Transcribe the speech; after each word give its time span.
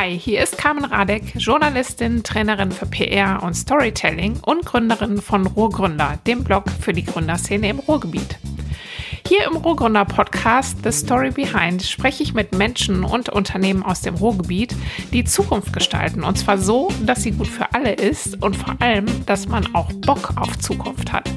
Hi, 0.00 0.16
hier 0.16 0.44
ist 0.44 0.56
Carmen 0.56 0.84
Radek, 0.84 1.34
Journalistin, 1.34 2.22
Trainerin 2.22 2.70
für 2.70 2.86
PR 2.86 3.42
und 3.42 3.54
Storytelling 3.54 4.38
und 4.42 4.64
Gründerin 4.64 5.20
von 5.20 5.44
Ruhrgründer, 5.44 6.20
dem 6.24 6.44
Blog 6.44 6.66
für 6.70 6.92
die 6.92 7.04
Gründerszene 7.04 7.68
im 7.68 7.80
Ruhrgebiet. 7.80 8.38
Hier 9.26 9.44
im 9.44 9.56
Ruhrgründer 9.56 10.04
Podcast 10.04 10.76
The 10.84 10.92
Story 10.92 11.32
Behind 11.32 11.82
spreche 11.82 12.22
ich 12.22 12.32
mit 12.32 12.54
Menschen 12.54 13.02
und 13.02 13.28
Unternehmen 13.28 13.82
aus 13.82 14.00
dem 14.00 14.14
Ruhrgebiet, 14.14 14.72
die 15.12 15.24
Zukunft 15.24 15.72
gestalten. 15.72 16.22
Und 16.22 16.38
zwar 16.38 16.58
so, 16.58 16.92
dass 17.04 17.24
sie 17.24 17.32
gut 17.32 17.48
für 17.48 17.74
alle 17.74 17.92
ist 17.92 18.40
und 18.40 18.54
vor 18.54 18.76
allem, 18.80 19.06
dass 19.26 19.48
man 19.48 19.74
auch 19.74 19.92
Bock 19.94 20.32
auf 20.36 20.56
Zukunft 20.60 21.12
hat. 21.12 21.28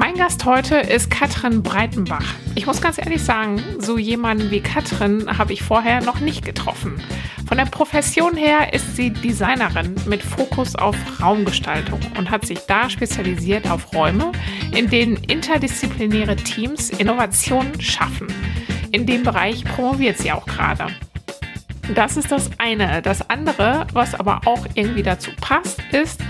Mein 0.00 0.14
Gast 0.14 0.46
heute 0.46 0.76
ist 0.76 1.10
Katrin 1.10 1.62
Breitenbach. 1.62 2.24
Ich 2.54 2.64
muss 2.64 2.80
ganz 2.80 2.96
ehrlich 2.96 3.22
sagen, 3.22 3.62
so 3.80 3.98
jemanden 3.98 4.50
wie 4.50 4.62
Katrin 4.62 5.36
habe 5.36 5.52
ich 5.52 5.62
vorher 5.62 6.00
noch 6.00 6.20
nicht 6.20 6.42
getroffen. 6.42 6.98
Von 7.46 7.58
der 7.58 7.66
Profession 7.66 8.34
her 8.34 8.72
ist 8.72 8.96
sie 8.96 9.10
Designerin 9.10 9.94
mit 10.06 10.22
Fokus 10.22 10.74
auf 10.74 10.96
Raumgestaltung 11.20 12.00
und 12.16 12.30
hat 12.30 12.46
sich 12.46 12.60
da 12.60 12.88
spezialisiert 12.88 13.70
auf 13.70 13.92
Räume, 13.94 14.32
in 14.74 14.88
denen 14.88 15.16
interdisziplinäre 15.16 16.36
Teams 16.36 16.88
Innovationen 16.88 17.78
schaffen. 17.78 18.28
In 18.92 19.04
dem 19.04 19.22
Bereich 19.22 19.64
promoviert 19.64 20.16
sie 20.16 20.32
auch 20.32 20.46
gerade. 20.46 20.86
Das 21.94 22.16
ist 22.16 22.32
das 22.32 22.48
eine. 22.56 23.02
Das 23.02 23.28
andere, 23.28 23.86
was 23.92 24.14
aber 24.14 24.40
auch 24.46 24.64
irgendwie 24.72 25.02
dazu 25.02 25.30
passt, 25.42 25.78
ist, 25.92 26.22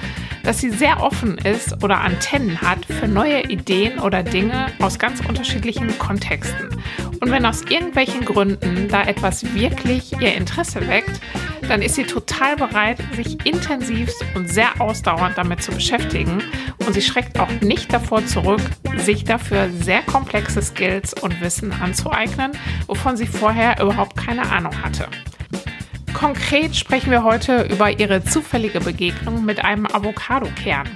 dass 0.43 0.59
sie 0.59 0.71
sehr 0.71 1.03
offen 1.03 1.39
ist 1.39 1.83
oder 1.83 2.01
Antennen 2.01 2.61
hat 2.61 2.85
für 2.87 3.09
neue 3.09 3.45
Ideen 3.45 3.99
oder 3.99 4.23
Dinge 4.23 4.67
aus 4.81 4.99
ganz 4.99 5.21
unterschiedlichen 5.21 5.99
Kontexten. 5.99 6.83
Und 7.21 7.31
wenn 7.31 7.45
aus 7.45 7.63
irgendwelchen 7.63 8.25
Gründen 8.25 8.89
da 8.89 9.03
etwas 9.03 9.55
wirklich 9.55 10.13
ihr 10.21 10.35
Interesse 10.35 10.87
weckt, 10.89 11.21
dann 11.69 11.83
ist 11.83 11.95
sie 11.95 12.05
total 12.05 12.57
bereit, 12.57 12.99
sich 13.15 13.47
intensivst 13.47 14.25
und 14.35 14.49
sehr 14.49 14.81
ausdauernd 14.81 15.39
damit 15.39 15.63
zu 15.63 15.71
beschäftigen. 15.71 16.43
Und 16.85 16.95
sie 16.95 17.03
schreckt 17.03 17.39
auch 17.39 17.51
nicht 17.61 17.93
davor 17.93 18.25
zurück, 18.27 18.63
sich 18.97 19.25
dafür 19.25 19.69
sehr 19.71 20.03
komplexe 20.03 20.63
Skills 20.63 21.15
und 21.15 21.41
Wissen 21.41 21.73
anzueignen, 21.73 22.53
wovon 22.87 23.17
sie 23.17 23.27
vorher 23.27 23.81
überhaupt 23.81 24.17
keine 24.17 24.51
Ahnung 24.51 24.83
hatte. 24.83 25.07
Konkret 26.15 26.77
sprechen 26.77 27.11
wir 27.11 27.25
heute 27.25 27.63
über 27.63 27.91
ihre 27.91 28.23
zufällige 28.25 28.81
Begegnung 28.81 29.45
mit 29.45 29.65
einem 29.65 29.87
Avocado-Kern. 29.87 30.89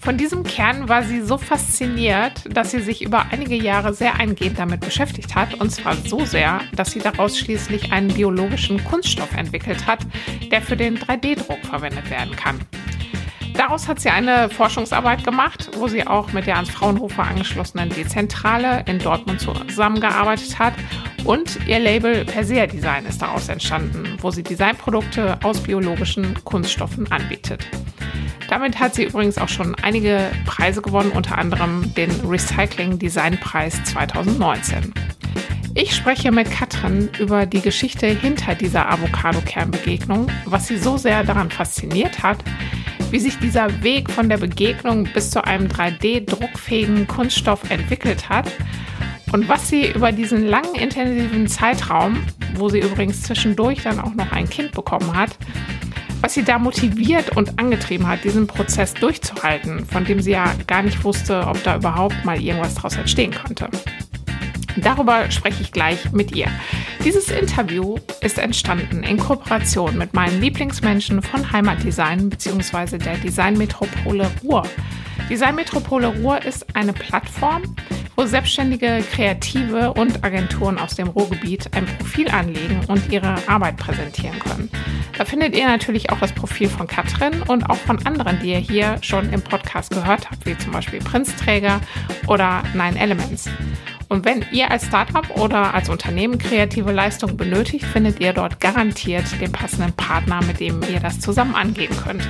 Von 0.00 0.16
diesem 0.16 0.42
Kern 0.42 0.88
war 0.88 1.02
sie 1.02 1.20
so 1.20 1.36
fasziniert, 1.36 2.44
dass 2.48 2.70
sie 2.70 2.80
sich 2.80 3.02
über 3.02 3.26
einige 3.30 3.56
Jahre 3.56 3.92
sehr 3.92 4.14
eingehend 4.14 4.58
damit 4.58 4.80
beschäftigt 4.80 5.34
hat. 5.34 5.54
Und 5.54 5.70
zwar 5.70 5.96
so 5.96 6.24
sehr, 6.24 6.60
dass 6.74 6.92
sie 6.92 7.00
daraus 7.00 7.38
schließlich 7.38 7.92
einen 7.92 8.08
biologischen 8.08 8.82
Kunststoff 8.84 9.34
entwickelt 9.36 9.86
hat, 9.86 10.00
der 10.50 10.62
für 10.62 10.76
den 10.76 10.98
3D-Druck 10.98 11.64
verwendet 11.66 12.10
werden 12.10 12.34
kann. 12.36 12.58
Daraus 13.58 13.88
hat 13.88 13.98
sie 13.98 14.08
eine 14.08 14.48
Forschungsarbeit 14.50 15.24
gemacht, 15.24 15.70
wo 15.76 15.88
sie 15.88 16.06
auch 16.06 16.32
mit 16.32 16.46
der 16.46 16.54
ans 16.54 16.70
Fraunhofer 16.70 17.24
angeschlossenen 17.24 17.88
Dezentrale 17.88 18.84
in 18.86 19.00
Dortmund 19.00 19.40
zusammengearbeitet 19.40 20.60
hat. 20.60 20.74
Und 21.24 21.58
ihr 21.66 21.80
Label 21.80 22.24
Persea 22.24 22.68
Design 22.68 23.04
ist 23.06 23.20
daraus 23.20 23.48
entstanden, 23.48 24.16
wo 24.20 24.30
sie 24.30 24.44
Designprodukte 24.44 25.40
aus 25.42 25.60
biologischen 25.60 26.34
Kunststoffen 26.44 27.10
anbietet. 27.10 27.66
Damit 28.48 28.78
hat 28.78 28.94
sie 28.94 29.06
übrigens 29.06 29.38
auch 29.38 29.48
schon 29.48 29.74
einige 29.74 30.30
Preise 30.46 30.80
gewonnen, 30.80 31.10
unter 31.10 31.36
anderem 31.36 31.92
den 31.96 32.12
Recycling 32.24 33.00
Design 33.00 33.40
Preis 33.40 33.82
2019. 33.82 34.94
Ich 35.74 35.96
spreche 35.96 36.30
mit 36.30 36.48
Katrin 36.50 37.10
über 37.18 37.44
die 37.44 37.60
Geschichte 37.60 38.06
hinter 38.06 38.54
dieser 38.54 38.88
Avocado-Kernbegegnung, 38.88 40.28
was 40.44 40.68
sie 40.68 40.76
so 40.76 40.96
sehr 40.96 41.24
daran 41.24 41.50
fasziniert 41.50 42.22
hat, 42.22 42.38
wie 43.10 43.18
sich 43.18 43.38
dieser 43.38 43.82
Weg 43.82 44.10
von 44.10 44.28
der 44.28 44.36
Begegnung 44.36 45.04
bis 45.12 45.30
zu 45.30 45.44
einem 45.44 45.68
3D-druckfähigen 45.68 47.06
Kunststoff 47.06 47.70
entwickelt 47.70 48.28
hat 48.28 48.50
und 49.32 49.48
was 49.48 49.68
sie 49.68 49.90
über 49.90 50.12
diesen 50.12 50.46
langen, 50.46 50.74
intensiven 50.74 51.46
Zeitraum, 51.46 52.22
wo 52.54 52.68
sie 52.68 52.80
übrigens 52.80 53.22
zwischendurch 53.22 53.82
dann 53.82 54.00
auch 54.00 54.14
noch 54.14 54.32
ein 54.32 54.48
Kind 54.48 54.72
bekommen 54.72 55.14
hat, 55.16 55.36
was 56.20 56.34
sie 56.34 56.42
da 56.42 56.58
motiviert 56.58 57.36
und 57.36 57.58
angetrieben 57.58 58.06
hat, 58.06 58.24
diesen 58.24 58.46
Prozess 58.46 58.94
durchzuhalten, 58.94 59.84
von 59.86 60.04
dem 60.04 60.20
sie 60.20 60.32
ja 60.32 60.52
gar 60.66 60.82
nicht 60.82 61.04
wusste, 61.04 61.46
ob 61.46 61.62
da 61.62 61.76
überhaupt 61.76 62.24
mal 62.24 62.40
irgendwas 62.40 62.74
daraus 62.74 62.96
entstehen 62.96 63.32
könnte. 63.32 63.68
Darüber 64.76 65.30
spreche 65.30 65.62
ich 65.62 65.72
gleich 65.72 66.12
mit 66.12 66.34
ihr. 66.34 66.48
Dieses 67.04 67.30
Interview 67.30 67.96
ist 68.20 68.38
entstanden 68.38 69.02
in 69.04 69.18
Kooperation 69.18 69.96
mit 69.96 70.14
meinen 70.14 70.40
Lieblingsmenschen 70.40 71.22
von 71.22 71.50
Heimatdesign 71.50 72.28
bzw. 72.28 72.98
der 72.98 73.16
Designmetropole 73.18 74.30
Ruhr. 74.42 74.64
Designmetropole 75.30 76.08
Ruhr 76.08 76.44
ist 76.44 76.66
eine 76.74 76.92
Plattform, 76.92 77.76
wo 78.16 78.26
selbstständige 78.26 79.04
Kreative 79.12 79.92
und 79.92 80.24
Agenturen 80.24 80.78
aus 80.78 80.96
dem 80.96 81.08
Ruhrgebiet 81.08 81.72
ein 81.74 81.86
Profil 81.86 82.28
anlegen 82.30 82.80
und 82.88 83.12
ihre 83.12 83.36
Arbeit 83.46 83.76
präsentieren 83.76 84.38
können. 84.40 84.68
Da 85.16 85.24
findet 85.24 85.56
ihr 85.56 85.66
natürlich 85.66 86.10
auch 86.10 86.18
das 86.18 86.32
Profil 86.32 86.68
von 86.68 86.86
Katrin 86.86 87.42
und 87.42 87.70
auch 87.70 87.76
von 87.76 88.04
anderen, 88.06 88.40
die 88.40 88.50
ihr 88.50 88.58
hier 88.58 88.98
schon 89.02 89.32
im 89.32 89.42
Podcast 89.42 89.90
gehört 89.90 90.30
habt, 90.30 90.46
wie 90.46 90.58
zum 90.58 90.72
Beispiel 90.72 90.98
Prinzträger 90.98 91.80
oder 92.26 92.62
Nine 92.74 92.98
Elements. 92.98 93.48
Und 94.08 94.24
wenn 94.24 94.44
ihr 94.52 94.70
als 94.70 94.86
Startup 94.86 95.28
oder 95.38 95.74
als 95.74 95.90
Unternehmen 95.90 96.38
kreative 96.38 96.92
Leistungen 96.92 97.36
benötigt, 97.36 97.84
findet 97.84 98.20
ihr 98.20 98.32
dort 98.32 98.58
garantiert 98.58 99.26
den 99.40 99.52
passenden 99.52 99.92
Partner, 99.92 100.40
mit 100.46 100.60
dem 100.60 100.80
ihr 100.82 101.00
das 101.00 101.20
zusammen 101.20 101.54
angehen 101.54 101.94
könnt. 102.04 102.26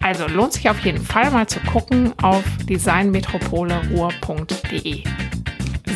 Also 0.00 0.26
lohnt 0.26 0.54
sich 0.54 0.68
auf 0.68 0.80
jeden 0.80 1.00
Fall 1.00 1.30
mal 1.30 1.46
zu 1.46 1.60
gucken 1.60 2.12
auf 2.20 2.42
designmetropoleruhr.de. 2.68 5.04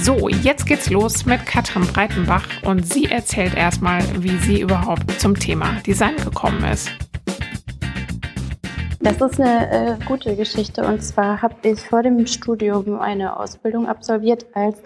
So, 0.01 0.29
jetzt 0.29 0.67
geht's 0.67 0.91
los 0.91 1.27
mit 1.27 1.45
Katrin 1.45 1.85
Breitenbach 1.87 2.47
und 2.63 2.87
sie 2.87 3.07
erzählt 3.07 3.57
erstmal, 3.57 4.05
wie 4.23 4.39
sie 4.39 4.61
überhaupt 4.61 5.21
zum 5.21 5.37
Thema 5.37 5.73
Design 5.85 6.15
gekommen 6.17 6.63
ist. 6.65 6.89
Das 9.01 9.21
ist 9.21 9.41
eine 9.41 9.71
äh, 9.71 9.97
gute 10.05 10.37
Geschichte 10.37 10.85
und 10.85 11.03
zwar 11.03 11.43
habe 11.43 11.57
ich 11.63 11.81
vor 11.81 12.05
dem 12.05 12.25
Studium 12.27 13.01
eine 13.01 13.37
Ausbildung 13.39 13.89
absolviert 13.89 14.47
als 14.55 14.77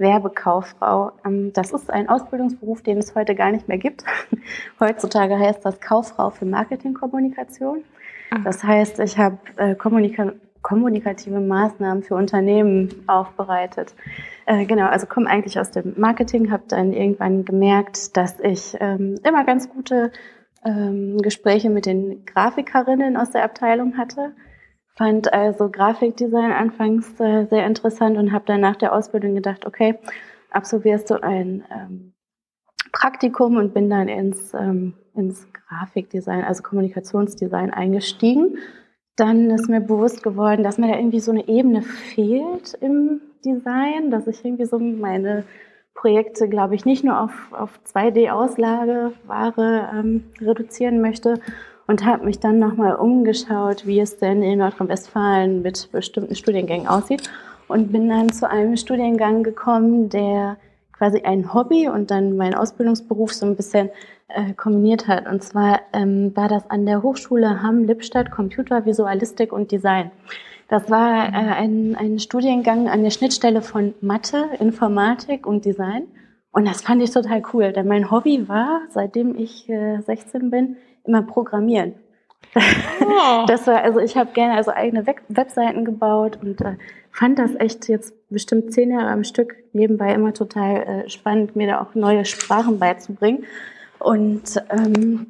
Werbekauffrau. 0.00 1.12
Ähm, 1.24 1.52
das 1.52 1.72
ist 1.72 1.90
ein 1.90 2.08
Ausbildungsberuf, 2.08 2.82
den 2.82 2.98
es 2.98 3.14
heute 3.14 3.36
gar 3.36 3.52
nicht 3.52 3.68
mehr 3.68 3.78
gibt. 3.78 4.04
Heutzutage 4.80 5.38
heißt 5.38 5.64
das 5.64 5.80
Kauffrau 5.80 6.30
für 6.30 6.46
Marketingkommunikation. 6.46 7.84
Das 8.44 8.62
heißt, 8.62 9.00
ich 9.00 9.18
habe 9.18 9.38
äh, 9.56 9.74
kommunika 9.74 10.32
kommunikative 10.62 11.40
Maßnahmen 11.40 12.02
für 12.02 12.16
Unternehmen 12.16 12.90
aufbereitet. 13.06 13.94
Äh, 14.44 14.66
genau, 14.66 14.88
also 14.88 15.06
komme 15.06 15.28
eigentlich 15.28 15.58
aus 15.58 15.70
dem 15.70 15.94
Marketing, 15.96 16.50
habe 16.50 16.64
dann 16.68 16.92
irgendwann 16.92 17.46
gemerkt, 17.46 18.14
dass 18.16 18.38
ich 18.40 18.76
ähm, 18.78 19.18
immer 19.24 19.44
ganz 19.44 19.70
gute 19.70 20.12
ähm, 20.62 21.16
Gespräche 21.22 21.70
mit 21.70 21.86
den 21.86 22.26
Grafikerinnen 22.26 23.16
aus 23.16 23.30
der 23.30 23.44
Abteilung 23.44 23.96
hatte 23.96 24.32
fand 24.96 25.32
also 25.32 25.70
Grafikdesign 25.70 26.52
anfangs 26.52 27.18
äh, 27.20 27.46
sehr 27.46 27.66
interessant 27.66 28.18
und 28.18 28.32
habe 28.32 28.44
dann 28.46 28.60
nach 28.60 28.76
der 28.76 28.92
Ausbildung 28.94 29.34
gedacht, 29.34 29.66
okay, 29.66 29.98
absolvierst 30.50 31.10
du 31.10 31.22
ein 31.22 31.64
ähm, 31.70 32.12
Praktikum 32.92 33.56
und 33.56 33.72
bin 33.72 33.88
dann 33.88 34.08
ins, 34.08 34.52
ähm, 34.54 34.94
ins 35.14 35.46
Grafikdesign, 35.52 36.44
also 36.44 36.62
Kommunikationsdesign 36.62 37.70
eingestiegen. 37.70 38.58
Dann 39.16 39.50
ist 39.50 39.68
mir 39.68 39.80
bewusst 39.80 40.22
geworden, 40.22 40.62
dass 40.62 40.78
mir 40.78 40.88
da 40.88 40.98
irgendwie 40.98 41.20
so 41.20 41.30
eine 41.30 41.46
Ebene 41.46 41.82
fehlt 41.82 42.74
im 42.80 43.20
Design, 43.44 44.10
dass 44.10 44.26
ich 44.26 44.44
irgendwie 44.44 44.66
so 44.66 44.78
meine 44.78 45.44
Projekte, 45.94 46.48
glaube 46.48 46.74
ich, 46.74 46.84
nicht 46.84 47.04
nur 47.04 47.20
auf, 47.20 47.52
auf 47.52 47.78
2D-Auslage 47.92 49.12
Ware 49.26 49.90
ähm, 49.92 50.24
reduzieren 50.40 51.00
möchte, 51.00 51.40
und 51.90 52.06
habe 52.06 52.24
mich 52.24 52.38
dann 52.38 52.60
nochmal 52.60 52.94
umgeschaut, 52.94 53.84
wie 53.84 53.98
es 53.98 54.16
denn 54.16 54.44
in 54.44 54.60
Nordrhein-Westfalen 54.60 55.60
mit 55.60 55.90
bestimmten 55.90 56.36
Studiengängen 56.36 56.86
aussieht 56.86 57.28
und 57.66 57.90
bin 57.90 58.08
dann 58.08 58.32
zu 58.32 58.48
einem 58.48 58.76
Studiengang 58.76 59.42
gekommen, 59.42 60.08
der 60.08 60.56
quasi 60.92 61.22
ein 61.22 61.52
Hobby 61.52 61.88
und 61.88 62.12
dann 62.12 62.36
meinen 62.36 62.54
Ausbildungsberuf 62.54 63.32
so 63.32 63.44
ein 63.44 63.56
bisschen 63.56 63.90
äh, 64.28 64.52
kombiniert 64.52 65.08
hat. 65.08 65.26
Und 65.26 65.42
zwar 65.42 65.80
ähm, 65.92 66.30
war 66.36 66.46
das 66.46 66.70
an 66.70 66.86
der 66.86 67.02
Hochschule 67.02 67.60
Hamm-Lippstadt 67.60 68.30
Computer, 68.30 68.86
Visualistik 68.86 69.52
und 69.52 69.72
Design. 69.72 70.12
Das 70.68 70.88
war 70.90 71.26
äh, 71.26 71.32
ein, 71.32 71.96
ein 71.98 72.20
Studiengang 72.20 72.88
an 72.88 73.02
der 73.02 73.10
Schnittstelle 73.10 73.62
von 73.62 73.94
Mathe, 74.00 74.44
Informatik 74.60 75.44
und 75.44 75.64
Design. 75.64 76.04
Und 76.52 76.68
das 76.68 76.82
fand 76.82 77.02
ich 77.02 77.10
total 77.10 77.42
cool, 77.52 77.72
denn 77.72 77.88
mein 77.88 78.12
Hobby 78.12 78.48
war, 78.48 78.82
seitdem 78.90 79.34
ich 79.36 79.68
äh, 79.68 80.00
16 80.00 80.50
bin, 80.50 80.76
immer 81.04 81.22
programmieren. 81.22 81.94
Oh. 82.54 82.60
Das 83.46 83.66
war, 83.66 83.82
also 83.82 83.98
ich 84.00 84.16
habe 84.16 84.32
gerne 84.32 84.54
also 84.54 84.70
eigene 84.70 85.06
Web 85.06 85.22
Webseiten 85.28 85.84
gebaut 85.84 86.38
und 86.42 86.60
äh, 86.60 86.76
fand 87.10 87.38
das 87.38 87.54
echt 87.56 87.88
jetzt 87.88 88.14
bestimmt 88.28 88.72
zehn 88.72 88.90
Jahre 88.90 89.08
am 89.08 89.24
Stück 89.24 89.56
nebenbei 89.72 90.14
immer 90.14 90.32
total 90.32 90.82
äh, 90.82 91.08
spannend, 91.08 91.56
mir 91.56 91.66
da 91.66 91.80
auch 91.80 91.94
neue 91.94 92.24
Sprachen 92.24 92.78
beizubringen. 92.78 93.44
Und 93.98 94.62
ähm, 94.70 95.26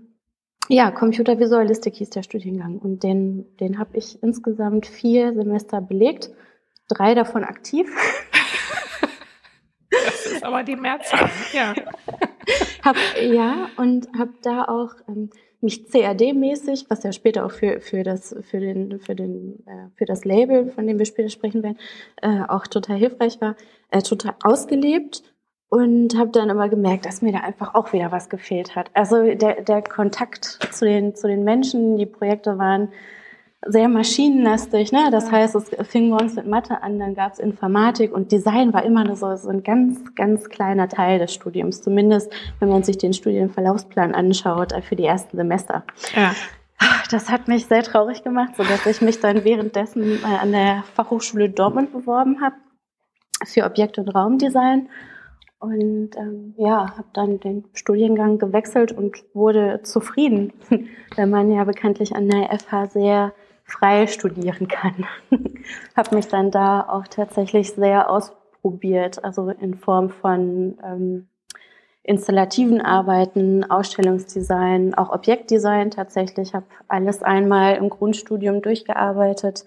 ja, 0.68 0.90
Computervisualistik 0.90 1.96
hieß 1.96 2.10
der 2.10 2.22
Studiengang 2.22 2.78
und 2.78 3.02
den, 3.02 3.56
den 3.58 3.78
habe 3.78 3.96
ich 3.96 4.22
insgesamt 4.22 4.86
vier 4.86 5.34
Semester 5.34 5.80
belegt, 5.80 6.30
drei 6.88 7.14
davon 7.14 7.44
aktiv. 7.44 7.88
Das 9.90 10.24
ist 10.24 10.44
aber 10.44 10.62
die 10.62 10.76
Mehrzahl, 10.76 11.28
ja. 11.52 11.74
hab, 12.84 12.96
ja, 13.20 13.68
und 13.76 14.08
habe 14.16 14.32
da 14.40 14.64
auch 14.64 14.94
ähm, 15.08 15.30
mich 15.62 15.88
CAD-mäßig, 15.90 16.86
was 16.88 17.02
ja 17.02 17.12
später 17.12 17.44
auch 17.44 17.50
für, 17.50 17.80
für, 17.80 18.02
das, 18.02 18.34
für, 18.42 18.60
den, 18.60 19.00
für, 19.00 19.14
den, 19.14 19.64
äh, 19.66 19.88
für 19.96 20.04
das 20.04 20.24
Label, 20.24 20.70
von 20.70 20.86
dem 20.86 20.98
wir 20.98 21.06
später 21.06 21.28
sprechen 21.28 21.62
werden, 21.62 21.78
äh, 22.22 22.42
auch 22.48 22.66
total 22.66 22.96
hilfreich 22.96 23.40
war, 23.40 23.56
äh, 23.90 24.02
total 24.02 24.34
ausgelebt 24.42 25.22
und 25.68 26.16
habe 26.16 26.30
dann 26.30 26.50
immer 26.50 26.68
gemerkt, 26.68 27.06
dass 27.06 27.22
mir 27.22 27.32
da 27.32 27.40
einfach 27.40 27.74
auch 27.74 27.92
wieder 27.92 28.10
was 28.10 28.28
gefehlt 28.28 28.74
hat. 28.74 28.90
Also 28.94 29.34
der, 29.34 29.62
der 29.62 29.82
Kontakt 29.82 30.44
zu 30.72 30.84
den, 30.84 31.14
zu 31.14 31.28
den 31.28 31.44
Menschen, 31.44 31.96
die 31.96 32.06
Projekte 32.06 32.58
waren 32.58 32.88
sehr 33.66 33.88
maschinenlastig. 33.88 34.92
Ne? 34.92 35.10
Das 35.10 35.30
heißt, 35.30 35.54
es 35.54 35.70
fing 35.88 36.10
bei 36.10 36.16
uns 36.16 36.34
mit 36.34 36.46
Mathe 36.46 36.82
an, 36.82 36.98
dann 36.98 37.14
gab 37.14 37.32
es 37.32 37.38
Informatik 37.38 38.12
und 38.12 38.32
Design 38.32 38.72
war 38.72 38.84
immer 38.84 39.14
so, 39.16 39.36
so 39.36 39.48
ein 39.48 39.62
ganz, 39.62 40.14
ganz 40.14 40.48
kleiner 40.48 40.88
Teil 40.88 41.18
des 41.18 41.34
Studiums. 41.34 41.82
Zumindest, 41.82 42.32
wenn 42.58 42.68
man 42.68 42.82
sich 42.82 42.98
den 42.98 43.12
Studienverlaufsplan 43.12 44.14
anschaut 44.14 44.72
äh, 44.72 44.82
für 44.82 44.96
die 44.96 45.04
ersten 45.04 45.36
Semester. 45.36 45.84
Ja. 46.14 46.34
Das 47.10 47.28
hat 47.28 47.48
mich 47.48 47.66
sehr 47.66 47.82
traurig 47.82 48.24
gemacht, 48.24 48.56
so 48.56 48.62
dass 48.62 48.86
ich 48.86 49.02
mich 49.02 49.20
dann 49.20 49.44
währenddessen 49.44 50.18
äh, 50.22 50.36
an 50.40 50.52
der 50.52 50.84
Fachhochschule 50.94 51.50
Dortmund 51.50 51.92
beworben 51.92 52.40
habe 52.40 52.54
für 53.44 53.64
Objekt- 53.64 53.98
und 53.98 54.08
Raumdesign 54.08 54.88
und 55.58 56.16
ähm, 56.16 56.54
ja, 56.56 56.96
habe 56.96 57.08
dann 57.12 57.38
den 57.38 57.64
Studiengang 57.74 58.38
gewechselt 58.38 58.92
und 58.92 59.22
wurde 59.34 59.80
zufrieden, 59.82 60.54
weil 61.16 61.26
man 61.26 61.52
ja 61.52 61.64
bekanntlich 61.64 62.16
an 62.16 62.28
der 62.28 62.58
FH 62.58 62.86
sehr 62.86 63.34
frei 63.70 64.06
studieren 64.06 64.68
kann. 64.68 65.06
habe 65.96 66.16
mich 66.16 66.28
dann 66.28 66.50
da 66.50 66.86
auch 66.88 67.06
tatsächlich 67.06 67.72
sehr 67.72 68.10
ausprobiert, 68.10 69.22
also 69.24 69.48
in 69.48 69.74
Form 69.74 70.10
von 70.10 70.78
ähm, 70.84 71.28
installativen 72.02 72.80
Arbeiten, 72.80 73.64
Ausstellungsdesign, 73.64 74.94
auch 74.94 75.10
Objektdesign 75.10 75.90
tatsächlich. 75.90 76.54
Habe 76.54 76.66
alles 76.88 77.22
einmal 77.22 77.76
im 77.76 77.90
Grundstudium 77.90 78.62
durchgearbeitet. 78.62 79.64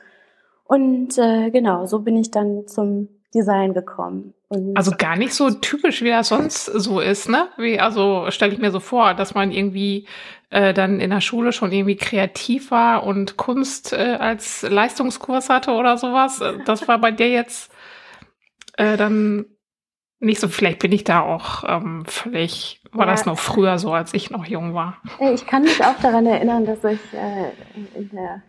Und 0.65 1.17
äh, 1.17 1.51
genau, 1.51 1.85
so 1.85 1.99
bin 1.99 2.17
ich 2.17 2.31
dann 2.31 2.67
zum 2.67 3.09
Design 3.33 3.73
gekommen. 3.73 4.33
Und 4.53 4.77
also 4.77 4.91
gar 4.95 5.15
nicht 5.15 5.33
so 5.33 5.49
typisch, 5.49 6.03
wie 6.03 6.09
das 6.09 6.27
sonst 6.27 6.65
so 6.65 6.99
ist, 6.99 7.27
ne? 7.27 7.47
Wie, 7.57 7.79
also 7.79 8.27
stelle 8.29 8.53
ich 8.53 8.59
mir 8.59 8.71
so 8.71 8.79
vor, 8.79 9.15
dass 9.15 9.33
man 9.33 9.51
irgendwie 9.51 10.05
äh, 10.51 10.75
dann 10.75 10.99
in 10.99 11.09
der 11.09 11.21
Schule 11.21 11.51
schon 11.51 11.71
irgendwie 11.71 11.95
kreativ 11.95 12.69
war 12.69 13.03
und 13.03 13.35
Kunst 13.35 13.93
äh, 13.93 14.17
als 14.19 14.61
Leistungskurs 14.61 15.49
hatte 15.49 15.71
oder 15.71 15.97
sowas. 15.97 16.39
Das 16.65 16.87
war 16.87 16.99
bei 16.99 17.09
dir 17.09 17.29
jetzt 17.29 17.71
äh, 18.77 18.95
dann 18.95 19.45
nicht 20.19 20.39
so. 20.39 20.47
Vielleicht 20.47 20.79
bin 20.79 20.91
ich 20.91 21.03
da 21.03 21.21
auch 21.21 21.63
ähm, 21.67 22.05
völlig, 22.05 22.79
war 22.91 23.07
ja. 23.07 23.11
das 23.11 23.25
noch 23.25 23.39
früher 23.39 23.79
so, 23.79 23.91
als 23.91 24.13
ich 24.13 24.29
noch 24.29 24.45
jung 24.45 24.75
war. 24.75 24.97
Ich 25.33 25.47
kann 25.47 25.63
mich 25.63 25.83
auch 25.83 25.99
daran 25.99 26.27
erinnern, 26.27 26.67
dass 26.67 26.83
ich 26.83 27.01
äh, 27.13 27.49
in 27.97 28.11
der 28.11 28.43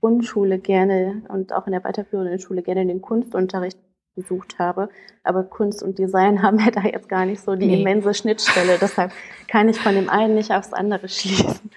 Grundschule 0.00 0.58
gerne 0.58 1.22
und 1.28 1.52
auch 1.52 1.66
in 1.66 1.72
der 1.72 1.84
weiterführenden 1.84 2.38
Schule 2.38 2.62
gerne 2.62 2.86
den 2.86 3.02
Kunstunterricht 3.02 3.76
besucht 4.20 4.58
habe. 4.58 4.88
Aber 5.24 5.42
Kunst 5.44 5.82
und 5.82 5.98
Design 5.98 6.42
haben 6.42 6.58
ja 6.58 6.70
da 6.70 6.82
jetzt 6.82 7.08
gar 7.08 7.26
nicht 7.26 7.42
so 7.42 7.56
die 7.56 7.66
nee. 7.66 7.80
immense 7.80 8.14
Schnittstelle. 8.14 8.78
Deshalb 8.80 9.12
kann 9.48 9.68
ich 9.68 9.78
von 9.78 9.94
dem 9.94 10.08
einen 10.08 10.34
nicht 10.34 10.52
aufs 10.52 10.72
andere 10.72 11.08
schließen. 11.08 11.70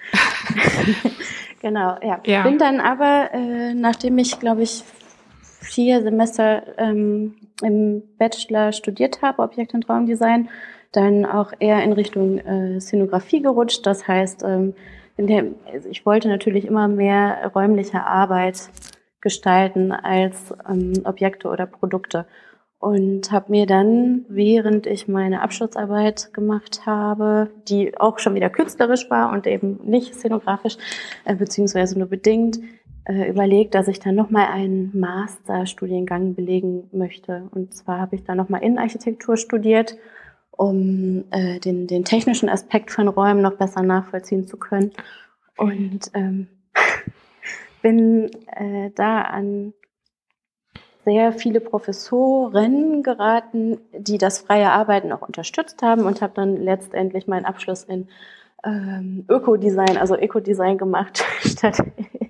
genau, 1.60 1.96
ja. 2.02 2.20
ja. 2.24 2.42
Bin 2.42 2.58
dann 2.58 2.80
aber, 2.80 3.30
äh, 3.32 3.74
nachdem 3.74 4.18
ich, 4.18 4.38
glaube 4.40 4.62
ich, 4.62 4.84
vier 5.60 6.02
Semester 6.02 6.78
ähm, 6.78 7.36
im 7.62 8.02
Bachelor 8.18 8.72
studiert 8.72 9.22
habe, 9.22 9.42
Objekt- 9.42 9.74
und 9.74 9.88
Raumdesign, 9.88 10.48
dann 10.92 11.26
auch 11.26 11.52
eher 11.58 11.82
in 11.82 11.92
Richtung 11.92 12.38
äh, 12.38 12.80
Szenografie 12.80 13.42
gerutscht. 13.42 13.84
Das 13.86 14.06
heißt, 14.06 14.44
ähm, 14.44 14.74
der, 15.16 15.46
also 15.72 15.88
ich 15.88 16.04
wollte 16.06 16.28
natürlich 16.28 16.66
immer 16.66 16.88
mehr 16.88 17.50
räumliche 17.54 18.04
Arbeit 18.04 18.68
gestalten 19.24 19.90
als 19.90 20.54
ähm, 20.68 20.92
Objekte 21.04 21.48
oder 21.48 21.66
Produkte. 21.66 22.26
Und 22.78 23.32
habe 23.32 23.50
mir 23.50 23.64
dann, 23.64 24.26
während 24.28 24.86
ich 24.86 25.08
meine 25.08 25.40
Abschlussarbeit 25.40 26.34
gemacht 26.34 26.82
habe, 26.84 27.50
die 27.66 27.98
auch 27.98 28.18
schon 28.18 28.34
wieder 28.34 28.50
künstlerisch 28.50 29.08
war 29.08 29.32
und 29.32 29.46
eben 29.46 29.80
nicht 29.84 30.14
szenografisch, 30.14 30.76
äh, 31.24 31.34
beziehungsweise 31.34 31.98
nur 31.98 32.08
bedingt, 32.08 32.58
äh, 33.06 33.28
überlegt, 33.30 33.74
dass 33.74 33.88
ich 33.88 34.00
dann 34.00 34.14
nochmal 34.14 34.48
einen 34.48 34.98
Masterstudiengang 34.98 36.34
belegen 36.34 36.88
möchte. 36.92 37.48
Und 37.52 37.74
zwar 37.74 38.00
habe 38.00 38.16
ich 38.16 38.24
dann 38.24 38.36
nochmal 38.36 38.62
Innenarchitektur 38.62 39.38
studiert, 39.38 39.96
um 40.50 41.24
äh, 41.30 41.58
den, 41.60 41.86
den 41.86 42.04
technischen 42.04 42.50
Aspekt 42.50 42.90
von 42.90 43.08
Räumen 43.08 43.40
noch 43.40 43.56
besser 43.56 43.82
nachvollziehen 43.82 44.46
zu 44.46 44.58
können. 44.58 44.92
Und 45.56 46.10
ähm, 46.12 46.48
bin 47.84 48.30
äh, 48.46 48.90
da 48.94 49.20
an 49.20 49.74
sehr 51.04 51.32
viele 51.32 51.60
Professoren 51.60 53.02
geraten, 53.02 53.78
die 53.92 54.16
das 54.16 54.38
freie 54.38 54.70
Arbeiten 54.70 55.12
auch 55.12 55.20
unterstützt 55.20 55.82
haben 55.82 56.06
und 56.06 56.22
habe 56.22 56.32
dann 56.34 56.56
letztendlich 56.56 57.26
meinen 57.26 57.44
Abschluss 57.44 57.84
in 57.84 58.08
ähm, 58.64 59.26
Ökodesign, 59.28 59.98
also 59.98 60.16
Ökodesign 60.16 60.78
gemacht, 60.78 61.22
statt 61.40 61.82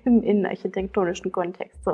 im 0.03 0.23
innenarchitektonischen 0.23 1.31
Kontext. 1.31 1.81
So. 1.85 1.93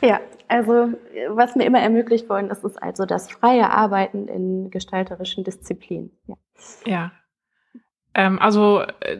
Ja, 0.00 0.22
also 0.48 0.94
was 1.28 1.56
mir 1.56 1.64
immer 1.64 1.80
ermöglicht 1.80 2.30
worden 2.30 2.48
ist, 2.48 2.64
ist 2.64 2.82
also 2.82 3.04
das 3.04 3.30
freie 3.30 3.68
Arbeiten 3.68 4.28
in 4.28 4.70
gestalterischen 4.70 5.44
Disziplinen. 5.44 6.10
Ja. 6.26 6.36
ja. 6.86 7.12
Ähm, 8.14 8.38
also 8.38 8.82
äh, 9.00 9.18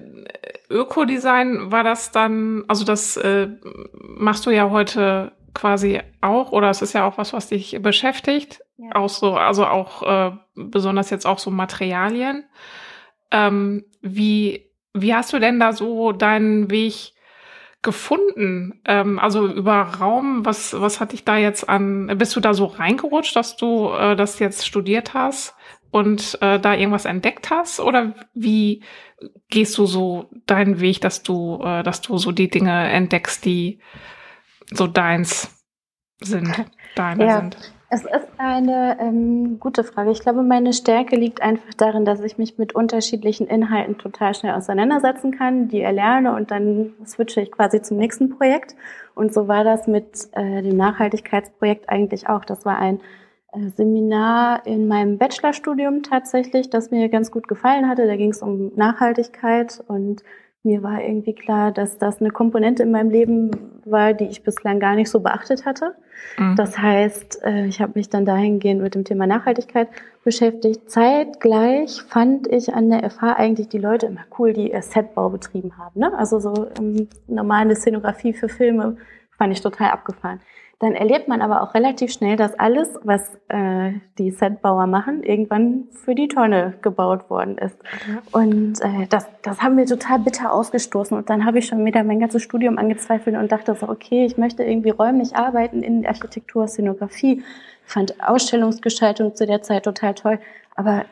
Ökodesign 0.70 1.73
war 1.73 1.85
das 1.85 2.11
dann, 2.12 2.64
also 2.69 2.85
das 2.85 3.17
äh, 3.17 3.49
machst 3.93 4.46
du 4.46 4.50
ja 4.50 4.70
heute 4.70 5.32
quasi 5.55 6.00
auch, 6.20 6.52
oder 6.52 6.70
es 6.70 6.82
ist 6.82 6.93
ja 6.93 7.06
auch 7.06 7.19
was, 7.19 7.32
was 7.32 7.49
dich 7.49 7.79
beschäftigt, 7.81 8.61
ja. 8.76 8.94
auch 8.94 9.08
so, 9.08 9.37
also 9.37 9.67
auch 9.67 10.02
äh, 10.02 10.37
besonders 10.55 11.11
jetzt 11.11 11.26
auch 11.26 11.38
so 11.38 11.50
Materialien. 11.50 12.44
Ähm, 13.31 13.85
wie, 14.00 14.70
wie 14.93 15.14
hast 15.14 15.32
du 15.32 15.38
denn 15.38 15.61
da 15.61 15.73
so 15.73 16.12
deinen 16.12 16.70
Weg 16.70 17.13
gefunden? 17.82 18.81
Ähm, 18.84 19.19
also 19.19 19.46
über 19.46 19.74
Raum, 19.74 20.44
was, 20.44 20.81
was 20.81 21.01
hat 21.01 21.13
dich 21.13 21.24
da 21.24 21.36
jetzt 21.36 21.69
an, 21.69 22.13
bist 22.19 22.34
du 22.34 22.41
da 22.41 22.55
so 22.55 22.67
reingerutscht, 22.67 23.36
dass 23.36 23.56
du 23.56 23.91
äh, 23.91 24.17
das 24.17 24.39
jetzt 24.41 24.67
studiert 24.67 25.15
hast? 25.15 25.55
Und 25.94 26.39
äh, 26.41 26.58
da 26.58 26.74
irgendwas 26.74 27.05
entdeckt 27.05 27.51
hast? 27.51 27.79
Oder 27.79 28.15
wie 28.34 28.82
gehst 29.48 29.79
du 29.79 29.86
so 29.86 30.29
deinen 30.44 30.81
Weg, 30.81 31.01
dass 31.01 31.22
du, 31.22 31.60
äh, 31.63 31.84
dass 31.84 32.01
du 32.01 32.19
so 32.19 32.32
die 32.32 32.51
Dinge 32.51 32.91
entdeckst, 32.91 33.44
die 33.44 33.79
so 34.72 34.89
deins 34.89 35.65
sind, 36.20 36.53
deine 36.96 37.24
ja. 37.24 37.36
sind? 37.36 37.56
Es 37.91 38.03
ist 38.03 38.27
eine 38.39 38.98
ähm, 38.98 39.60
gute 39.60 39.84
Frage. 39.84 40.10
Ich 40.10 40.19
glaube, 40.19 40.43
meine 40.43 40.72
Stärke 40.72 41.15
liegt 41.15 41.41
einfach 41.43 41.72
darin, 41.77 42.05
dass 42.05 42.19
ich 42.24 42.39
mich 42.39 42.58
mit 42.58 42.74
unterschiedlichen 42.74 43.46
Inhalten 43.46 43.96
total 43.96 44.34
schnell 44.34 44.55
auseinandersetzen 44.55 45.31
kann, 45.31 45.69
die 45.69 45.82
erlerne 45.82 46.34
und 46.34 46.51
dann 46.51 46.94
switche 47.06 47.41
ich 47.41 47.53
quasi 47.53 47.82
zum 47.82 47.98
nächsten 47.98 48.31
Projekt. 48.36 48.74
Und 49.15 49.32
so 49.32 49.46
war 49.46 49.63
das 49.63 49.86
mit 49.86 50.27
äh, 50.32 50.60
dem 50.60 50.77
Nachhaltigkeitsprojekt 50.77 51.89
eigentlich 51.89 52.29
auch. 52.29 52.44
Das 52.44 52.65
war 52.65 52.81
ein 52.81 52.98
Seminar 53.77 54.67
in 54.67 54.89
meinem 54.89 55.19
Bachelorstudium 55.19 56.03
tatsächlich, 56.03 56.70
das 56.70 56.91
mir 56.91 57.08
ganz 57.08 57.31
gut 57.31 57.49
gefallen 57.49 57.89
hatte. 57.89 58.06
Da 58.06 58.17
ging 58.17 58.31
es 58.31 58.43
um 58.43 58.73
Nachhaltigkeit 58.77 59.82
und 59.89 60.23
mir 60.67 60.82
war 60.82 61.03
irgendwie 61.03 61.34
klar, 61.34 61.73
dass 61.73 61.99
das 61.99 62.20
eine 62.20 62.31
Komponente 62.31 62.82
in 62.82 62.91
meinem 62.91 63.11
Leben 63.11 63.51
war, 63.84 64.15
die 64.15 64.25
ich 64.25 64.43
bislang 64.43 64.81
gar 64.81 64.94
nicht 64.94 65.11
so 65.11 65.20
beachtet 65.20 65.67
hatte. 65.67 65.94
Mhm. 66.39 66.56
Das 66.56 66.79
heißt, 66.79 67.44
äh, 67.44 67.67
ich 67.67 67.82
habe 67.82 67.93
mich 67.96 68.08
dann 68.08 68.25
dahingehend 68.25 68.81
mit 68.81 68.94
dem 68.94 69.05
Thema 69.05 69.27
Nachhaltigkeit 69.27 69.89
beschäftigt. 70.25 70.91
Zeitgleich 70.91 72.01
fand 72.03 72.46
ich 72.46 72.73
an 72.73 72.89
der 72.89 73.11
FH 73.11 73.34
eigentlich 73.34 73.69
die 73.69 73.79
Leute 73.79 74.06
immer 74.06 74.25
cool, 74.39 74.55
die 74.55 74.75
Setbau 74.81 75.29
betrieben 75.29 75.77
haben. 75.77 76.01
Ne? 76.01 76.17
Also 76.17 76.41
so 76.41 76.69
um, 76.79 77.08
normale 77.27 77.77
Szenografie 77.77 78.32
für 78.32 78.49
Filme 78.49 78.96
fand 79.37 79.53
ich 79.53 79.61
total 79.61 79.91
abgefahren 79.91 80.41
dann 80.84 80.94
erlebt 80.94 81.29
man 81.29 81.41
aber 81.41 81.62
auch 81.62 81.72
relativ 81.72 82.12
schnell, 82.12 82.36
dass 82.36 82.58
alles, 82.58 82.98
was 83.03 83.22
äh, 83.48 83.93
die 84.19 84.31
Setbauer 84.31 84.86
machen, 84.86 85.22
irgendwann 85.22 85.88
für 85.93 86.14
die 86.14 86.29
Tonne 86.29 86.74
gebaut 86.82 87.31
worden 87.31 87.56
ist. 87.56 87.76
Mhm. 88.06 88.19
Und 88.32 88.81
äh, 88.82 89.06
das, 89.08 89.26
das 89.41 89.62
haben 89.62 89.79
wir 89.79 89.86
total 89.86 90.19
bitter 90.19 90.53
ausgestoßen. 90.53 91.17
Und 91.17 91.31
dann 91.31 91.46
habe 91.46 91.58
ich 91.58 91.67
schon 91.67 91.82
wieder 91.86 92.05
mein 92.05 92.20
ganzes 92.20 92.43
Studium 92.43 92.76
angezweifelt 92.76 93.34
und 93.34 93.50
dachte 93.50 93.74
so, 93.74 93.88
okay, 93.88 94.26
ich 94.26 94.36
möchte 94.36 94.62
irgendwie 94.62 94.91
räumlich 94.91 95.34
arbeiten 95.34 95.82
in 95.82 96.06
Architektur, 96.06 96.69
Szenografie. 96.69 97.43
Ich 97.86 97.93
fand 97.93 98.22
Ausstellungsgestaltung 98.22 99.34
zu 99.34 99.46
der 99.46 99.62
Zeit 99.62 99.84
total 99.84 100.14
toll. 100.14 100.38
Aber 100.74 101.06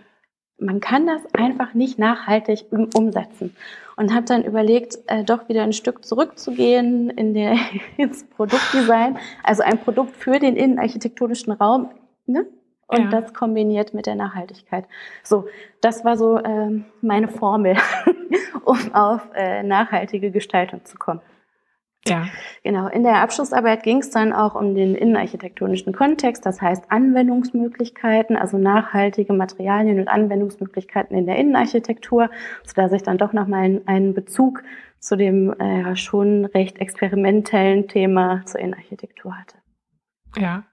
man 0.59 0.81
kann 0.81 1.07
das 1.07 1.23
einfach 1.33 1.73
nicht 1.73 1.99
nachhaltig 1.99 2.67
umsetzen. 2.71 3.57
Und 3.97 4.15
habe 4.15 4.25
dann 4.25 4.45
überlegt, 4.45 4.99
äh, 5.07 5.25
doch 5.25 5.49
wieder 5.49 5.63
ein 5.63 5.73
Stück 5.73 6.05
zurückzugehen 6.05 7.11
in 7.11 7.35
der, 7.35 7.57
ins 7.97 8.25
Produktdesign, 8.25 9.19
also 9.43 9.63
ein 9.63 9.79
Produkt 9.79 10.17
für 10.17 10.39
den 10.39 10.57
innenarchitektonischen 10.57 11.53
Raum, 11.53 11.91
ne? 12.27 12.47
und 12.93 13.05
ja. 13.05 13.21
das 13.21 13.33
kombiniert 13.33 13.95
mit 13.95 14.07
der 14.07 14.17
Nachhaltigkeit. 14.17 14.85
So, 15.23 15.47
das 15.81 16.05
war 16.05 16.17
so 16.17 16.37
äh, 16.37 16.83
meine 17.01 17.29
Formel, 17.29 17.77
um 18.65 18.95
auf 18.95 19.23
äh, 19.35 19.63
nachhaltige 19.63 20.31
Gestaltung 20.31 20.85
zu 20.85 20.99
kommen. 20.99 21.21
Ja. 22.07 22.27
Genau. 22.65 22.89
In 22.89 23.05
der 23.05 23.23
Abschlussarbeit 23.23 23.85
ging 23.85 23.99
es 23.99 24.11
dann 24.11 24.33
auch 24.33 24.55
um 24.55 24.75
den 24.75 24.95
innenarchitektonischen 24.97 25.93
Kontext, 25.93 26.45
das 26.45 26.61
heißt 26.61 26.91
Anwendungsmöglichkeiten, 26.91 28.37
also 28.37 28.59
nachhaltige 28.59 29.33
Materialien 29.33 30.01
und 30.01 30.09
Anwendungsmöglichkeiten 30.09 31.17
in 31.17 31.27
der 31.27 31.37
Innenarchitektur, 31.37 32.29
sodass 32.65 32.93
ich 32.93 33.03
dann 33.03 33.19
doch 33.19 33.33
nochmal 33.33 33.65
einen, 33.65 33.87
einen 33.87 34.15
Bezug 34.15 34.65
zu 34.99 35.17
dem 35.17 35.53
äh, 35.61 35.95
schon 35.97 36.45
recht 36.45 36.79
experimentellen 36.79 37.89
Thema 37.89 38.43
zur 38.47 38.61
Innenarchitektur 38.61 39.37
hatte. 39.37 39.57
Ja. 40.37 40.65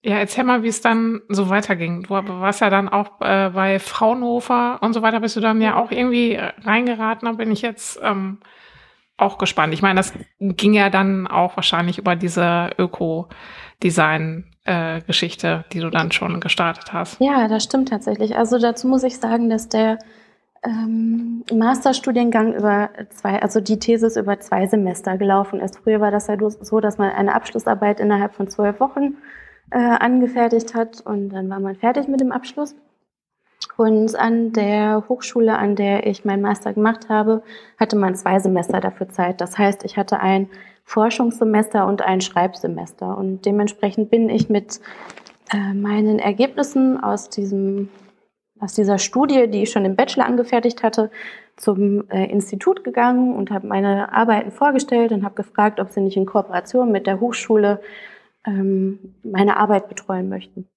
Ja, 0.00 0.16
erzähl 0.18 0.44
mal, 0.44 0.62
wie 0.62 0.68
es 0.68 0.80
dann 0.80 1.22
so 1.28 1.50
weiterging. 1.50 2.04
Du 2.04 2.10
warst 2.10 2.60
ja 2.60 2.70
dann 2.70 2.88
auch 2.88 3.20
äh, 3.20 3.50
bei 3.50 3.78
Fraunhofer 3.78 4.80
und 4.82 4.92
so 4.92 5.02
weiter, 5.02 5.20
bist 5.20 5.36
du 5.36 5.40
dann 5.40 5.60
ja 5.60 5.76
auch 5.76 5.90
irgendwie 5.90 6.34
äh, 6.34 6.52
reingeraten, 6.62 7.26
da 7.26 7.32
bin 7.32 7.50
ich 7.50 7.62
jetzt 7.62 7.98
ähm, 8.02 8.38
auch 9.18 9.36
gespannt. 9.36 9.74
Ich 9.74 9.82
meine, 9.82 9.98
das 9.98 10.14
ging 10.38 10.72
ja 10.72 10.88
dann 10.88 11.26
auch 11.26 11.54
wahrscheinlich 11.56 11.98
über 11.98 12.16
diese 12.16 12.70
Öko-Design-Geschichte, 12.78 15.64
äh, 15.66 15.68
die 15.72 15.80
du 15.80 15.90
dann 15.90 16.10
schon 16.12 16.40
gestartet 16.40 16.90
hast. 16.92 17.20
Ja, 17.20 17.48
das 17.48 17.64
stimmt 17.64 17.90
tatsächlich. 17.90 18.36
Also 18.36 18.58
dazu 18.58 18.88
muss 18.88 19.02
ich 19.02 19.18
sagen, 19.18 19.50
dass 19.50 19.68
der 19.68 19.98
ähm, 20.64 21.44
Masterstudiengang 21.52 22.54
über 22.54 22.88
zwei, 23.10 23.42
also 23.42 23.60
die 23.60 23.78
Thesis 23.78 24.16
über 24.16 24.40
zwei 24.40 24.66
Semester 24.66 25.18
gelaufen 25.18 25.60
ist. 25.60 25.78
Früher 25.78 26.00
war 26.00 26.10
das 26.10 26.28
ja 26.28 26.38
so, 26.38 26.80
dass 26.80 26.96
man 26.98 27.10
eine 27.10 27.34
Abschlussarbeit 27.34 28.00
innerhalb 28.00 28.34
von 28.34 28.48
zwölf 28.48 28.80
Wochen 28.80 29.16
äh, 29.70 29.78
angefertigt 29.78 30.74
hat 30.74 31.00
und 31.00 31.28
dann 31.30 31.48
war 31.50 31.60
man 31.60 31.76
fertig 31.76 32.08
mit 32.08 32.20
dem 32.20 32.32
Abschluss. 32.32 32.74
Und 33.76 34.16
an 34.16 34.52
der 34.52 35.04
Hochschule, 35.08 35.56
an 35.56 35.76
der 35.76 36.06
ich 36.06 36.24
meinen 36.24 36.42
Master 36.42 36.72
gemacht 36.72 37.08
habe, 37.08 37.42
hatte 37.78 37.96
man 37.96 38.14
zwei 38.14 38.38
Semester 38.38 38.80
dafür 38.80 39.08
Zeit. 39.08 39.40
Das 39.40 39.58
heißt, 39.58 39.84
ich 39.84 39.96
hatte 39.96 40.20
ein 40.20 40.48
Forschungssemester 40.84 41.86
und 41.86 42.02
ein 42.02 42.20
Schreibsemester. 42.20 43.16
Und 43.16 43.44
dementsprechend 43.44 44.10
bin 44.10 44.28
ich 44.28 44.48
mit 44.48 44.80
äh, 45.52 45.74
meinen 45.74 46.18
Ergebnissen 46.18 47.02
aus 47.02 47.28
diesem 47.28 47.88
aus 48.60 48.74
dieser 48.74 48.98
Studie, 48.98 49.48
die 49.48 49.62
ich 49.62 49.70
schon 49.70 49.84
im 49.84 49.94
Bachelor 49.96 50.26
angefertigt 50.26 50.82
hatte, 50.82 51.10
zum 51.56 52.08
äh, 52.10 52.26
Institut 52.30 52.84
gegangen 52.84 53.34
und 53.34 53.50
habe 53.50 53.66
meine 53.66 54.12
Arbeiten 54.12 54.50
vorgestellt 54.50 55.12
und 55.12 55.24
habe 55.24 55.34
gefragt, 55.34 55.80
ob 55.80 55.90
sie 55.90 56.00
nicht 56.00 56.16
in 56.16 56.26
Kooperation 56.26 56.90
mit 56.92 57.06
der 57.06 57.20
Hochschule 57.20 57.80
ähm, 58.46 59.14
meine 59.22 59.56
Arbeit 59.56 59.88
betreuen 59.88 60.28
möchten. 60.28 60.68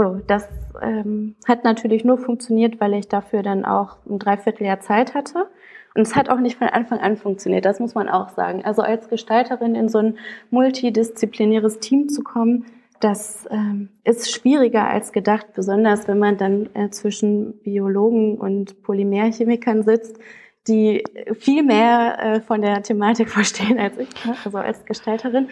So, 0.00 0.18
das 0.26 0.48
ähm, 0.80 1.34
hat 1.46 1.64
natürlich 1.64 2.04
nur 2.04 2.16
funktioniert, 2.16 2.80
weil 2.80 2.94
ich 2.94 3.08
dafür 3.08 3.42
dann 3.42 3.66
auch 3.66 3.98
ein 4.08 4.18
Dreivierteljahr 4.18 4.80
Zeit 4.80 5.12
hatte. 5.12 5.50
Und 5.94 6.00
es 6.02 6.16
hat 6.16 6.30
auch 6.30 6.40
nicht 6.40 6.56
von 6.56 6.68
Anfang 6.68 7.00
an 7.00 7.18
funktioniert, 7.18 7.66
das 7.66 7.80
muss 7.80 7.94
man 7.94 8.08
auch 8.08 8.30
sagen. 8.30 8.64
Also 8.64 8.80
als 8.80 9.10
Gestalterin 9.10 9.74
in 9.74 9.90
so 9.90 9.98
ein 9.98 10.18
multidisziplinäres 10.48 11.80
Team 11.80 12.08
zu 12.08 12.22
kommen, 12.22 12.64
das 13.00 13.46
ähm, 13.50 13.90
ist 14.02 14.32
schwieriger 14.32 14.88
als 14.88 15.12
gedacht, 15.12 15.48
besonders 15.54 16.08
wenn 16.08 16.18
man 16.18 16.38
dann 16.38 16.70
äh, 16.72 16.88
zwischen 16.88 17.60
Biologen 17.60 18.38
und 18.38 18.82
Polymerchemikern 18.82 19.82
sitzt, 19.82 20.18
die 20.66 21.04
viel 21.34 21.62
mehr 21.62 22.18
äh, 22.18 22.40
von 22.40 22.62
der 22.62 22.82
Thematik 22.82 23.28
verstehen 23.38 23.78
als 23.78 23.98
ich, 23.98 24.08
ne? 24.24 24.34
also 24.46 24.56
als 24.56 24.82
Gestalterin 24.86 25.48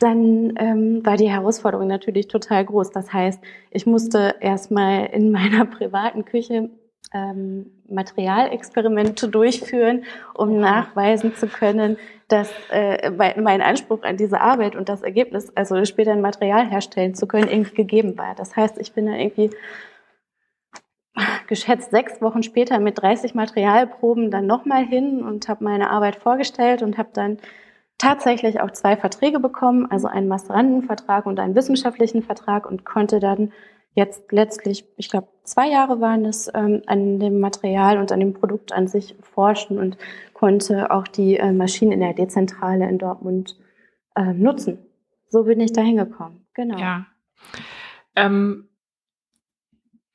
dann 0.00 0.54
ähm, 0.56 1.04
war 1.04 1.16
die 1.16 1.30
Herausforderung 1.30 1.86
natürlich 1.86 2.26
total 2.28 2.64
groß. 2.64 2.90
Das 2.90 3.12
heißt, 3.12 3.40
ich 3.70 3.86
musste 3.86 4.36
erstmal 4.40 5.06
in 5.06 5.30
meiner 5.32 5.66
privaten 5.66 6.24
Küche 6.24 6.70
ähm, 7.12 7.66
Materialexperimente 7.88 9.28
durchführen, 9.28 10.04
um 10.34 10.58
nachweisen 10.58 11.34
zu 11.34 11.48
können, 11.48 11.96
dass 12.28 12.50
äh, 12.70 13.10
mein 13.10 13.62
Anspruch 13.62 14.02
an 14.02 14.16
diese 14.16 14.40
Arbeit 14.40 14.76
und 14.76 14.88
das 14.88 15.02
Ergebnis, 15.02 15.50
also 15.56 15.84
später 15.84 16.12
ein 16.12 16.20
Material 16.20 16.68
herstellen 16.68 17.14
zu 17.14 17.26
können, 17.26 17.48
irgendwie 17.48 17.74
gegeben 17.74 18.16
war. 18.16 18.34
Das 18.36 18.56
heißt, 18.56 18.78
ich 18.78 18.92
bin 18.92 19.06
dann 19.06 19.16
irgendwie 19.16 19.50
geschätzt 21.48 21.90
sechs 21.90 22.22
Wochen 22.22 22.44
später 22.44 22.78
mit 22.78 23.02
30 23.02 23.34
Materialproben 23.34 24.30
dann 24.30 24.46
nochmal 24.46 24.84
hin 24.84 25.22
und 25.24 25.48
habe 25.48 25.64
meine 25.64 25.90
Arbeit 25.90 26.16
vorgestellt 26.16 26.82
und 26.82 26.96
habe 26.96 27.10
dann 27.12 27.38
tatsächlich 28.00 28.60
auch 28.60 28.70
zwei 28.70 28.96
Verträge 28.96 29.40
bekommen, 29.40 29.86
also 29.90 30.08
einen 30.08 30.26
Masterandenvertrag 30.26 31.26
und 31.26 31.38
einen 31.38 31.54
wissenschaftlichen 31.54 32.22
Vertrag 32.22 32.64
und 32.66 32.84
konnte 32.86 33.20
dann 33.20 33.52
jetzt 33.94 34.32
letztlich, 34.32 34.86
ich 34.96 35.10
glaube, 35.10 35.28
zwei 35.44 35.68
Jahre 35.68 36.00
waren 36.00 36.24
es, 36.24 36.50
ähm, 36.54 36.82
an 36.86 37.20
dem 37.20 37.40
Material 37.40 37.98
und 37.98 38.10
an 38.10 38.20
dem 38.20 38.32
Produkt 38.32 38.72
an 38.72 38.88
sich 38.88 39.16
forschen 39.20 39.78
und 39.78 39.98
konnte 40.32 40.90
auch 40.90 41.06
die 41.06 41.36
äh, 41.36 41.52
Maschinen 41.52 41.92
in 41.92 42.00
der 42.00 42.14
Dezentrale 42.14 42.88
in 42.88 42.96
Dortmund 42.96 43.58
äh, 44.16 44.32
nutzen. 44.32 44.78
So 45.28 45.44
bin 45.44 45.60
ich 45.60 45.72
da 45.72 45.82
hingekommen. 45.82 46.46
Genau. 46.54 46.78
Ja. 46.78 47.06
Ähm, 48.16 48.68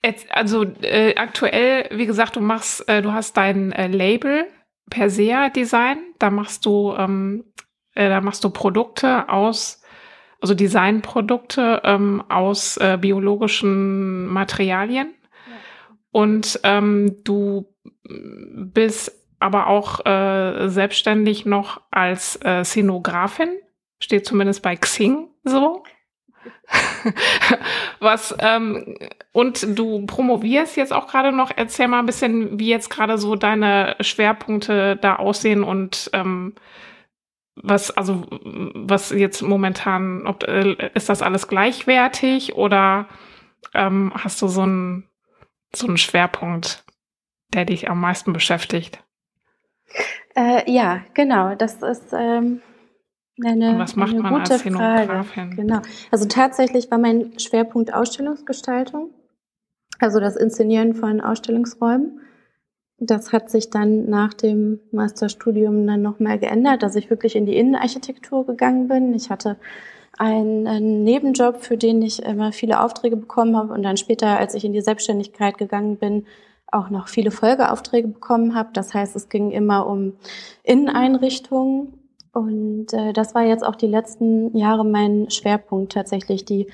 jetzt, 0.04 0.32
also 0.32 0.64
äh, 0.82 1.16
aktuell, 1.18 1.90
wie 1.92 2.08
gesagt, 2.08 2.36
du 2.36 2.42
machst, 2.42 2.90
äh, 2.90 3.04
du 3.04 3.14
hast 3.14 3.38
dein 3.38 3.72
äh, 3.74 3.88
Label 3.88 4.48
Persea 4.90 5.50
Design. 5.50 6.00
Da 6.18 6.32
machst 6.32 6.66
du 6.66 6.94
ähm, 6.98 7.46
äh, 7.96 8.10
da 8.10 8.22
machst 8.22 8.44
du 8.44 8.50
Produkte 8.50 9.30
aus, 9.30 9.82
also 10.42 10.54
Designprodukte 10.54 11.82
ähm, 11.84 12.24
aus 12.30 12.78
äh, 12.78 12.98
biologischen 13.00 14.28
Materialien. 14.28 15.14
Ja. 15.48 15.54
Und 16.12 16.60
ähm, 16.64 17.24
du 17.24 17.74
bist 18.04 19.12
aber 19.40 19.68
auch 19.68 20.06
äh, 20.06 20.70
selbstständig 20.70 21.46
noch 21.46 21.82
als 21.92 22.40
äh, 22.44 22.64
Szenografin, 22.64 23.50
steht 24.00 24.26
zumindest 24.26 24.62
bei 24.62 24.76
Xing 24.76 25.30
so. 25.44 25.84
Was 28.00 28.36
ähm, 28.40 28.96
und 29.32 29.78
du 29.78 30.06
promovierst 30.06 30.78
jetzt 30.78 30.94
auch 30.94 31.08
gerade 31.08 31.32
noch. 31.32 31.52
Erzähl 31.56 31.88
mal 31.88 32.00
ein 32.00 32.06
bisschen, 32.06 32.60
wie 32.60 32.70
jetzt 32.70 32.90
gerade 32.90 33.18
so 33.18 33.36
deine 33.36 33.96
Schwerpunkte 34.00 34.96
da 34.96 35.16
aussehen 35.16 35.64
und 35.64 36.10
ähm, 36.14 36.54
was, 37.56 37.92
also, 37.92 38.24
was 38.30 39.12
jetzt 39.12 39.42
momentan, 39.42 40.28
ob, 40.28 40.44
äh, 40.44 40.92
ist 40.94 41.10
das 41.10 41.22
alles 41.22 41.48
gleichwertig 41.48 42.56
oder 42.56 43.08
ähm, 43.74 44.12
hast 44.14 44.42
du 44.42 44.48
so 44.48 44.62
einen, 44.62 45.10
so 45.74 45.88
einen 45.88 45.98
Schwerpunkt, 45.98 46.84
der 47.54 47.66
dich 47.66 47.90
am 47.90 48.02
meisten 48.02 48.34
beschäftigt? 48.34 49.04
Äh, 50.36 50.70
ja, 50.70 51.02
genau. 51.14 51.56
Das 51.56 51.82
ist 51.82 52.14
ähm, 52.14 52.62
eine, 53.44 53.72
Und 53.72 53.80
was 53.80 53.96
macht 53.96 54.12
eine 54.12 54.22
man 54.22 54.34
gute 54.34 54.54
als? 54.54 54.62
Frage. 54.62 55.56
Genau. 55.56 55.82
Also 56.12 56.28
tatsächlich 56.28 56.92
war 56.92 56.98
mein 56.98 57.40
Schwerpunkt 57.40 57.94
Ausstellungsgestaltung, 57.94 59.14
also 60.00 60.20
das 60.20 60.36
Inszenieren 60.36 60.94
von 60.94 61.22
Ausstellungsräumen. 61.22 62.20
Das 62.98 63.34
hat 63.34 63.50
sich 63.50 63.70
dann 63.70 64.10
nach 64.10 64.34
dem 64.34 64.80
Masterstudium 64.92 65.86
dann 65.86 66.02
nochmal 66.02 66.40
geändert, 66.40 66.82
dass 66.82 66.96
ich 66.96 67.10
wirklich 67.10 67.36
in 67.36 67.46
die 67.46 67.58
Innenarchitektur 67.58 68.46
gegangen 68.46 68.88
bin. 68.88 69.14
Ich 69.14 69.30
hatte 69.30 69.58
einen, 70.18 71.04
Nebenjob, 71.04 71.62
für 71.62 71.78
den 71.78 72.02
ich 72.02 72.24
immer 72.24 72.54
viele 72.54 72.82
Aufträge 72.82 73.18
bekommen 73.18 73.58
habe 73.58 73.74
und 73.74 73.84
dann 73.84 73.98
später, 73.98 74.40
als 74.40 74.54
ich 74.54 74.64
in 74.64 74.74
die 74.74 74.82
Selbstständigkeit 74.82 75.58
gegangen 75.58 75.98
bin, 75.98 76.26
auch 76.72 76.90
noch 76.90 77.10
viele 77.10 77.32
Folgeaufträge 77.32 78.08
bekommen 78.08 78.56
habe. 78.56 78.70
Das 78.74 78.94
heißt, 78.94 79.16
es 79.16 79.30
ging 79.30 79.52
immer 79.52 79.88
um 79.88 80.14
Inneneinrichtungen 80.64 82.06
und 82.32 82.94
äh, 82.94 83.14
das 83.14 83.36
war 83.36 83.44
jetzt 83.44 83.66
auch 83.66 83.76
die 83.76 83.88
letzten 83.88 84.56
Jahre 84.58 84.86
mein 84.86 85.30
Schwerpunkt 85.30 85.94
tatsächlich, 85.94 86.46
die 86.46 86.68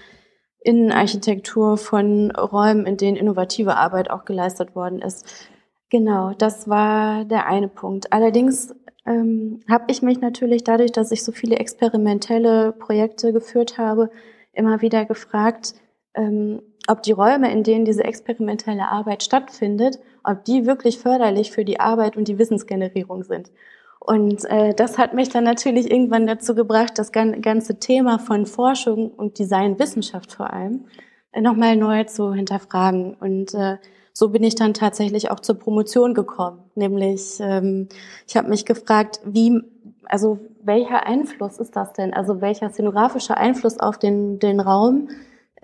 Innenarchitektur 0.64 1.78
von 1.78 2.32
Räumen, 2.32 2.86
in 2.86 2.98
denen 2.98 3.18
innovative 3.18 3.76
Arbeit 3.76 4.12
auch 4.12 4.26
geleistet 4.26 4.76
worden 4.76 5.00
ist. 5.00 5.50
Genau, 5.92 6.32
das 6.34 6.70
war 6.70 7.26
der 7.26 7.48
eine 7.48 7.68
Punkt. 7.68 8.14
Allerdings 8.14 8.74
ähm, 9.06 9.60
habe 9.70 9.84
ich 9.90 10.02
mich 10.02 10.22
natürlich 10.22 10.64
dadurch, 10.64 10.94
dass 10.94 11.12
ich 11.12 11.22
so 11.22 11.34
viele 11.34 11.58
experimentelle 11.58 12.72
Projekte 12.72 13.34
geführt 13.34 13.78
habe, 13.78 14.10
immer 14.54 14.82
wieder 14.82 15.04
gefragt, 15.04 15.74
ähm, 16.14 16.62
ob 16.88 17.04
die 17.04 17.12
Räume, 17.12 17.52
in 17.52 17.64
denen 17.64 17.84
diese 17.84 18.06
experimentelle 18.06 18.88
Arbeit 18.88 19.22
stattfindet, 19.22 20.00
ob 20.24 20.46
die 20.46 20.66
wirklich 20.66 20.98
förderlich 20.98 21.52
für 21.52 21.66
die 21.66 21.82
Arbeit 21.82 22.16
und 22.16 22.30
die 22.30 22.40
Wissensgenerierung 22.40 23.24
sind. 23.24 23.52
Und 24.00 24.46
äh, 24.46 24.74
das 24.74 24.98
hat 24.98 25.14
mich 25.14 25.28
dann 25.28 25.44
natürlich 25.44 25.92
irgendwann 25.92 26.26
dazu 26.26 26.56
gebracht, 26.56 26.98
das 26.98 27.12
ganze 27.12 27.80
Thema 27.80 28.18
von 28.18 28.46
Forschung 28.46 29.12
und 29.12 29.40
Designwissenschaft 29.40 30.32
vor 30.32 30.54
allem 30.54 30.86
äh, 31.34 31.42
nochmal 31.42 31.76
neu 31.76 32.06
zu 32.06 32.34
hinterfragen. 32.34 33.14
Und 33.16 33.54
äh, 33.54 33.78
so 34.14 34.30
bin 34.30 34.44
ich 34.44 34.56
dann 34.56 34.74
tatsächlich 34.74 35.32
auch 35.32 35.40
zur 35.40 35.56
Promotion 35.56 36.14
gekommen. 36.14 36.60
Nämlich, 36.76 37.40
ähm, 37.40 37.88
ich 38.28 38.38
habe 38.38 38.50
mich 38.50 38.66
gefragt, 38.66 39.22
wie, 39.24 39.62
also 40.06 40.40
welcher 40.64 41.06
Einfluss 41.06 41.58
ist 41.58 41.76
das 41.76 41.94
denn? 41.94 42.14
Also 42.14 42.42
welcher 42.42 42.70
szenografische 42.70 43.38
Einfluss 43.38 43.80
auf 43.80 43.98
den, 43.98 44.40
den 44.40 44.60
Raum 44.60 45.10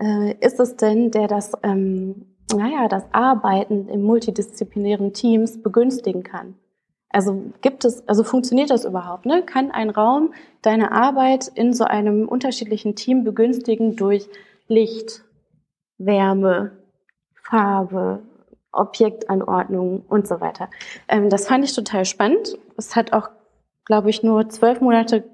äh, 0.00 0.34
ist 0.40 0.60
es 0.60 0.76
denn, 0.76 1.10
der 1.10 1.28
das, 1.28 1.52
ähm, 1.62 2.26
naja, 2.54 2.88
das 2.88 3.04
Arbeiten 3.12 3.88
in 3.88 4.02
multidisziplinären 4.02 5.12
Teams 5.12 5.62
begünstigen 5.62 6.22
kann? 6.22 6.54
Also 7.10 7.42
gibt 7.62 7.84
es, 7.84 8.06
also 8.06 8.22
funktioniert 8.22 8.70
das 8.70 8.84
überhaupt? 8.84 9.24
Ne? 9.24 9.42
Kann 9.42 9.70
ein 9.70 9.90
Raum 9.90 10.34
deine 10.62 10.92
Arbeit 10.92 11.48
in 11.54 11.72
so 11.72 11.84
einem 11.84 12.28
unterschiedlichen 12.28 12.96
Team 12.96 13.24
begünstigen 13.24 13.96
durch 13.96 14.28
Licht, 14.66 15.24
Wärme, 15.96 16.72
Farbe, 17.34 18.20
Objektanordnung 18.72 20.04
und 20.08 20.26
so 20.26 20.40
weiter? 20.40 20.68
Ähm, 21.08 21.30
das 21.30 21.46
fand 21.46 21.64
ich 21.64 21.74
total 21.74 22.04
spannend. 22.04 22.58
Es 22.76 22.96
hat 22.96 23.12
auch, 23.12 23.30
glaube 23.84 24.10
ich, 24.10 24.22
nur 24.22 24.48
zwölf 24.48 24.80
Monate 24.80 25.24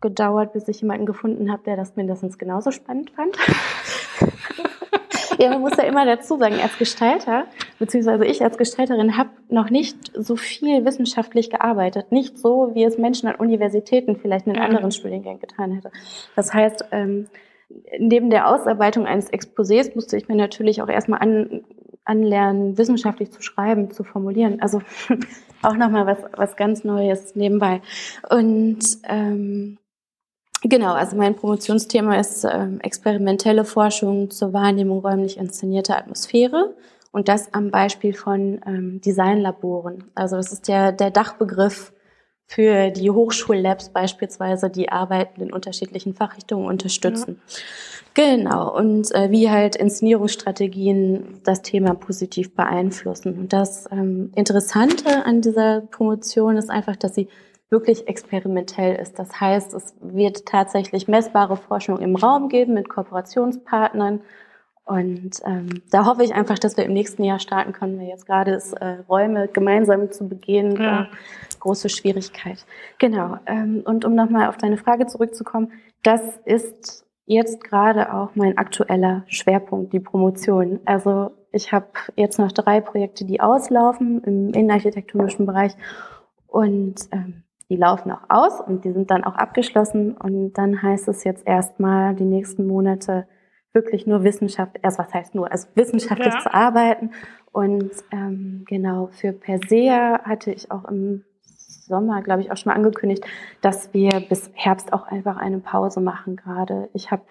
gedauert, 0.00 0.52
bis 0.52 0.68
ich 0.68 0.80
jemanden 0.80 1.06
gefunden 1.06 1.52
habe, 1.52 1.62
der 1.64 1.76
das 1.76 1.96
mindestens 1.96 2.38
genauso 2.38 2.70
spannend 2.70 3.10
fand. 3.10 3.36
ja, 5.38 5.50
man 5.50 5.60
muss 5.60 5.76
ja 5.76 5.84
immer 5.84 6.06
dazu 6.06 6.38
sagen, 6.38 6.58
als 6.60 6.78
Gestalter, 6.78 7.44
beziehungsweise 7.78 8.24
ich 8.24 8.42
als 8.42 8.56
Gestalterin 8.56 9.16
habe 9.16 9.30
noch 9.48 9.70
nicht 9.70 10.12
so 10.14 10.36
viel 10.36 10.84
wissenschaftlich 10.84 11.50
gearbeitet. 11.50 12.12
Nicht 12.12 12.38
so, 12.38 12.70
wie 12.74 12.84
es 12.84 12.98
Menschen 12.98 13.28
an 13.28 13.36
Universitäten 13.36 14.16
vielleicht 14.16 14.46
in 14.46 14.58
anderen 14.58 14.90
Studiengängen 14.90 15.40
getan 15.40 15.72
hätte. 15.72 15.90
Das 16.34 16.54
heißt, 16.54 16.86
ähm, 16.92 17.28
neben 17.98 18.30
der 18.30 18.48
Ausarbeitung 18.48 19.06
eines 19.06 19.32
Exposés 19.32 19.94
musste 19.94 20.16
ich 20.16 20.28
mir 20.28 20.36
natürlich 20.36 20.82
auch 20.82 20.88
erstmal 20.88 21.20
an, 21.20 21.64
anlernen, 22.04 22.78
wissenschaftlich 22.78 23.30
zu 23.30 23.42
schreiben, 23.42 23.90
zu 23.90 24.04
formulieren. 24.04 24.60
Also 24.60 24.82
auch 25.62 25.74
nochmal 25.74 26.06
was, 26.06 26.18
was 26.36 26.56
ganz 26.56 26.84
Neues 26.84 27.34
nebenbei. 27.34 27.82
Und 28.28 28.80
ähm, 29.04 29.78
Genau, 30.62 30.92
also 30.92 31.16
mein 31.16 31.36
Promotionsthema 31.36 32.20
ist 32.20 32.44
ähm, 32.44 32.80
experimentelle 32.80 33.64
Forschung 33.64 34.30
zur 34.30 34.52
Wahrnehmung 34.52 34.98
räumlich 34.98 35.38
inszenierter 35.38 35.96
Atmosphäre 35.96 36.74
und 37.12 37.28
das 37.28 37.54
am 37.54 37.70
Beispiel 37.70 38.12
von 38.12 38.60
ähm, 38.66 39.00
Designlaboren. 39.00 40.04
Also 40.14 40.36
das 40.36 40.52
ist 40.52 40.68
der, 40.68 40.92
der 40.92 41.10
Dachbegriff 41.10 41.94
für 42.46 42.90
die 42.90 43.10
Hochschullabs 43.10 43.88
beispielsweise, 43.90 44.68
die 44.68 44.90
Arbeiten 44.90 45.40
in 45.40 45.52
unterschiedlichen 45.52 46.14
Fachrichtungen 46.14 46.66
unterstützen. 46.66 47.40
Ja. 47.40 47.54
Genau, 48.20 48.76
und 48.76 49.14
äh, 49.14 49.30
wie 49.30 49.48
halt 49.48 49.76
Inszenierungsstrategien 49.76 51.40
das 51.42 51.62
Thema 51.62 51.94
positiv 51.94 52.54
beeinflussen. 52.54 53.32
Und 53.38 53.52
das 53.54 53.88
ähm, 53.90 54.30
Interessante 54.36 55.24
an 55.24 55.40
dieser 55.40 55.80
Promotion 55.80 56.58
ist 56.58 56.68
einfach, 56.68 56.96
dass 56.96 57.14
sie 57.14 57.28
wirklich 57.70 58.08
experimentell 58.08 58.96
ist. 58.96 59.18
Das 59.18 59.40
heißt, 59.40 59.72
es 59.72 59.94
wird 60.02 60.44
tatsächlich 60.44 61.08
messbare 61.08 61.56
Forschung 61.56 61.98
im 61.98 62.14
Raum 62.14 62.50
geben 62.50 62.74
mit 62.74 62.90
Kooperationspartnern. 62.90 64.20
Und 64.84 65.40
ähm, 65.46 65.80
da 65.90 66.04
hoffe 66.04 66.22
ich 66.22 66.34
einfach, 66.34 66.58
dass 66.58 66.76
wir 66.76 66.84
im 66.84 66.92
nächsten 66.92 67.24
Jahr 67.24 67.38
starten 67.38 67.72
können, 67.72 67.98
weil 67.98 68.08
jetzt 68.08 68.26
gerade 68.26 68.50
ist 68.50 68.74
äh, 68.74 68.98
Räume 69.08 69.48
gemeinsam 69.48 70.12
zu 70.12 70.28
begehen, 70.28 70.76
ja. 70.76 71.04
äh, 71.04 71.06
große 71.58 71.88
Schwierigkeit. 71.88 72.66
Genau. 72.98 73.38
Ähm, 73.46 73.82
und 73.86 74.04
um 74.04 74.14
nochmal 74.14 74.50
auf 74.50 74.58
deine 74.58 74.76
Frage 74.76 75.06
zurückzukommen, 75.06 75.72
das 76.02 76.20
ist 76.44 77.06
jetzt 77.30 77.62
gerade 77.62 78.12
auch 78.12 78.30
mein 78.34 78.58
aktueller 78.58 79.22
Schwerpunkt, 79.28 79.92
die 79.92 80.00
Promotion. 80.00 80.80
Also 80.84 81.30
ich 81.52 81.72
habe 81.72 81.86
jetzt 82.16 82.38
noch 82.38 82.50
drei 82.50 82.80
Projekte, 82.80 83.24
die 83.24 83.40
auslaufen 83.40 84.22
im 84.24 84.48
innenarchitektonischen 84.48 85.46
Bereich. 85.46 85.76
Und 86.48 86.96
ähm, 87.12 87.44
die 87.68 87.76
laufen 87.76 88.10
auch 88.10 88.24
aus 88.28 88.60
und 88.60 88.84
die 88.84 88.92
sind 88.92 89.12
dann 89.12 89.22
auch 89.22 89.36
abgeschlossen. 89.36 90.16
Und 90.16 90.54
dann 90.54 90.82
heißt 90.82 91.06
es 91.06 91.22
jetzt 91.22 91.46
erstmal 91.46 92.16
die 92.16 92.24
nächsten 92.24 92.66
Monate 92.66 93.28
wirklich 93.72 94.08
nur 94.08 94.24
Wissenschaft, 94.24 94.78
erst 94.82 94.98
was 94.98 95.14
heißt 95.14 95.36
nur, 95.36 95.52
also 95.52 95.68
wissenschaftlich 95.76 96.34
ja. 96.34 96.40
zu 96.40 96.52
arbeiten. 96.52 97.12
Und 97.52 97.92
ähm, 98.10 98.64
genau, 98.66 99.06
für 99.12 99.32
Persea 99.32 100.20
hatte 100.24 100.50
ich 100.50 100.72
auch 100.72 100.84
im 100.86 101.24
Sommer, 101.90 102.22
glaube 102.22 102.40
ich, 102.40 102.50
auch 102.50 102.56
schon 102.56 102.70
mal 102.70 102.76
angekündigt, 102.76 103.26
dass 103.60 103.92
wir 103.92 104.08
bis 104.26 104.50
Herbst 104.54 104.94
auch 104.94 105.06
einfach 105.06 105.36
eine 105.36 105.58
Pause 105.58 106.00
machen 106.00 106.36
gerade. 106.36 106.88
Ich 106.94 107.10
habe 107.10 107.22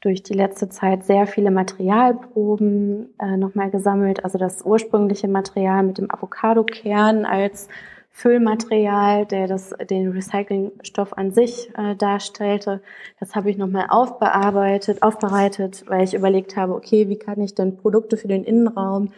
durch 0.00 0.22
die 0.22 0.34
letzte 0.34 0.68
Zeit 0.68 1.04
sehr 1.04 1.26
viele 1.26 1.50
Materialproben 1.50 3.14
äh, 3.18 3.36
nochmal 3.36 3.70
gesammelt. 3.70 4.24
Also 4.24 4.38
das 4.38 4.64
ursprüngliche 4.64 5.28
Material 5.28 5.82
mit 5.82 5.98
dem 5.98 6.10
Avocado-Kern 6.10 7.24
als 7.24 7.68
Füllmaterial, 8.12 9.24
der 9.26 9.46
das, 9.46 9.72
den 9.88 10.10
Recyclingstoff 10.10 11.16
an 11.16 11.30
sich 11.30 11.70
äh, 11.76 11.94
darstellte. 11.94 12.82
Das 13.20 13.34
habe 13.34 13.50
ich 13.50 13.56
nochmal 13.56 13.86
aufbearbeitet, 13.88 15.02
aufbereitet, 15.02 15.84
weil 15.86 16.04
ich 16.04 16.14
überlegt 16.14 16.56
habe, 16.56 16.74
okay, 16.74 17.08
wie 17.08 17.18
kann 17.18 17.40
ich 17.40 17.54
denn 17.54 17.76
Produkte 17.76 18.16
für 18.16 18.28
den 18.28 18.44
Innenraum, 18.44 19.12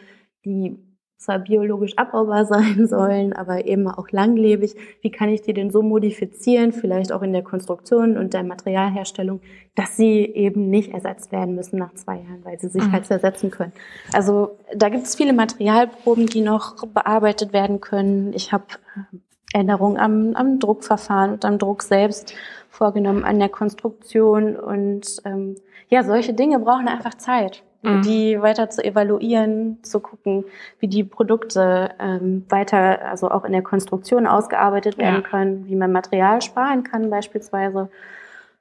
die 0.44 0.78
zwar 1.22 1.38
biologisch 1.38 1.96
abbaubar 1.96 2.44
sein 2.46 2.86
sollen, 2.86 3.32
aber 3.32 3.66
eben 3.66 3.88
auch 3.88 4.10
langlebig. 4.10 4.74
Wie 5.00 5.10
kann 5.10 5.28
ich 5.28 5.42
die 5.42 5.54
denn 5.54 5.70
so 5.70 5.82
modifizieren, 5.82 6.72
vielleicht 6.72 7.12
auch 7.12 7.22
in 7.22 7.32
der 7.32 7.42
Konstruktion 7.42 8.16
und 8.16 8.34
der 8.34 8.42
Materialherstellung, 8.42 9.40
dass 9.74 9.96
sie 9.96 10.24
eben 10.24 10.68
nicht 10.68 10.92
ersetzt 10.92 11.32
werden 11.32 11.54
müssen 11.54 11.78
nach 11.78 11.94
zwei 11.94 12.16
Jahren, 12.16 12.44
weil 12.44 12.58
sie 12.58 12.68
sich 12.68 12.82
mhm. 12.82 12.92
halt 12.92 13.06
zersetzen 13.06 13.50
können. 13.50 13.72
Also 14.12 14.58
da 14.74 14.88
gibt 14.88 15.06
es 15.06 15.14
viele 15.14 15.32
Materialproben, 15.32 16.26
die 16.26 16.42
noch 16.42 16.86
bearbeitet 16.86 17.52
werden 17.52 17.80
können. 17.80 18.32
Ich 18.34 18.52
habe 18.52 18.64
äh, 18.96 19.58
Änderungen 19.58 19.98
am, 19.98 20.34
am 20.34 20.58
Druckverfahren 20.58 21.32
und 21.32 21.44
am 21.44 21.58
Druck 21.58 21.82
selbst 21.82 22.34
vorgenommen, 22.68 23.24
an 23.24 23.38
der 23.38 23.50
Konstruktion 23.50 24.56
und 24.56 25.06
ähm, 25.24 25.56
ja, 25.88 26.02
solche 26.04 26.32
Dinge 26.32 26.58
brauchen 26.58 26.88
einfach 26.88 27.14
Zeit 27.14 27.62
mhm. 27.82 28.02
die 28.02 28.40
weiter 28.40 28.70
zu 28.70 28.84
evaluieren, 28.84 29.82
zu 29.82 30.00
gucken, 30.00 30.44
wie 30.78 30.88
die 30.88 31.04
Produkte 31.04 31.90
ähm, 31.98 32.44
weiter, 32.48 33.04
also 33.04 33.30
auch 33.30 33.44
in 33.44 33.52
der 33.52 33.62
Konstruktion 33.62 34.26
ausgearbeitet 34.26 34.98
werden 34.98 35.22
ja. 35.22 35.28
können, 35.28 35.66
wie 35.66 35.76
man 35.76 35.92
Material 35.92 36.40
sparen 36.42 36.84
kann 36.84 37.10
beispielsweise 37.10 37.90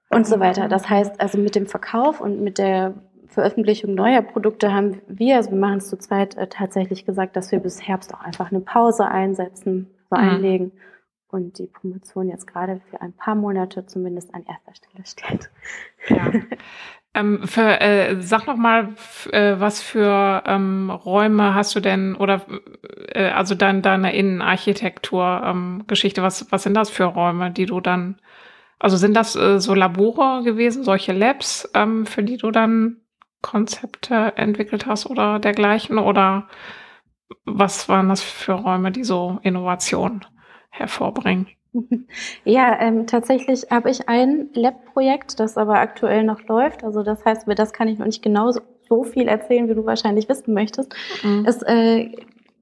und 0.09 0.27
so 0.27 0.39
weiter. 0.39 0.67
Das 0.67 0.89
heißt, 0.89 1.21
also 1.21 1.37
mit 1.37 1.55
dem 1.55 1.67
Verkauf 1.67 2.19
und 2.19 2.41
mit 2.41 2.57
der 2.57 2.93
Veröffentlichung 3.27 3.95
neuer 3.95 4.21
Produkte 4.21 4.73
haben 4.73 5.01
wir, 5.07 5.37
also 5.37 5.51
wir 5.51 5.57
machen 5.57 5.77
es 5.77 5.87
zu 5.87 5.97
zweit, 5.97 6.35
äh, 6.35 6.47
tatsächlich 6.47 7.05
gesagt, 7.05 7.37
dass 7.37 7.51
wir 7.51 7.59
bis 7.59 7.81
Herbst 7.81 8.13
auch 8.13 8.19
einfach 8.19 8.51
eine 8.51 8.59
Pause 8.59 9.05
einsetzen, 9.05 9.89
so 10.09 10.17
mhm. 10.17 10.23
einlegen 10.23 10.71
und 11.29 11.57
die 11.57 11.67
Promotion 11.67 12.27
jetzt 12.27 12.45
gerade 12.45 12.81
für 12.89 12.99
ein 12.99 13.13
paar 13.13 13.35
Monate 13.35 13.85
zumindest 13.85 14.35
an 14.35 14.43
erster 14.45 14.75
Stelle 14.75 15.05
steht. 15.05 15.49
Ja. 16.09 16.31
Ähm, 17.13 17.45
für, 17.45 17.81
äh, 17.81 18.21
sag 18.21 18.47
noch 18.47 18.55
mal, 18.55 18.95
äh, 19.31 19.55
was 19.59 19.81
für 19.81 20.43
ähm, 20.45 20.89
Räume 20.89 21.53
hast 21.53 21.75
du 21.75 21.81
denn 21.81 22.15
oder 22.15 22.45
äh, 23.09 23.27
also 23.29 23.53
dein, 23.53 23.81
deine 23.81 24.15
Innenarchitektur-Geschichte, 24.15 26.21
ähm, 26.21 26.25
was, 26.25 26.49
was 26.51 26.63
sind 26.63 26.73
das 26.73 26.89
für 26.89 27.03
Räume, 27.03 27.51
die 27.51 27.65
du 27.65 27.81
dann, 27.81 28.21
also 28.79 28.95
sind 28.95 29.13
das 29.13 29.35
äh, 29.35 29.59
so 29.59 29.73
Labore 29.73 30.43
gewesen, 30.43 30.85
solche 30.85 31.11
Labs, 31.11 31.69
ähm, 31.73 32.05
für 32.05 32.23
die 32.23 32.37
du 32.37 32.49
dann 32.51 33.01
Konzepte 33.41 34.33
entwickelt 34.37 34.85
hast 34.85 35.05
oder 35.07 35.39
dergleichen? 35.39 35.97
Oder 35.97 36.47
was 37.45 37.89
waren 37.89 38.09
das 38.09 38.21
für 38.21 38.53
Räume, 38.53 38.91
die 38.91 39.03
so 39.03 39.39
Innovation 39.43 40.25
hervorbringen? 40.69 41.47
Ja, 42.43 42.79
ähm, 42.81 43.07
tatsächlich 43.07 43.67
habe 43.69 43.89
ich 43.89 44.09
ein 44.09 44.49
Lab-Projekt, 44.53 45.39
das 45.39 45.57
aber 45.57 45.79
aktuell 45.79 46.23
noch 46.23 46.41
läuft. 46.47 46.83
Also 46.83 47.03
das 47.03 47.23
heißt, 47.23 47.43
über 47.43 47.55
das 47.55 47.71
kann 47.73 47.87
ich 47.87 47.97
noch 47.97 48.05
nicht 48.05 48.21
genau 48.21 48.51
so 48.89 49.03
viel 49.03 49.27
erzählen, 49.27 49.69
wie 49.69 49.75
du 49.75 49.85
wahrscheinlich 49.85 50.27
wissen 50.27 50.53
möchtest. 50.53 50.93
Mhm. 51.23 51.45
Es, 51.47 51.61
äh, 51.61 52.11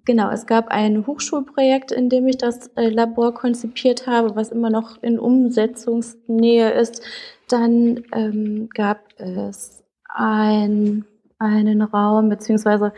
genau, 0.05 0.29
es 0.29 0.45
gab 0.45 0.67
ein 0.67 1.07
Hochschulprojekt, 1.07 1.91
in 1.91 2.09
dem 2.09 2.27
ich 2.27 2.37
das 2.37 2.67
äh, 2.75 2.89
Labor 2.89 3.33
konzipiert 3.33 4.05
habe, 4.05 4.35
was 4.35 4.51
immer 4.51 4.69
noch 4.69 5.01
in 5.01 5.17
Umsetzungsnähe 5.17 6.71
ist. 6.71 7.01
Dann 7.47 8.03
ähm, 8.13 8.69
gab 8.75 8.99
es 9.17 9.83
ein, 10.07 11.05
einen 11.39 11.81
Raum, 11.81 12.29
beziehungsweise 12.29 12.93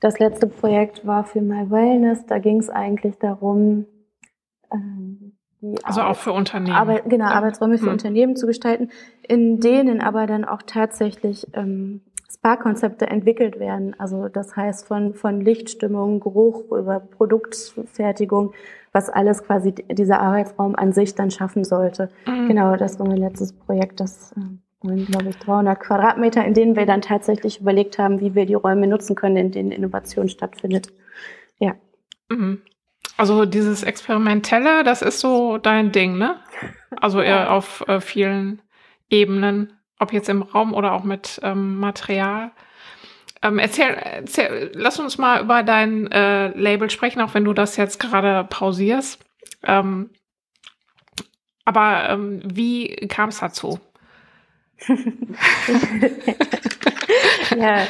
das 0.00 0.20
letzte 0.20 0.46
Projekt 0.46 1.04
war 1.04 1.24
für 1.24 1.40
My 1.40 1.68
Wellness. 1.68 2.26
Da 2.26 2.38
ging 2.38 2.60
es 2.60 2.70
eigentlich 2.70 3.16
darum, 3.18 3.86
ähm, 4.72 5.27
also 5.82 6.00
Arbeit, 6.00 6.16
auch 6.16 6.20
für 6.20 6.32
Unternehmen. 6.32 6.76
Arbeit, 6.76 7.04
genau, 7.08 7.26
ja. 7.26 7.32
Arbeitsräume 7.32 7.78
für 7.78 7.86
hm. 7.86 7.92
Unternehmen 7.92 8.36
zu 8.36 8.46
gestalten, 8.46 8.90
in 9.26 9.60
denen 9.60 10.00
aber 10.00 10.26
dann 10.26 10.44
auch 10.44 10.62
tatsächlich 10.64 11.46
ähm, 11.54 12.02
Spa-Konzepte 12.30 13.06
entwickelt 13.06 13.58
werden. 13.58 13.96
Also 13.98 14.28
das 14.28 14.54
heißt 14.54 14.86
von, 14.86 15.14
von 15.14 15.40
Lichtstimmung, 15.40 16.20
Geruch 16.20 16.70
über 16.70 17.00
Produktfertigung, 17.00 18.52
was 18.92 19.08
alles 19.08 19.42
quasi 19.42 19.72
dieser 19.72 20.20
Arbeitsraum 20.20 20.76
an 20.76 20.92
sich 20.92 21.14
dann 21.14 21.30
schaffen 21.30 21.64
sollte. 21.64 22.10
Mhm. 22.26 22.48
Genau, 22.48 22.76
das 22.76 22.98
war 23.00 23.06
mein 23.08 23.16
letztes 23.16 23.52
Projekt, 23.52 24.00
das 24.00 24.32
äh, 24.32 24.40
und 24.80 25.06
glaube 25.06 25.30
ich 25.30 25.38
300 25.38 25.80
Quadratmeter, 25.80 26.44
in 26.44 26.54
denen 26.54 26.76
wir 26.76 26.86
dann 26.86 27.00
tatsächlich 27.00 27.60
überlegt 27.60 27.98
haben, 27.98 28.20
wie 28.20 28.36
wir 28.36 28.46
die 28.46 28.54
Räume 28.54 28.86
nutzen 28.86 29.16
können, 29.16 29.36
in 29.36 29.50
denen 29.50 29.72
Innovation 29.72 30.28
stattfindet. 30.28 30.92
Ja. 31.58 31.74
Mhm. 32.28 32.62
Also 33.18 33.44
dieses 33.44 33.82
Experimentelle, 33.82 34.84
das 34.84 35.02
ist 35.02 35.18
so 35.18 35.58
dein 35.58 35.90
Ding, 35.90 36.18
ne? 36.18 36.40
Also 36.96 37.20
eher 37.20 37.52
auf 37.52 37.86
äh, 37.88 38.00
vielen 38.00 38.62
Ebenen, 39.10 39.72
ob 39.98 40.12
jetzt 40.12 40.28
im 40.28 40.42
Raum 40.42 40.72
oder 40.72 40.92
auch 40.92 41.02
mit 41.02 41.40
ähm, 41.42 41.78
Material. 41.80 42.52
Ähm, 43.42 43.58
erzähl, 43.58 43.88
erzähl, 43.88 44.70
lass 44.72 45.00
uns 45.00 45.18
mal 45.18 45.42
über 45.42 45.64
dein 45.64 46.10
äh, 46.12 46.56
Label 46.56 46.90
sprechen, 46.90 47.20
auch 47.20 47.34
wenn 47.34 47.44
du 47.44 47.52
das 47.52 47.76
jetzt 47.76 47.98
gerade 47.98 48.44
pausierst. 48.48 49.18
Ähm, 49.64 50.10
aber 51.64 52.10
ähm, 52.10 52.40
wie 52.44 52.94
kam 53.08 53.30
es 53.30 53.40
dazu? 53.40 53.80
ja, 57.56 57.86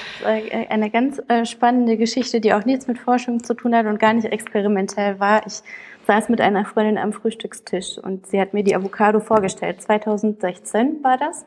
eine 0.68 0.90
ganz 0.90 1.20
äh, 1.28 1.44
spannende 1.44 1.96
Geschichte, 1.96 2.40
die 2.40 2.52
auch 2.54 2.64
nichts 2.64 2.86
mit 2.86 2.98
Forschung 2.98 3.44
zu 3.44 3.54
tun 3.54 3.74
hat 3.74 3.86
und 3.86 3.98
gar 3.98 4.12
nicht 4.12 4.26
experimentell 4.26 5.20
war. 5.20 5.46
Ich 5.46 5.62
saß 6.06 6.28
mit 6.30 6.40
einer 6.40 6.64
Freundin 6.64 6.96
am 6.98 7.12
Frühstückstisch 7.12 7.98
und 7.98 8.26
sie 8.26 8.40
hat 8.40 8.54
mir 8.54 8.64
die 8.64 8.74
Avocado 8.74 9.20
vorgestellt. 9.20 9.82
2016 9.82 11.04
war 11.04 11.18
das. 11.18 11.44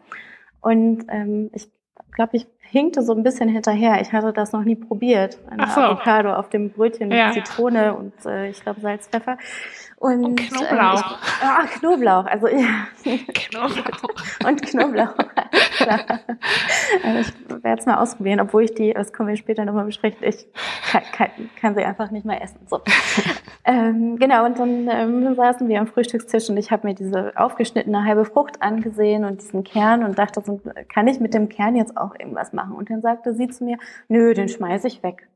Und 0.61 1.05
ähm, 1.09 1.49
ich 1.53 1.69
glaube, 2.11 2.37
ich 2.37 2.45
hinkte 2.59 3.01
so 3.01 3.13
ein 3.13 3.23
bisschen 3.23 3.49
hinterher. 3.49 3.99
Ich 4.01 4.13
hatte 4.13 4.31
das 4.31 4.51
noch 4.51 4.63
nie 4.63 4.75
probiert. 4.75 5.39
Eine 5.49 5.67
so. 5.67 5.81
Avocado 5.81 6.33
auf 6.33 6.49
dem 6.49 6.69
Brötchen 6.69 7.09
mit 7.09 7.17
ja, 7.17 7.31
Zitrone 7.31 7.95
und 7.95 8.13
äh, 8.25 8.49
ich 8.49 8.61
glaube 8.61 8.79
Salz, 8.81 9.07
Pfeffer. 9.07 9.37
Und, 10.01 10.25
und 10.25 10.35
Knoblauch. 10.35 11.11
Äh, 11.11 11.15
ich, 11.15 11.43
ah, 11.43 11.65
Knoblauch. 11.77 12.25
Also 12.25 12.47
ja. 12.47 12.87
Knoblauch. 13.35 14.47
und 14.47 14.61
Knoblauch. 14.63 15.13
also 17.03 17.19
ich 17.19 17.63
werde 17.63 17.79
es 17.79 17.85
mal 17.85 17.97
ausprobieren, 17.97 18.39
obwohl 18.39 18.63
ich 18.63 18.73
die, 18.73 18.93
das 18.95 19.13
können 19.13 19.29
wir 19.29 19.35
später 19.35 19.63
nochmal 19.63 19.85
besprechen, 19.85 20.17
ich 20.23 20.47
kann, 20.91 21.03
kann, 21.13 21.29
kann, 21.55 21.75
sie 21.75 21.83
einfach 21.83 22.09
nicht 22.09 22.25
mehr 22.25 22.41
essen. 22.41 22.61
So. 22.65 22.81
ähm, 23.65 24.17
genau, 24.17 24.43
und 24.45 24.57
dann 24.57 24.89
ähm, 24.89 25.35
saßen 25.35 25.67
wir 25.67 25.79
am 25.79 25.85
Frühstückstisch 25.85 26.49
und 26.49 26.57
ich 26.57 26.71
habe 26.71 26.87
mir 26.87 26.95
diese 26.95 27.33
aufgeschnittene 27.35 28.03
halbe 28.03 28.25
Frucht 28.25 28.59
angesehen 28.59 29.23
und 29.23 29.41
diesen 29.41 29.63
Kern 29.63 30.03
und 30.03 30.17
dachte, 30.17 30.41
so, 30.43 30.59
kann 30.91 31.07
ich 31.07 31.19
mit 31.19 31.35
dem 31.35 31.47
Kern 31.47 31.75
jetzt 31.75 31.95
auch 31.95 32.15
irgendwas 32.17 32.53
machen? 32.53 32.73
Und 32.73 32.89
dann 32.89 33.03
sagte 33.03 33.35
sie 33.35 33.49
zu 33.49 33.63
mir, 33.63 33.77
nö, 34.07 34.33
den 34.33 34.49
schmeiße 34.49 34.87
ich 34.87 35.03
weg. 35.03 35.27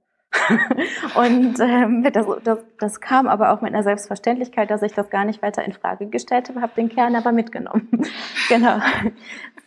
und 1.16 1.60
ähm, 1.60 2.04
das, 2.12 2.26
das, 2.44 2.60
das 2.80 3.02
kam 3.02 3.28
aber 3.28 3.52
auch 3.52 3.62
mit 3.62 3.74
einer 3.74 3.84
Selbstverständlichkeit, 3.84 4.70
dass 4.70 4.82
ich 4.82 4.94
das 4.94 5.10
gar 5.10 5.26
nicht 5.26 5.42
weiter 5.42 5.64
in 5.64 5.74
Frage 5.74 6.08
gestellt 6.08 6.50
habe, 6.50 6.62
habe 6.62 6.74
den 6.76 6.90
Kern 6.90 7.16
aber 7.16 7.32
mitgenommen. 7.32 7.90
genau. 8.50 8.80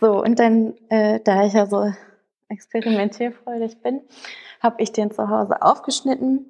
So, 0.00 0.22
und 0.22 0.38
dann, 0.38 0.74
äh, 0.88 1.20
da 1.24 1.44
ich 1.44 1.54
ja 1.54 1.66
so 1.66 1.92
experimentierfreudig 2.48 3.83
bin, 3.83 4.00
habe 4.61 4.83
ich 4.83 4.92
den 4.92 5.11
zu 5.11 5.28
Hause 5.28 5.62
aufgeschnitten, 5.62 6.46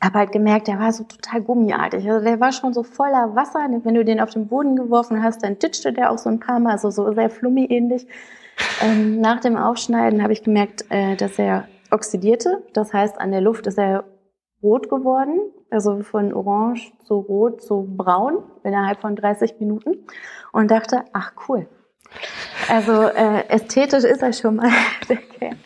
habe 0.00 0.18
halt 0.18 0.32
gemerkt, 0.32 0.68
der 0.68 0.78
war 0.78 0.92
so 0.92 1.04
total 1.04 1.42
gummiartig. 1.42 2.08
Also 2.08 2.24
der 2.24 2.40
war 2.40 2.52
schon 2.52 2.72
so 2.72 2.82
voller 2.82 3.34
Wasser. 3.34 3.68
Wenn 3.82 3.94
du 3.94 4.04
den 4.04 4.20
auf 4.20 4.30
den 4.30 4.46
Boden 4.48 4.76
geworfen 4.76 5.22
hast, 5.22 5.42
dann 5.42 5.58
titschte 5.58 5.92
der 5.92 6.10
auch 6.12 6.18
so 6.18 6.28
ein 6.28 6.40
paar 6.40 6.60
Mal, 6.60 6.72
also 6.72 6.90
so 6.90 7.12
sehr 7.12 7.30
flummi-ähnlich. 7.30 8.06
Ähm, 8.82 9.20
nach 9.20 9.40
dem 9.40 9.56
Aufschneiden 9.56 10.22
habe 10.22 10.32
ich 10.32 10.42
gemerkt, 10.42 10.84
äh, 10.90 11.16
dass 11.16 11.38
er 11.38 11.68
oxidierte. 11.90 12.62
Das 12.72 12.92
heißt, 12.92 13.20
an 13.20 13.30
der 13.30 13.40
Luft 13.40 13.66
ist 13.66 13.78
er 13.78 14.04
rot 14.62 14.88
geworden, 14.88 15.40
also 15.70 16.02
von 16.02 16.32
orange 16.32 16.92
zu 17.04 17.14
rot 17.14 17.62
zu 17.62 17.86
braun 17.96 18.42
innerhalb 18.64 19.00
von 19.00 19.14
30 19.14 19.60
Minuten 19.60 20.06
und 20.52 20.70
dachte, 20.70 21.04
ach 21.12 21.32
cool. 21.48 21.68
Also 22.68 22.92
äh, 23.02 23.46
ästhetisch 23.48 24.04
ist 24.04 24.22
er 24.22 24.32
schon 24.32 24.56
mal 24.56 24.70
der 25.08 25.16
Kern. 25.16 25.58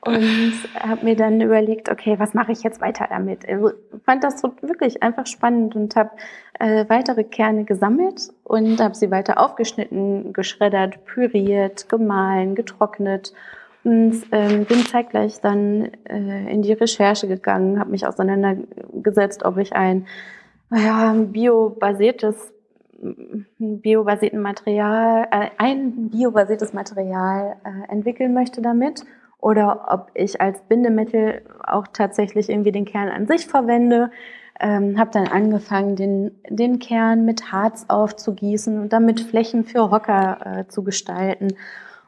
Und 0.00 0.52
habe 0.78 1.04
mir 1.04 1.16
dann 1.16 1.40
überlegt, 1.40 1.90
okay, 1.90 2.16
was 2.18 2.34
mache 2.34 2.52
ich 2.52 2.62
jetzt 2.62 2.80
weiter 2.80 3.06
damit? 3.10 3.48
Also 3.48 3.72
fand 4.04 4.22
das 4.22 4.40
so 4.40 4.54
wirklich 4.62 5.02
einfach 5.02 5.26
spannend 5.26 5.74
und 5.74 5.96
habe 5.96 6.10
äh, 6.60 6.84
weitere 6.88 7.24
Kerne 7.24 7.64
gesammelt 7.64 8.30
und 8.44 8.80
habe 8.80 8.94
sie 8.94 9.10
weiter 9.10 9.40
aufgeschnitten, 9.40 10.32
geschreddert, 10.32 11.04
püriert, 11.04 11.88
gemahlen, 11.88 12.54
getrocknet 12.54 13.32
und 13.84 14.22
ähm, 14.30 14.64
bin 14.64 14.78
zeitgleich 14.78 15.40
dann 15.40 15.90
äh, 16.08 16.52
in 16.52 16.62
die 16.62 16.72
Recherche 16.72 17.26
gegangen, 17.26 17.80
habe 17.80 17.90
mich 17.90 18.06
auseinandergesetzt, 18.06 19.44
ob 19.44 19.58
ich 19.58 19.74
ein 19.74 20.06
ja, 20.70 21.12
biobasiertes 21.14 22.52
biobasierten 23.58 24.40
Material, 24.40 25.26
äh, 25.30 25.48
ein 25.58 26.10
biobasiertes 26.10 26.72
Material 26.72 27.56
äh, 27.64 27.92
entwickeln 27.92 28.32
möchte 28.32 28.62
damit 28.62 29.04
oder 29.38 29.86
ob 29.88 30.10
ich 30.14 30.40
als 30.40 30.60
Bindemittel 30.68 31.42
auch 31.64 31.88
tatsächlich 31.92 32.48
irgendwie 32.48 32.70
den 32.70 32.84
Kern 32.84 33.08
an 33.08 33.26
sich 33.26 33.46
verwende. 33.46 34.12
Ähm, 34.60 34.96
habe 34.98 35.10
dann 35.10 35.26
angefangen, 35.26 35.96
den, 35.96 36.30
den 36.48 36.78
Kern 36.78 37.24
mit 37.24 37.50
Harz 37.50 37.86
aufzugießen 37.88 38.78
und 38.80 38.92
damit 38.92 39.20
Flächen 39.20 39.64
für 39.64 39.90
Hocker 39.90 40.38
äh, 40.44 40.68
zu 40.68 40.84
gestalten 40.84 41.56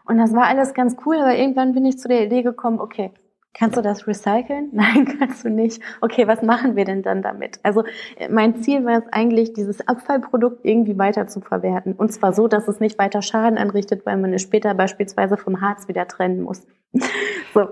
und 0.07 0.19
das 0.19 0.33
war 0.35 0.47
alles 0.47 0.75
ganz 0.75 0.97
cool, 1.07 1.17
aber 1.17 1.37
irgendwann 1.37 1.73
bin 1.73 1.85
ich 1.85 1.99
zu 1.99 2.09
der 2.09 2.25
Idee 2.25 2.43
gekommen, 2.43 2.81
okay, 2.81 3.11
kannst 3.55 3.77
du 3.77 3.83
das 3.83 4.07
recyceln? 4.07 4.69
Nein, 4.73 5.07
kannst 5.19 5.45
du 5.45 5.49
nicht. 5.49 5.81
Okay, 6.01 6.27
was 6.27 6.43
machen 6.43 6.77
wir 6.77 6.85
denn 6.85 7.03
dann 7.03 7.23
damit? 7.23 7.59
Also 7.63 7.85
mein 8.29 8.57
Ziel 8.63 8.85
war 8.85 8.99
es 8.99 9.13
eigentlich, 9.13 9.53
dieses 9.55 9.87
Abfallprodukt 9.87 10.65
irgendwie 10.65 10.99
weiter 10.99 11.27
zu 11.27 11.41
verwerten. 11.41 11.95
Und 11.95 12.13
zwar 12.13 12.33
so, 12.33 12.49
dass 12.49 12.69
es 12.69 12.81
nicht 12.81 12.99
weiter 12.99 13.23
Schaden 13.23 13.57
anrichtet, 13.57 14.05
weil 14.05 14.17
man 14.17 14.35
es 14.35 14.43
später 14.43 14.75
beispielsweise 14.75 15.37
vom 15.37 15.61
Harz 15.61 15.89
wieder 15.89 16.07
trennen 16.07 16.43
muss. 16.43 16.67
so, 17.55 17.69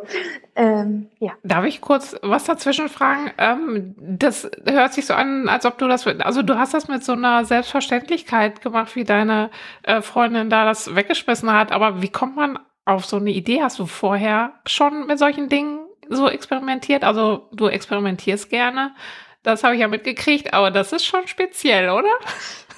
ähm, 0.55 1.09
ja. 1.19 1.33
Darf 1.43 1.65
ich 1.65 1.81
kurz 1.81 2.17
was 2.23 2.45
dazwischen 2.45 2.89
fragen? 2.89 3.31
Ähm, 3.39 3.95
das 3.99 4.51
hört 4.67 4.93
sich 4.93 5.07
so 5.07 5.15
an, 5.15 5.49
als 5.49 5.65
ob 5.65 5.79
du 5.79 5.89
das, 5.89 6.07
also 6.07 6.43
du 6.43 6.59
hast 6.59 6.75
das 6.75 6.89
mit 6.89 7.05
so 7.05 7.13
einer 7.13 7.45
Selbstverständlichkeit 7.45 8.61
gemacht, 8.61 8.95
wie 8.97 9.05
deine 9.05 9.51
äh, 9.83 10.03
Freundin 10.03 10.51
da 10.51 10.65
das 10.65 10.95
weggeschmissen 10.95 11.53
hat. 11.53 11.73
Aber 11.73 12.03
wie 12.03 12.09
kommt 12.09 12.37
man 12.37 12.59
auf 12.85 13.05
so 13.07 13.17
eine 13.17 13.31
Idee? 13.31 13.63
Hast 13.63 13.79
du 13.79 13.87
vorher 13.87 14.55
schon 14.67 15.07
mit 15.07 15.19
solchen 15.19 15.49
Dingen 15.49 15.81
so 16.09 16.29
experimentiert? 16.29 17.05
Also 17.05 17.49
du 17.53 17.69
experimentierst 17.69 18.51
gerne. 18.51 18.95
Das 19.43 19.65
habe 19.65 19.75
ich 19.75 19.81
ja 19.81 19.89
mitgekriegt, 19.89 20.55
aber 20.55 20.71
das 20.71 20.93
ist 20.93 21.05
schon 21.05 21.27
speziell, 21.27 21.91
oder? 21.91 22.13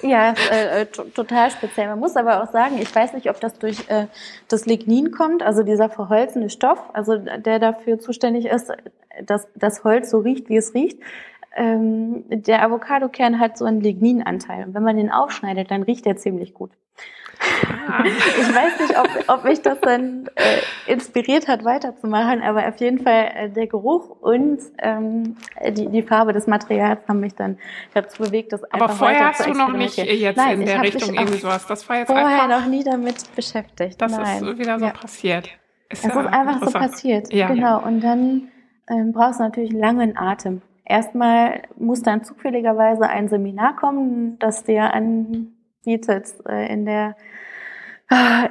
Ja, 0.01 0.33
äh, 0.51 0.81
äh 0.81 0.85
total 0.85 1.51
speziell. 1.51 1.87
Man 1.87 1.99
muss 1.99 2.15
aber 2.15 2.43
auch 2.43 2.51
sagen, 2.51 2.79
ich 2.81 2.93
weiß 2.93 3.13
nicht, 3.13 3.29
ob 3.29 3.39
das 3.39 3.59
durch 3.59 3.87
äh, 3.89 4.07
das 4.47 4.65
Lignin 4.65 5.11
kommt, 5.11 5.43
also 5.43 5.63
dieser 5.63 5.89
verholzende 5.89 6.49
Stoff, 6.49 6.79
also 6.93 7.17
der 7.17 7.59
dafür 7.59 7.99
zuständig 7.99 8.45
ist, 8.45 8.71
dass 9.23 9.47
das 9.55 9.83
Holz 9.83 10.09
so 10.09 10.19
riecht, 10.19 10.49
wie 10.49 10.57
es 10.57 10.73
riecht. 10.73 10.99
Ähm, 11.55 12.25
der 12.27 12.63
Avocadokern 12.63 13.39
hat 13.39 13.57
so 13.57 13.65
einen 13.65 13.79
Ligninanteil 13.79 14.65
und 14.65 14.73
wenn 14.73 14.83
man 14.83 14.97
den 14.97 15.11
aufschneidet, 15.11 15.71
dann 15.71 15.83
riecht 15.83 16.05
er 16.05 16.17
ziemlich 16.17 16.53
gut. 16.53 16.71
Ich 18.03 18.55
weiß 18.55 18.79
nicht, 18.79 18.99
ob, 18.99 19.07
ob 19.27 19.43
mich 19.43 19.61
das 19.61 19.79
dann 19.81 20.27
äh, 20.35 20.91
inspiriert 20.91 21.47
hat, 21.47 21.63
weiterzumachen, 21.63 22.41
aber 22.41 22.67
auf 22.67 22.77
jeden 22.77 22.99
Fall 22.99 23.31
äh, 23.35 23.49
der 23.49 23.67
Geruch 23.67 24.09
und 24.21 24.59
ähm, 24.79 25.37
die, 25.69 25.87
die 25.87 26.01
Farbe 26.01 26.33
des 26.33 26.47
Materials 26.47 26.99
haben 27.07 27.19
mich 27.19 27.35
dann 27.35 27.57
dazu 27.93 28.23
bewegt, 28.23 28.53
das 28.53 28.63
einfach 28.65 28.87
Aber 28.87 28.95
vorher 28.95 29.27
hast 29.27 29.45
du 29.45 29.51
noch 29.51 29.71
nicht 29.71 29.97
jetzt 29.97 30.37
Nein, 30.37 30.61
in 30.61 30.65
der 30.65 30.81
Richtung 30.81 31.13
irgendwie 31.13 31.37
sowas. 31.37 31.65
Das 31.67 31.87
war 31.87 31.97
jetzt 31.97 32.07
vorher 32.07 32.43
einfach, 32.43 32.59
noch 32.61 32.67
nie 32.67 32.83
damit 32.83 33.15
beschäftigt. 33.35 34.01
Das 34.01 34.11
Nein. 34.11 34.43
ist 34.43 34.57
wieder 34.57 34.79
so 34.79 34.85
ja. 34.85 34.91
passiert. 34.91 35.49
Ist 35.89 36.05
es 36.05 36.13
ja 36.13 36.21
ist 36.21 36.27
einfach 36.27 36.67
so 36.67 36.71
passiert. 36.71 37.33
Ja, 37.33 37.47
genau. 37.47 37.83
Und 37.83 38.01
dann 38.01 38.49
ähm, 38.89 39.13
brauchst 39.13 39.39
du 39.39 39.43
natürlich 39.43 39.71
einen 39.71 39.79
langen 39.79 40.17
Atem. 40.17 40.61
Erstmal 40.83 41.63
muss 41.77 42.01
dann 42.03 42.23
zufälligerweise 42.23 43.07
ein 43.07 43.27
Seminar 43.27 43.75
kommen, 43.75 44.37
das 44.39 44.63
dir 44.63 44.93
anbietet, 45.85 46.33
äh, 46.47 46.71
in 46.71 46.85
der 46.85 47.15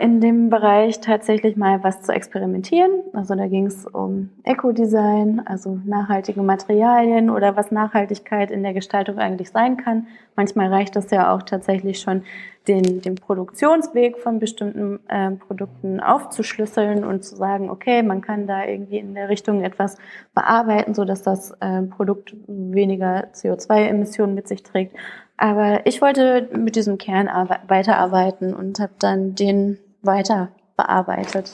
in 0.00 0.20
dem 0.20 0.50
Bereich 0.50 1.00
tatsächlich 1.00 1.56
mal 1.56 1.84
was 1.84 2.02
zu 2.02 2.10
experimentieren. 2.10 2.90
Also 3.12 3.36
da 3.36 3.46
ging 3.46 3.66
es 3.66 3.86
um 3.86 4.30
Eco-Design, 4.42 5.42
also 5.46 5.78
nachhaltige 5.84 6.42
Materialien 6.42 7.30
oder 7.30 7.54
was 7.54 7.70
Nachhaltigkeit 7.70 8.50
in 8.50 8.64
der 8.64 8.74
Gestaltung 8.74 9.18
eigentlich 9.18 9.50
sein 9.50 9.76
kann. 9.76 10.08
Manchmal 10.34 10.72
reicht 10.72 10.96
es 10.96 11.08
ja 11.12 11.32
auch 11.32 11.42
tatsächlich 11.42 12.00
schon, 12.00 12.24
den, 12.66 13.02
den 13.02 13.14
Produktionsweg 13.14 14.18
von 14.18 14.38
bestimmten 14.38 14.98
äh, 15.08 15.32
Produkten 15.32 16.00
aufzuschlüsseln 16.00 17.04
und 17.04 17.22
zu 17.22 17.36
sagen, 17.36 17.68
okay, 17.68 18.02
man 18.02 18.22
kann 18.22 18.46
da 18.46 18.64
irgendwie 18.64 18.98
in 18.98 19.14
der 19.14 19.28
Richtung 19.28 19.62
etwas 19.62 19.98
bearbeiten, 20.34 20.94
so 20.94 21.04
dass 21.04 21.22
das 21.22 21.52
äh, 21.60 21.82
Produkt 21.82 22.34
weniger 22.46 23.26
CO2-Emissionen 23.34 24.34
mit 24.34 24.48
sich 24.48 24.62
trägt. 24.62 24.96
Aber 25.36 25.86
ich 25.86 26.00
wollte 26.00 26.48
mit 26.56 26.76
diesem 26.76 26.98
Kern 26.98 27.28
weiterarbeiten 27.66 28.54
und 28.54 28.78
habe 28.78 28.92
dann 28.98 29.34
den 29.34 29.78
weiter 30.02 30.50
bearbeitet. 30.76 31.52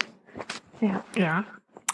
Ja. 0.81 1.03
ja. 1.17 1.45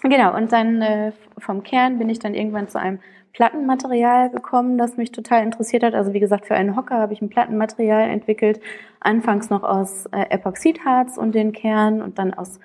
Genau, 0.02 0.34
und 0.36 0.52
dann 0.52 0.82
äh, 0.82 1.12
vom 1.38 1.62
Kern 1.62 1.98
bin 1.98 2.08
ich 2.08 2.18
dann 2.18 2.34
irgendwann 2.34 2.68
zu 2.68 2.78
einem 2.78 2.98
Plattenmaterial 3.32 4.30
gekommen, 4.30 4.78
das 4.78 4.96
mich 4.96 5.12
total 5.12 5.42
interessiert 5.42 5.82
hat. 5.82 5.94
Also 5.94 6.12
wie 6.12 6.20
gesagt, 6.20 6.46
für 6.46 6.54
einen 6.54 6.76
Hocker 6.76 6.96
habe 6.96 7.12
ich 7.12 7.20
ein 7.20 7.28
Plattenmaterial 7.28 8.08
entwickelt, 8.08 8.60
anfangs 9.00 9.50
noch 9.50 9.62
aus 9.62 10.06
äh, 10.06 10.30
Epoxidharz 10.30 11.18
und 11.18 11.34
den 11.34 11.52
Kern 11.52 12.00
und 12.00 12.18
dann 12.18 12.32
aus 12.34 12.60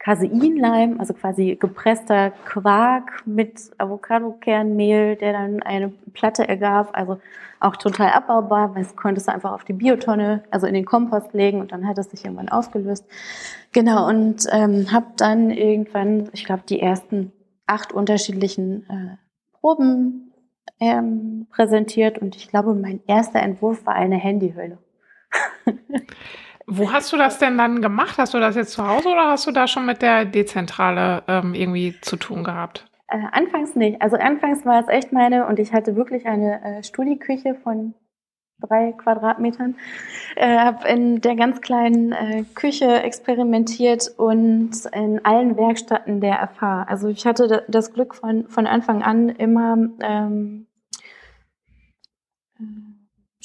Caseinleim, 0.00 0.98
also 0.98 1.12
quasi 1.12 1.56
gepresster 1.60 2.30
Quark 2.46 3.22
mit 3.26 3.70
Avocado-Kernmehl, 3.76 5.16
der 5.16 5.34
dann 5.34 5.62
eine 5.62 5.90
Platte 6.14 6.48
ergab, 6.48 6.88
also 6.94 7.20
auch 7.60 7.76
total 7.76 8.08
abbaubar, 8.12 8.74
weil 8.74 8.82
es 8.82 8.96
konntest 8.96 9.28
du 9.28 9.32
einfach 9.32 9.52
auf 9.52 9.64
die 9.64 9.74
Biotonne, 9.74 10.42
also 10.50 10.66
in 10.66 10.72
den 10.72 10.86
Kompost 10.86 11.34
legen 11.34 11.60
und 11.60 11.72
dann 11.72 11.86
hat 11.86 11.98
es 11.98 12.10
sich 12.10 12.24
irgendwann 12.24 12.48
aufgelöst. 12.48 13.04
Genau, 13.72 14.08
und 14.08 14.46
ähm, 14.50 14.90
habe 14.90 15.06
dann 15.18 15.50
irgendwann, 15.50 16.30
ich 16.32 16.46
glaube, 16.46 16.62
die 16.66 16.80
ersten 16.80 17.32
acht 17.66 17.92
unterschiedlichen 17.92 18.88
äh, 18.88 19.16
Proben 19.60 20.32
ähm, 20.80 21.46
präsentiert 21.50 22.18
und 22.18 22.36
ich 22.36 22.48
glaube, 22.48 22.74
mein 22.74 23.00
erster 23.06 23.40
Entwurf 23.40 23.84
war 23.84 23.96
eine 23.96 24.16
Handyhülle. 24.16 24.78
Wo 26.72 26.92
hast 26.92 27.12
du 27.12 27.16
das 27.16 27.38
denn 27.38 27.58
dann 27.58 27.82
gemacht? 27.82 28.16
Hast 28.16 28.32
du 28.32 28.38
das 28.38 28.54
jetzt 28.54 28.72
zu 28.72 28.86
Hause 28.86 29.08
oder 29.08 29.28
hast 29.28 29.44
du 29.44 29.50
da 29.50 29.66
schon 29.66 29.86
mit 29.86 30.02
der 30.02 30.24
Dezentrale 30.24 31.24
ähm, 31.26 31.52
irgendwie 31.52 32.00
zu 32.00 32.16
tun 32.16 32.44
gehabt? 32.44 32.86
Äh, 33.08 33.18
anfangs 33.32 33.74
nicht. 33.74 34.00
Also 34.00 34.16
anfangs 34.16 34.64
war 34.64 34.80
es 34.80 34.86
echt 34.86 35.12
meine 35.12 35.46
und 35.48 35.58
ich 35.58 35.72
hatte 35.72 35.96
wirklich 35.96 36.26
eine 36.26 36.62
äh, 36.62 36.84
Studieküche 36.84 37.56
von 37.56 37.94
drei 38.60 38.92
Quadratmetern. 38.92 39.74
Äh, 40.36 40.58
habe 40.58 40.86
in 40.86 41.20
der 41.20 41.34
ganz 41.34 41.60
kleinen 41.60 42.12
äh, 42.12 42.44
Küche 42.54 43.02
experimentiert 43.02 44.08
und 44.16 44.70
in 44.92 45.24
allen 45.24 45.56
Werkstätten 45.56 46.20
der 46.20 46.48
FH. 46.54 46.84
Also 46.84 47.08
ich 47.08 47.26
hatte 47.26 47.64
das 47.66 47.92
Glück 47.92 48.14
von, 48.14 48.46
von 48.46 48.68
Anfang 48.68 49.02
an 49.02 49.28
immer 49.28 49.76
ähm, 50.02 50.68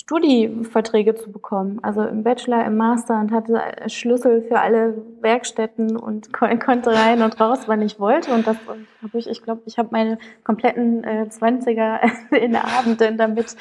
Studieverträge 0.05 1.15
zu 1.15 1.31
bekommen, 1.31 1.79
also 1.81 2.03
im 2.03 2.21
Bachelor, 2.21 2.63
im 2.63 2.77
Master 2.77 3.19
und 3.19 3.31
hatte 3.31 3.59
Schlüssel 3.87 4.43
für 4.43 4.59
alle 4.59 5.01
Werkstätten 5.21 5.97
und 5.97 6.31
konnte 6.31 6.91
rein 6.91 7.23
und 7.23 7.39
raus, 7.39 7.61
wann 7.65 7.81
ich 7.81 7.99
wollte. 7.99 8.31
Und 8.31 8.45
das 8.45 8.55
habe 9.01 9.17
ich, 9.17 9.27
ich 9.27 9.41
glaube, 9.41 9.63
ich 9.65 9.79
habe 9.79 9.89
meine 9.91 10.19
kompletten 10.43 11.03
äh, 11.03 11.27
20er 11.27 12.01
in 12.35 12.51
der 12.51 12.65
Abenden 12.65 13.17
damit 13.17 13.55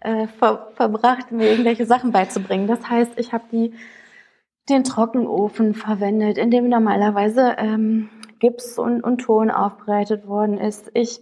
äh, 0.00 0.26
ver 0.26 0.72
verbracht, 0.74 1.30
mir 1.30 1.48
irgendwelche 1.48 1.86
Sachen 1.86 2.10
beizubringen. 2.10 2.66
Das 2.66 2.90
heißt, 2.90 3.12
ich 3.16 3.32
habe 3.32 3.44
die 3.52 3.72
den 4.68 4.82
Trockenofen 4.82 5.74
verwendet, 5.74 6.38
in 6.38 6.50
dem 6.50 6.68
normalerweise 6.68 7.54
ähm, 7.58 8.08
Gips 8.40 8.78
und, 8.78 9.02
und 9.02 9.18
Ton 9.18 9.50
aufbereitet 9.50 10.26
worden 10.26 10.58
ist. 10.58 10.90
Ich 10.94 11.20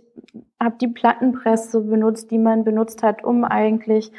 habe 0.59 0.77
die 0.81 0.89
Plattenpresse 0.89 1.83
benutzt, 1.83 2.31
die 2.31 2.39
man 2.39 2.65
benutzt 2.65 3.03
hat, 3.03 3.23
um 3.23 3.45
eigentlich 3.45 4.13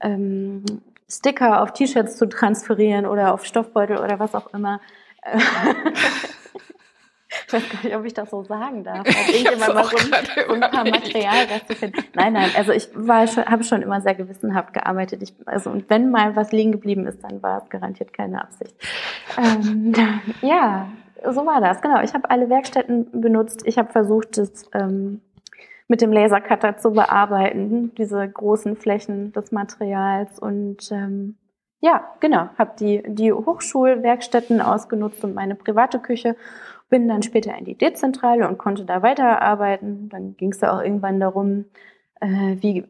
ähm, 0.00 0.64
Sticker 1.08 1.62
auf 1.62 1.72
T-Shirts 1.72 2.16
zu 2.16 2.28
transferieren 2.28 3.06
oder 3.06 3.34
auf 3.34 3.44
Stoffbeutel 3.44 3.98
oder 3.98 4.18
was 4.18 4.34
auch 4.34 4.52
immer. 4.54 4.80
ich 7.46 7.52
weiß 7.52 7.68
gar 7.68 7.84
nicht, 7.84 7.96
ob 7.96 8.04
ich 8.04 8.14
das 8.14 8.30
so 8.30 8.42
sagen 8.44 8.84
darf. 8.84 9.06
Also 9.06 9.32
ich 9.32 9.44
immer 9.44 9.74
mal 9.74 9.84
so 9.84 9.96
ein, 9.96 10.62
ein 10.62 10.70
paar 10.70 10.84
Material 10.84 11.46
finden. 11.68 12.04
Nein, 12.14 12.32
nein, 12.32 12.50
also 12.56 12.72
ich 12.72 12.88
war 12.94 13.26
schon, 13.26 13.44
habe 13.44 13.64
schon 13.64 13.82
immer 13.82 14.00
sehr 14.00 14.14
gewissenhaft 14.14 14.72
gearbeitet. 14.72 15.22
Ich, 15.22 15.34
also 15.46 15.70
und 15.70 15.90
wenn 15.90 16.10
mal 16.10 16.36
was 16.36 16.52
liegen 16.52 16.72
geblieben 16.72 17.06
ist, 17.06 17.22
dann 17.22 17.42
war 17.42 17.62
es 17.62 17.68
garantiert 17.68 18.12
keine 18.12 18.42
Absicht. 18.42 18.74
Ähm, 19.36 19.92
ja, 20.42 20.88
so 21.28 21.44
war 21.46 21.60
das. 21.60 21.80
Genau. 21.82 22.02
Ich 22.02 22.14
habe 22.14 22.30
alle 22.30 22.48
Werkstätten 22.48 23.20
benutzt. 23.20 23.62
Ich 23.64 23.78
habe 23.78 23.92
versucht, 23.92 24.38
das 24.38 24.70
ähm, 24.72 25.20
mit 25.90 26.00
dem 26.00 26.12
Lasercutter 26.12 26.78
zu 26.78 26.92
bearbeiten, 26.92 27.92
diese 27.96 28.26
großen 28.26 28.76
Flächen 28.76 29.32
des 29.32 29.50
Materials. 29.50 30.38
Und 30.38 30.92
ähm, 30.92 31.36
ja, 31.80 32.04
genau, 32.20 32.48
habe 32.56 32.74
die, 32.78 33.02
die 33.04 33.32
Hochschulwerkstätten 33.32 34.60
ausgenutzt 34.60 35.24
und 35.24 35.34
meine 35.34 35.56
private 35.56 35.98
Küche. 35.98 36.36
Bin 36.90 37.08
dann 37.08 37.24
später 37.24 37.58
in 37.58 37.64
die 37.64 37.76
Dezentrale 37.76 38.46
und 38.48 38.56
konnte 38.56 38.84
da 38.84 39.02
weiterarbeiten. 39.02 40.08
Dann 40.08 40.36
ging 40.36 40.52
es 40.52 40.60
ja 40.60 40.76
auch 40.76 40.80
irgendwann 40.80 41.18
darum, 41.18 41.64
äh, 42.20 42.56
wie, 42.60 42.84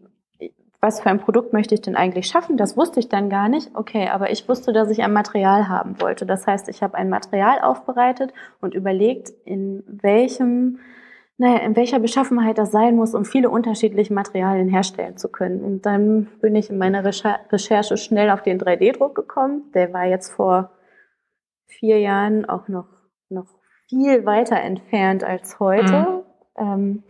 was 0.83 1.01
für 1.01 1.09
ein 1.09 1.21
Produkt 1.21 1.55
möchte 1.55 1.75
ich 1.75 1.81
denn 1.81 1.97
eigentlich 1.97 2.27
schaffen? 2.27 2.59
Das 2.59 2.77
wusste 2.77 3.01
ich 3.01 3.09
dann 3.09 3.31
gar 3.31 3.49
nicht. 3.49 3.71
Okay, 3.73 4.09
aber 4.09 4.31
ich 4.31 4.47
wusste, 4.47 4.75
dass 4.75 4.91
ich 4.91 5.03
ein 5.03 5.15
Material 5.15 5.69
haben 5.69 5.99
wollte. 6.03 6.27
Das 6.27 6.47
heißt, 6.47 6.69
ich 6.69 6.83
habe 6.83 6.97
ein 6.97 7.09
Material 7.09 7.61
aufbereitet 7.63 8.35
und 8.61 8.75
überlegt, 8.75 9.31
in 9.47 9.85
welchem 9.87 10.81
naja, 11.41 11.61
in 11.61 11.75
welcher 11.75 11.99
Beschaffenheit 12.01 12.59
das 12.59 12.71
sein 12.71 12.97
muss, 12.97 13.15
um 13.15 13.25
viele 13.25 13.49
unterschiedliche 13.49 14.13
Materialien 14.13 14.69
herstellen 14.69 15.17
zu 15.17 15.31
können. 15.31 15.65
Und 15.65 15.87
dann 15.87 16.27
bin 16.43 16.55
ich 16.55 16.69
in 16.69 16.77
meiner 16.77 17.03
Recherche 17.03 17.97
schnell 17.97 18.29
auf 18.29 18.43
den 18.43 18.61
3D-Druck 18.61 19.15
gekommen. 19.15 19.63
Der 19.73 19.91
war 19.95 20.05
jetzt 20.05 20.31
vor 20.31 20.71
vier 21.65 21.99
Jahren 21.99 22.45
auch 22.45 22.69
noch, 22.69 22.89
noch 23.31 23.47
viel 23.89 24.27
weiter 24.27 24.61
entfernt 24.61 25.25
als 25.25 25.59
heute. 25.59 26.23
Mhm. 26.59 26.63
Ähm, 26.63 27.03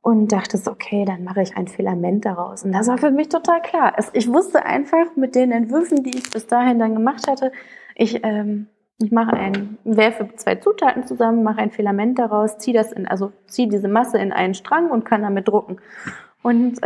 und 0.00 0.32
dachte 0.32 0.56
so, 0.56 0.72
okay, 0.72 1.04
dann 1.04 1.22
mache 1.22 1.42
ich 1.42 1.56
ein 1.56 1.68
Filament 1.68 2.24
daraus. 2.24 2.64
Und 2.64 2.72
das 2.72 2.88
war 2.88 2.98
für 2.98 3.12
mich 3.12 3.28
total 3.28 3.62
klar. 3.62 3.94
Ich 4.12 4.26
wusste 4.26 4.66
einfach 4.66 5.14
mit 5.14 5.36
den 5.36 5.52
Entwürfen, 5.52 6.02
die 6.02 6.18
ich 6.18 6.32
bis 6.32 6.48
dahin 6.48 6.80
dann 6.80 6.94
gemacht 6.94 7.28
hatte, 7.28 7.52
ich 7.94 8.24
ähm, 8.24 8.66
ich 9.02 9.10
mache 9.10 9.32
ein, 9.32 9.78
werfe 9.84 10.28
zwei 10.36 10.54
Zutaten 10.56 11.06
zusammen, 11.06 11.42
mache 11.42 11.58
ein 11.58 11.70
Filament 11.70 12.18
daraus, 12.18 12.58
ziehe 12.58 12.76
das 12.76 12.92
in, 12.92 13.06
also 13.08 13.32
ziehe 13.46 13.68
diese 13.68 13.88
Masse 13.88 14.18
in 14.18 14.32
einen 14.32 14.54
Strang 14.54 14.90
und 14.90 15.04
kann 15.04 15.22
damit 15.22 15.48
drucken. 15.48 15.78
Und 16.42 16.80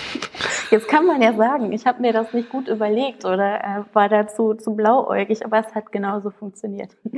jetzt 0.70 0.88
kann 0.88 1.06
man 1.06 1.22
ja 1.22 1.34
sagen, 1.34 1.72
ich 1.72 1.86
habe 1.86 2.00
mir 2.00 2.12
das 2.12 2.32
nicht 2.32 2.50
gut 2.50 2.68
überlegt 2.68 3.24
oder 3.24 3.64
äh, 3.64 3.82
war 3.92 4.08
dazu 4.08 4.54
zu 4.54 4.74
blauäugig, 4.74 5.44
aber 5.44 5.58
es 5.58 5.74
hat 5.74 5.92
genauso 5.92 6.30
funktioniert. 6.30 6.96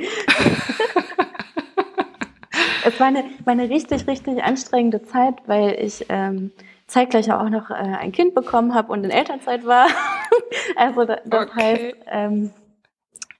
es 2.84 3.00
war 3.00 3.06
eine, 3.08 3.24
war 3.44 3.52
eine 3.52 3.68
richtig, 3.68 4.06
richtig 4.06 4.42
anstrengende 4.42 5.02
Zeit, 5.02 5.36
weil 5.46 5.76
ich 5.80 6.06
ähm, 6.08 6.52
zeitgleich 6.86 7.32
auch 7.32 7.48
noch 7.48 7.70
äh, 7.70 7.74
ein 7.74 8.12
Kind 8.12 8.34
bekommen 8.34 8.74
habe 8.74 8.92
und 8.92 9.04
in 9.04 9.10
Elternzeit 9.10 9.66
war. 9.66 9.86
also 10.76 11.04
das, 11.04 11.20
das 11.24 11.48
okay. 11.48 11.62
heißt, 11.62 11.96
ähm, 12.10 12.50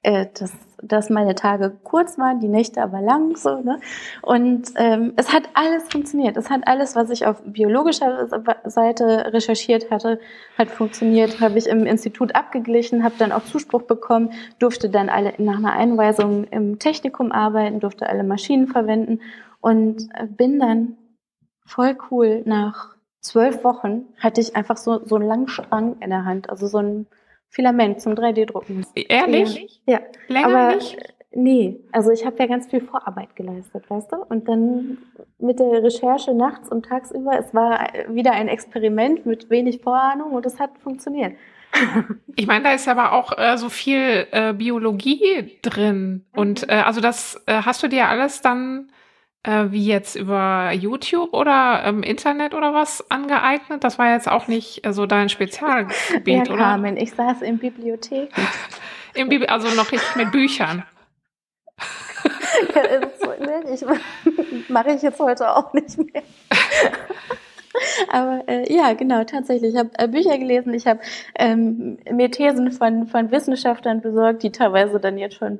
äh, 0.03 0.27
dass, 0.39 0.53
dass 0.83 1.11
meine 1.11 1.35
Tage 1.35 1.73
kurz 1.83 2.19
waren, 2.19 2.41
die 2.41 2.49
Nächte 2.49 2.83
aber 2.83 3.01
lang 3.01 3.37
so. 3.37 3.61
Ne? 3.61 3.79
Und 4.21 4.69
ähm, 4.77 5.13
es 5.17 5.33
hat 5.33 5.45
alles 5.55 5.85
funktioniert. 5.91 6.37
Es 6.37 6.51
hat 6.51 6.67
alles, 6.67 6.97
was 6.97 7.11
ich 7.11 7.25
auf 7.27 7.41
biologischer 7.45 8.29
Seite 8.65 9.33
recherchiert 9.33 9.91
hatte, 9.91 10.21
hat 10.59 10.69
funktioniert. 10.69 11.41
Habe 11.41 11.59
ich 11.59 11.69
im 11.69 11.87
Institut 11.87 12.35
abgeglichen, 12.35 13.05
habe 13.05 13.15
dann 13.19 13.33
auch 13.33 13.45
Zuspruch 13.45 13.83
bekommen, 13.83 14.33
durfte 14.59 14.91
dann 14.91 15.09
alle 15.09 15.35
nach 15.39 15.59
einer 15.59 15.73
Einweisung 15.73 16.45
im 16.45 16.79
Technikum 16.79 17.33
arbeiten, 17.33 17.81
durfte 17.81 18.09
alle 18.09 18.25
Maschinen 18.25 18.67
verwenden 18.67 19.21
und 19.61 20.09
äh, 20.15 20.27
bin 20.27 20.59
dann 20.59 20.97
voll 21.65 21.97
cool 22.11 22.43
nach 22.45 22.93
zwölf 23.23 23.63
Wochen 23.65 24.07
hatte 24.19 24.41
ich 24.41 24.57
einfach 24.57 24.77
so, 24.77 25.01
so 25.07 25.15
einen 25.15 25.27
langen 25.27 25.49
Strang 25.49 25.97
in 26.01 26.11
der 26.11 26.25
Hand, 26.25 26.51
also 26.51 26.67
so 26.67 26.79
ein 26.79 27.07
Filament 27.53 28.01
zum 28.01 28.15
3D-Drucken. 28.15 28.87
Ehrlich? 28.95 29.81
Ja. 29.87 30.01
Länger 30.29 30.47
aber, 30.47 30.75
nicht? 30.75 30.97
Nee, 31.35 31.81
also 31.93 32.11
ich 32.11 32.25
habe 32.25 32.37
ja 32.39 32.47
ganz 32.47 32.69
viel 32.69 32.81
Vorarbeit 32.81 33.37
geleistet, 33.37 33.89
weißt 33.89 34.13
du? 34.13 34.17
Und 34.17 34.49
dann 34.49 34.99
mit 35.39 35.59
der 35.59 35.83
Recherche 35.83 36.35
nachts 36.35 36.71
und 36.71 36.87
tagsüber, 36.87 37.39
es 37.39 37.55
war 37.55 37.89
wieder 38.09 38.33
ein 38.33 38.49
Experiment 38.49 39.25
mit 39.27 39.49
wenig 39.51 39.81
Vorahnung 39.83 40.33
und 40.33 40.45
es 40.47 40.59
hat 40.59 40.71
funktioniert. 40.83 41.35
Ich 42.35 42.47
meine, 42.47 42.65
da 42.65 42.73
ist 42.73 42.89
aber 42.89 43.13
auch 43.13 43.37
äh, 43.37 43.59
so 43.59 43.69
viel 43.69 44.27
äh, 44.31 44.55
Biologie 44.55 45.59
drin. 45.61 46.25
Und 46.35 46.67
äh, 46.69 46.77
also 46.77 47.03
das 47.03 47.43
äh, 47.47 47.63
hast 47.63 47.83
du 47.83 47.89
dir 47.89 48.09
alles 48.09 48.41
dann 48.41 48.91
äh, 49.45 49.67
wie 49.71 49.85
jetzt 49.87 50.15
über 50.17 50.73
YouTube 50.73 51.33
oder 51.35 51.85
im 51.85 52.03
Internet 52.03 52.55
oder 52.55 52.73
was 52.73 53.11
angeeignet? 53.11 53.83
Das 53.85 53.99
war 53.99 54.13
jetzt 54.13 54.29
auch 54.29 54.47
nicht 54.47 54.87
äh, 54.87 54.93
so 54.93 55.07
dein 55.07 55.29
Spezialgebiet, 55.29 56.49
ja, 56.49 56.55
oder? 56.55 56.63
Carmen, 56.63 56.97
ich 56.97 57.13
saß 57.13 57.43
in 57.43 57.59
Bibliotheken. 57.59 58.29
Im 59.15 59.29
Bibli 59.29 59.47
also 59.47 59.69
noch 59.77 59.93
richtig 59.93 60.17
mit 60.17 60.33
Büchern. 60.33 60.85
ne? 63.41 63.65
ich, 63.75 63.85
mache 64.71 64.93
ich 64.93 65.03
jetzt 65.03 65.21
heute 65.21 65.55
auch 65.55 65.75
nicht 65.75 65.99
mehr. 65.99 66.23
Aber 68.11 68.45
äh, 68.47 68.73
ja, 68.73 68.95
genau, 68.95 69.25
tatsächlich. 69.25 69.75
Ich 69.75 69.79
habe 69.79 69.91
äh, 69.99 70.09
Bücher 70.09 70.39
gelesen, 70.39 70.73
ich 70.73 70.87
habe 70.87 71.01
ähm, 71.39 71.99
mir 72.11 72.31
Thesen 72.31 72.73
von, 72.73 73.07
von 73.07 73.31
Wissenschaftlern 73.31 74.01
besorgt, 74.01 74.43
die 74.43 74.53
teilweise 74.53 74.99
dann 75.01 75.19
jetzt 75.19 75.37
schon 75.37 75.59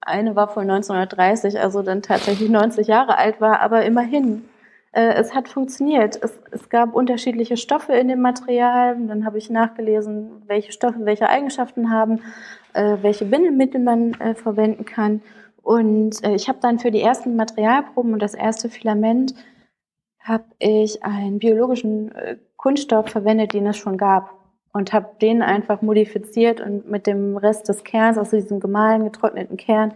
eine 0.00 0.36
war 0.36 0.48
von 0.48 0.62
1930, 0.70 1.60
also 1.60 1.82
dann 1.82 2.02
tatsächlich 2.02 2.48
90 2.48 2.86
Jahre 2.86 3.16
alt 3.16 3.40
war, 3.40 3.60
aber 3.60 3.84
immerhin. 3.84 4.48
Äh, 4.92 5.14
es 5.14 5.34
hat 5.34 5.48
funktioniert. 5.48 6.18
Es, 6.22 6.38
es 6.50 6.68
gab 6.68 6.94
unterschiedliche 6.94 7.56
Stoffe 7.56 7.94
in 7.94 8.08
dem 8.08 8.20
Material. 8.20 8.96
Dann 9.06 9.24
habe 9.24 9.38
ich 9.38 9.50
nachgelesen, 9.50 10.42
welche 10.46 10.72
Stoffe 10.72 11.04
welche 11.04 11.28
Eigenschaften 11.28 11.90
haben, 11.90 12.20
äh, 12.74 12.98
welche 13.00 13.24
Bindemittel 13.24 13.80
man 13.80 14.14
äh, 14.14 14.34
verwenden 14.34 14.84
kann. 14.84 15.22
Und 15.62 16.22
äh, 16.24 16.34
ich 16.34 16.48
habe 16.48 16.58
dann 16.60 16.78
für 16.78 16.90
die 16.90 17.00
ersten 17.00 17.36
Materialproben 17.36 18.12
und 18.12 18.22
das 18.22 18.34
erste 18.34 18.68
Filament 18.68 19.34
habe 20.20 20.44
ich 20.58 21.02
einen 21.04 21.38
biologischen 21.38 22.12
äh, 22.14 22.36
Kunststoff 22.56 23.08
verwendet, 23.08 23.54
den 23.54 23.66
es 23.66 23.76
schon 23.76 23.96
gab. 23.96 24.41
Und 24.72 24.92
habe 24.92 25.10
den 25.20 25.42
einfach 25.42 25.82
modifiziert 25.82 26.60
und 26.60 26.90
mit 26.90 27.06
dem 27.06 27.36
Rest 27.36 27.68
des 27.68 27.84
Kerns, 27.84 28.16
also 28.16 28.36
diesem 28.36 28.58
gemahlen, 28.58 29.04
getrockneten 29.04 29.58
Kern, 29.58 29.92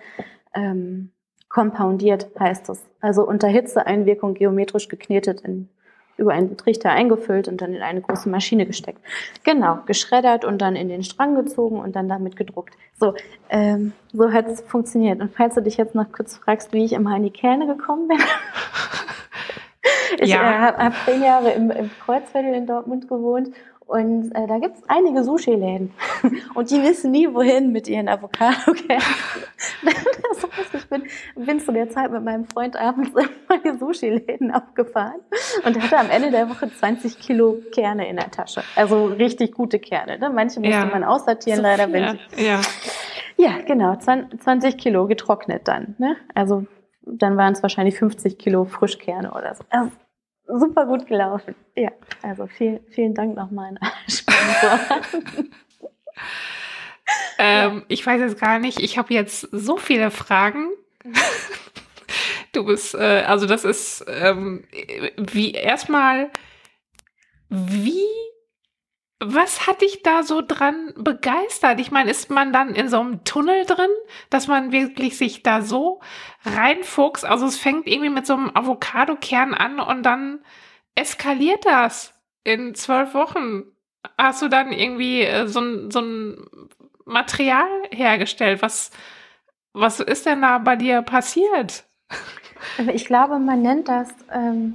ähm, 0.55 1.11
kompoundiert 1.49 2.29
heißt 2.39 2.69
es. 2.69 2.85
Also 3.01 3.27
unter 3.27 3.49
Hitzeeinwirkung 3.49 4.35
geometrisch 4.35 4.89
geknetet 4.89 5.41
in 5.41 5.71
über 6.17 6.33
einen 6.33 6.57
Trichter 6.57 6.91
eingefüllt 6.91 7.49
und 7.49 7.61
dann 7.61 7.75
in 7.75 7.83
eine 7.83 8.01
große 8.01 8.29
Maschine 8.29 8.67
gesteckt. 8.67 9.01
Genau, 9.45 9.79
geschreddert 9.87 10.45
und 10.45 10.59
dann 10.59 10.77
in 10.77 10.89
den 10.89 11.03
Strang 11.03 11.35
gezogen 11.35 11.79
und 11.79 11.95
dann 11.95 12.09
damit 12.09 12.37
gedruckt. 12.37 12.75
So, 12.99 13.15
ähm, 13.51 13.93
so 14.12 14.33
hat 14.33 14.47
es 14.47 14.62
funktioniert. 14.62 15.21
Und 15.21 15.33
falls 15.35 15.55
du 15.55 15.62
dich 15.62 15.77
jetzt 15.77 15.95
noch 15.95 16.11
kurz 16.12 16.37
fragst, 16.37 16.73
wie 16.73 16.85
ich 16.85 16.93
immer 16.93 17.17
in 17.17 17.23
die 17.23 17.31
Kerne 17.31 17.67
gekommen 17.67 18.09
bin. 18.09 18.19
ich 20.21 20.31
ja. 20.31 20.41
äh, 20.41 20.59
habe 20.59 20.79
hab 20.79 20.95
zehn 21.05 21.23
Jahre 21.23 21.51
im, 21.51 21.71
im 21.71 21.91
Kreuzviertel 22.05 22.55
in 22.55 22.67
Dortmund 22.67 23.09
gewohnt 23.09 23.51
und 23.87 24.33
äh, 24.35 24.49
da 24.49 24.59
gibt's 24.59 24.83
einige 24.88 25.22
Sushi-Läden. 25.22 25.94
Und 26.55 26.70
die 26.70 26.83
wissen 26.83 27.12
nie, 27.12 27.33
wohin 27.33 27.70
mit 27.70 27.87
ihren 27.87 28.09
Avocado-Kernen. 28.09 29.05
ich 30.75 30.88
bin, 30.88 31.05
bin 31.37 31.61
zu 31.61 31.72
der 31.72 31.88
Zeit 31.88 32.11
mit 32.11 32.25
meinem 32.25 32.46
Freund 32.46 32.75
abends 32.75 33.11
immer 33.14 33.59
die 33.64 33.79
Sushi-Läden 33.79 34.51
abgefahren 34.51 35.20
und 35.64 35.81
hatte 35.81 35.99
am 35.99 36.11
Ende 36.11 36.33
der 36.33 36.51
Woche 36.51 36.68
20 36.68 37.20
Kilo 37.20 37.59
Kerne 37.72 38.09
in 38.09 38.16
der 38.16 38.31
Tasche. 38.31 38.62
Also 38.75 39.07
richtig 39.07 39.53
gute 39.53 39.79
Kerne. 39.79 40.18
Ne? 40.18 40.31
Manche 40.31 40.59
musste 40.59 40.75
ja. 40.75 40.87
man 40.87 41.05
aussortieren, 41.05 41.59
so 41.59 41.62
leider. 41.62 41.92
Wenn 41.92 42.18
sie, 42.33 42.44
ja. 42.44 42.61
ja, 43.37 43.59
genau. 43.64 43.94
20 43.96 44.79
Kilo 44.79 45.07
getrocknet 45.07 45.68
dann. 45.68 45.94
Ne? 45.99 46.16
Also 46.35 46.66
dann 47.07 47.37
waren 47.37 47.53
es 47.53 47.62
wahrscheinlich 47.62 47.96
50 47.99 48.37
Kilo 48.37 48.64
Frischkerne 48.64 49.31
oder 49.31 49.55
so. 49.55 49.62
Also, 49.70 49.92
super 50.47 50.87
gut 50.87 51.07
gelaufen. 51.07 51.55
Ja, 51.75 51.91
also 52.23 52.47
viel, 52.47 52.81
vielen 52.91 53.15
Dank 53.15 53.37
nochmal 53.37 53.77
an 53.81 53.91
Sponsor. 54.09 54.81
ähm, 57.39 57.85
ich 57.89 58.07
weiß 58.07 58.21
jetzt 58.21 58.41
gar 58.41 58.59
nicht, 58.59 58.81
ich 58.81 58.99
habe 58.99 59.15
jetzt 59.15 59.49
so 59.53 59.77
viele 59.77 60.11
Fragen. 60.11 60.69
Du 62.53 62.65
bist, 62.65 62.95
äh, 62.95 63.23
also 63.27 63.45
das 63.45 63.67
ist 63.67 64.03
ähm, 64.09 64.65
wie 65.19 65.53
erstmal, 65.53 66.31
wie 67.51 68.01
was 69.19 69.67
hat 69.67 69.81
dich 69.81 70.03
da 70.03 70.23
so 70.23 70.43
dran 70.47 70.93
begeistert? 70.97 71.81
Ich 71.81 71.91
meine, 71.91 72.11
ist 72.11 72.31
man 72.31 72.53
dann 72.53 72.75
in 72.75 72.89
so 72.89 73.01
einem 73.01 73.25
Tunnel 73.25 73.65
drin, 73.65 73.91
dass 74.29 74.47
man 74.47 74.73
wirklich 74.73 75.17
sich 75.17 75.43
da 75.43 75.63
so 75.63 76.01
reinfuchst? 76.45 77.25
Also 77.25 77.47
es 77.47 77.57
fängt 77.57 77.87
irgendwie 77.87 78.11
mit 78.11 78.27
so 78.27 78.35
einem 78.35 78.51
Avocado-Kern 78.55 79.55
an 79.55 79.81
und 79.81 80.03
dann 80.03 80.41
eskaliert 80.95 81.65
das 81.65 82.15
in 82.45 82.75
zwölf 82.75 83.15
Wochen. 83.15 83.65
Hast 84.19 84.43
du 84.43 84.49
dann 84.49 84.71
irgendwie 84.71 85.23
äh, 85.23 85.47
so, 85.47 85.61
ein, 85.61 85.91
so 85.91 86.01
ein 86.01 86.47
Material 87.07 87.69
hergestellt? 87.91 88.61
Was, 88.61 88.91
was 89.73 90.01
ist 90.01 90.27
denn 90.27 90.43
da 90.43 90.59
bei 90.59 90.77
dir 90.77 91.03
passiert? 91.03 91.85
Ich 92.93 93.05
glaube, 93.05 93.39
man 93.39 93.63
nennt 93.63 93.89
das 93.89 94.09
ähm, 94.33 94.75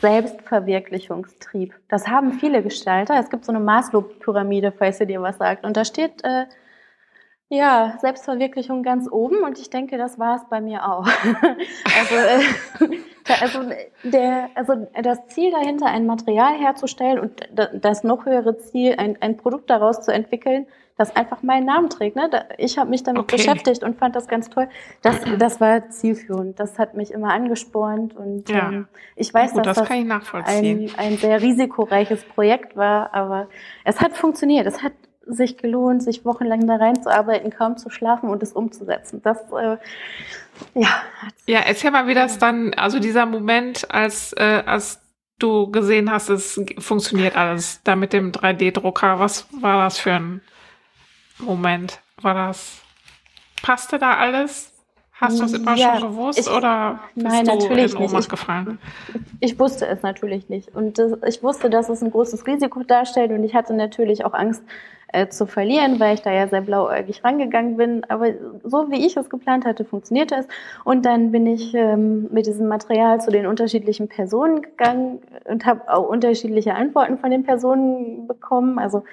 Selbstverwirklichungstrieb. 0.00 1.74
Das 1.88 2.08
haben 2.08 2.32
viele 2.34 2.62
Gestalter. 2.62 3.18
Es 3.18 3.30
gibt 3.30 3.44
so 3.44 3.52
eine 3.52 3.60
Maslow-Pyramide, 3.60 4.72
falls 4.72 5.00
ihr 5.00 5.06
dir 5.06 5.22
was 5.22 5.38
sagt. 5.38 5.64
Und 5.64 5.76
da 5.76 5.84
steht, 5.84 6.24
äh, 6.24 6.46
ja, 7.52 7.98
Selbstverwirklichung 8.00 8.84
ganz 8.84 9.10
oben 9.10 9.42
und 9.42 9.58
ich 9.58 9.70
denke, 9.70 9.98
das 9.98 10.20
war 10.20 10.36
es 10.36 10.48
bei 10.48 10.60
mir 10.60 10.88
auch. 10.88 11.04
also, 11.98 12.14
äh, 12.14 12.42
also, 13.40 13.58
der, 14.04 14.50
also 14.54 14.86
das 15.02 15.26
Ziel 15.26 15.50
dahinter, 15.50 15.86
ein 15.86 16.06
Material 16.06 16.54
herzustellen 16.54 17.18
und 17.18 17.48
das 17.52 18.04
noch 18.04 18.24
höhere 18.24 18.56
Ziel, 18.58 18.94
ein, 18.98 19.20
ein 19.20 19.36
Produkt 19.36 19.68
daraus 19.68 20.00
zu 20.00 20.12
entwickeln, 20.12 20.66
das 20.96 21.16
einfach 21.16 21.42
meinen 21.42 21.66
Namen 21.66 21.90
trägt. 21.90 22.14
Ne? 22.14 22.30
Ich 22.56 22.78
habe 22.78 22.88
mich 22.88 23.02
damit 23.02 23.22
okay. 23.22 23.36
beschäftigt 23.36 23.82
und 23.82 23.98
fand 23.98 24.14
das 24.14 24.28
ganz 24.28 24.48
toll. 24.48 24.68
Das, 25.02 25.16
das 25.38 25.60
war 25.60 25.88
zielführend. 25.88 26.60
Das 26.60 26.78
hat 26.78 26.94
mich 26.94 27.10
immer 27.10 27.32
angespornt 27.32 28.14
und 28.14 28.48
ja. 28.48 28.68
ähm, 28.68 28.88
ich 29.16 29.34
weiß, 29.34 29.54
Gut, 29.54 29.66
dass 29.66 29.78
das, 29.78 29.88
das 29.88 30.46
ein, 30.46 30.90
ein 30.98 31.16
sehr 31.16 31.42
risikoreiches 31.42 32.22
Projekt 32.24 32.76
war, 32.76 33.12
aber 33.12 33.48
es 33.84 34.00
hat 34.00 34.12
funktioniert. 34.12 34.66
Es 34.66 34.82
hat 34.82 34.92
sich 35.26 35.58
gelohnt, 35.58 36.02
sich 36.02 36.24
wochenlang 36.24 36.66
da 36.66 36.76
reinzuarbeiten, 36.76 37.50
kaum 37.50 37.76
zu 37.76 37.90
schlafen 37.90 38.28
und 38.30 38.42
es 38.42 38.52
umzusetzen. 38.52 39.20
Das 39.22 39.38
äh, 39.52 39.76
ja. 40.74 40.88
Ja, 41.46 41.60
erzähl 41.60 41.90
mal, 41.90 42.06
wie 42.06 42.14
das 42.14 42.38
dann, 42.38 42.74
also 42.74 42.98
dieser 42.98 43.26
Moment, 43.26 43.90
als 43.90 44.32
äh, 44.32 44.62
als 44.66 45.00
du 45.38 45.70
gesehen 45.70 46.10
hast, 46.10 46.28
es 46.28 46.60
funktioniert 46.78 47.36
alles 47.36 47.82
da 47.82 47.96
mit 47.96 48.12
dem 48.12 48.32
3D-Drucker. 48.32 49.18
Was 49.18 49.46
war 49.60 49.84
das 49.84 49.98
für 49.98 50.12
ein 50.12 50.42
Moment 51.38 52.00
war 52.20 52.34
das, 52.34 52.82
passte 53.62 53.98
da 53.98 54.16
alles? 54.16 54.72
Hast 55.12 55.38
du 55.38 55.44
es 55.44 55.52
immer 55.52 55.76
ja, 55.76 55.98
schon 55.98 56.12
gewusst 56.12 56.38
ich, 56.38 56.50
oder 56.50 57.00
bist 57.14 57.26
nein, 57.26 57.44
du 57.44 57.58
natürlich 57.58 57.92
in 57.92 57.98
Ohnmacht 57.98 58.30
gefallen? 58.30 58.78
Ich, 59.40 59.52
ich, 59.52 59.58
wusste 59.58 59.86
es 59.86 60.02
natürlich 60.02 60.48
nicht. 60.48 60.74
Und 60.74 60.98
das, 60.98 61.12
ich 61.26 61.42
wusste, 61.42 61.68
dass 61.68 61.90
es 61.90 62.02
ein 62.02 62.10
großes 62.10 62.46
Risiko 62.46 62.82
darstellt 62.84 63.30
und 63.30 63.44
ich 63.44 63.54
hatte 63.54 63.74
natürlich 63.74 64.24
auch 64.24 64.32
Angst 64.32 64.62
äh, 65.12 65.28
zu 65.28 65.46
verlieren, 65.46 66.00
weil 66.00 66.14
ich 66.14 66.22
da 66.22 66.32
ja 66.32 66.48
sehr 66.48 66.60
blauäugig 66.60 67.24
rangegangen 67.24 67.76
bin. 67.76 68.04
Aber 68.08 68.28
so 68.64 68.90
wie 68.90 69.06
ich 69.06 69.16
es 69.16 69.30
geplant 69.30 69.64
hatte, 69.64 69.84
funktionierte 69.84 70.36
es. 70.36 70.48
Und 70.84 71.04
dann 71.06 71.32
bin 71.32 71.46
ich 71.46 71.74
ähm, 71.74 72.28
mit 72.30 72.46
diesem 72.46 72.68
Material 72.68 73.20
zu 73.20 73.30
den 73.30 73.46
unterschiedlichen 73.46 74.08
Personen 74.08 74.62
gegangen 74.62 75.20
und 75.44 75.66
habe 75.66 75.92
auch 75.92 76.08
unterschiedliche 76.08 76.74
Antworten 76.74 77.18
von 77.18 77.30
den 77.30 77.44
Personen 77.44 78.26
bekommen. 78.26 78.78
Also 78.78 79.04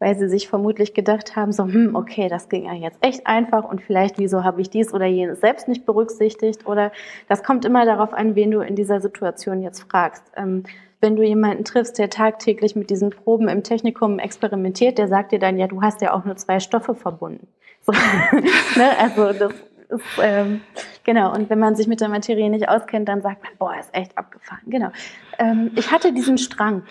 weil 0.00 0.16
sie 0.16 0.28
sich 0.28 0.48
vermutlich 0.48 0.94
gedacht 0.94 1.34
haben, 1.34 1.52
so, 1.52 1.64
hm, 1.64 1.96
okay, 1.96 2.28
das 2.28 2.48
ging 2.48 2.66
ja 2.66 2.74
jetzt 2.74 2.98
echt 3.00 3.26
einfach 3.26 3.64
und 3.64 3.82
vielleicht, 3.82 4.18
wieso 4.18 4.44
habe 4.44 4.60
ich 4.60 4.70
dies 4.70 4.94
oder 4.94 5.06
jenes 5.06 5.40
selbst 5.40 5.66
nicht 5.66 5.86
berücksichtigt? 5.86 6.66
Oder 6.66 6.92
das 7.28 7.42
kommt 7.42 7.64
immer 7.64 7.84
darauf 7.84 8.12
an, 8.12 8.36
wen 8.36 8.50
du 8.50 8.60
in 8.60 8.76
dieser 8.76 9.00
Situation 9.00 9.60
jetzt 9.60 9.80
fragst. 9.90 10.22
Ähm, 10.36 10.62
wenn 11.00 11.16
du 11.16 11.22
jemanden 11.22 11.64
triffst, 11.64 11.98
der 11.98 12.10
tagtäglich 12.10 12.74
mit 12.74 12.90
diesen 12.90 13.10
Proben 13.10 13.48
im 13.48 13.62
Technikum 13.62 14.18
experimentiert, 14.18 14.98
der 14.98 15.08
sagt 15.08 15.32
dir 15.32 15.38
dann, 15.38 15.58
ja, 15.58 15.66
du 15.66 15.82
hast 15.82 16.00
ja 16.00 16.12
auch 16.12 16.24
nur 16.24 16.36
zwei 16.36 16.60
Stoffe 16.60 16.94
verbunden. 16.94 17.48
So, 17.80 17.92
ne? 17.92 18.90
Also 18.98 19.32
das 19.32 19.52
ist, 19.88 20.04
ähm, 20.20 20.60
genau, 21.04 21.32
und 21.32 21.48
wenn 21.48 21.58
man 21.58 21.76
sich 21.76 21.86
mit 21.86 22.00
der 22.00 22.08
Materie 22.08 22.50
nicht 22.50 22.68
auskennt, 22.68 23.08
dann 23.08 23.22
sagt 23.22 23.42
man, 23.42 23.52
boah, 23.58 23.78
ist 23.78 23.94
echt 23.94 24.18
abgefahren. 24.18 24.60
Genau. 24.66 24.90
Ähm, 25.38 25.70
ich 25.76 25.90
hatte 25.90 26.12
diesen 26.12 26.36
Strang. 26.36 26.82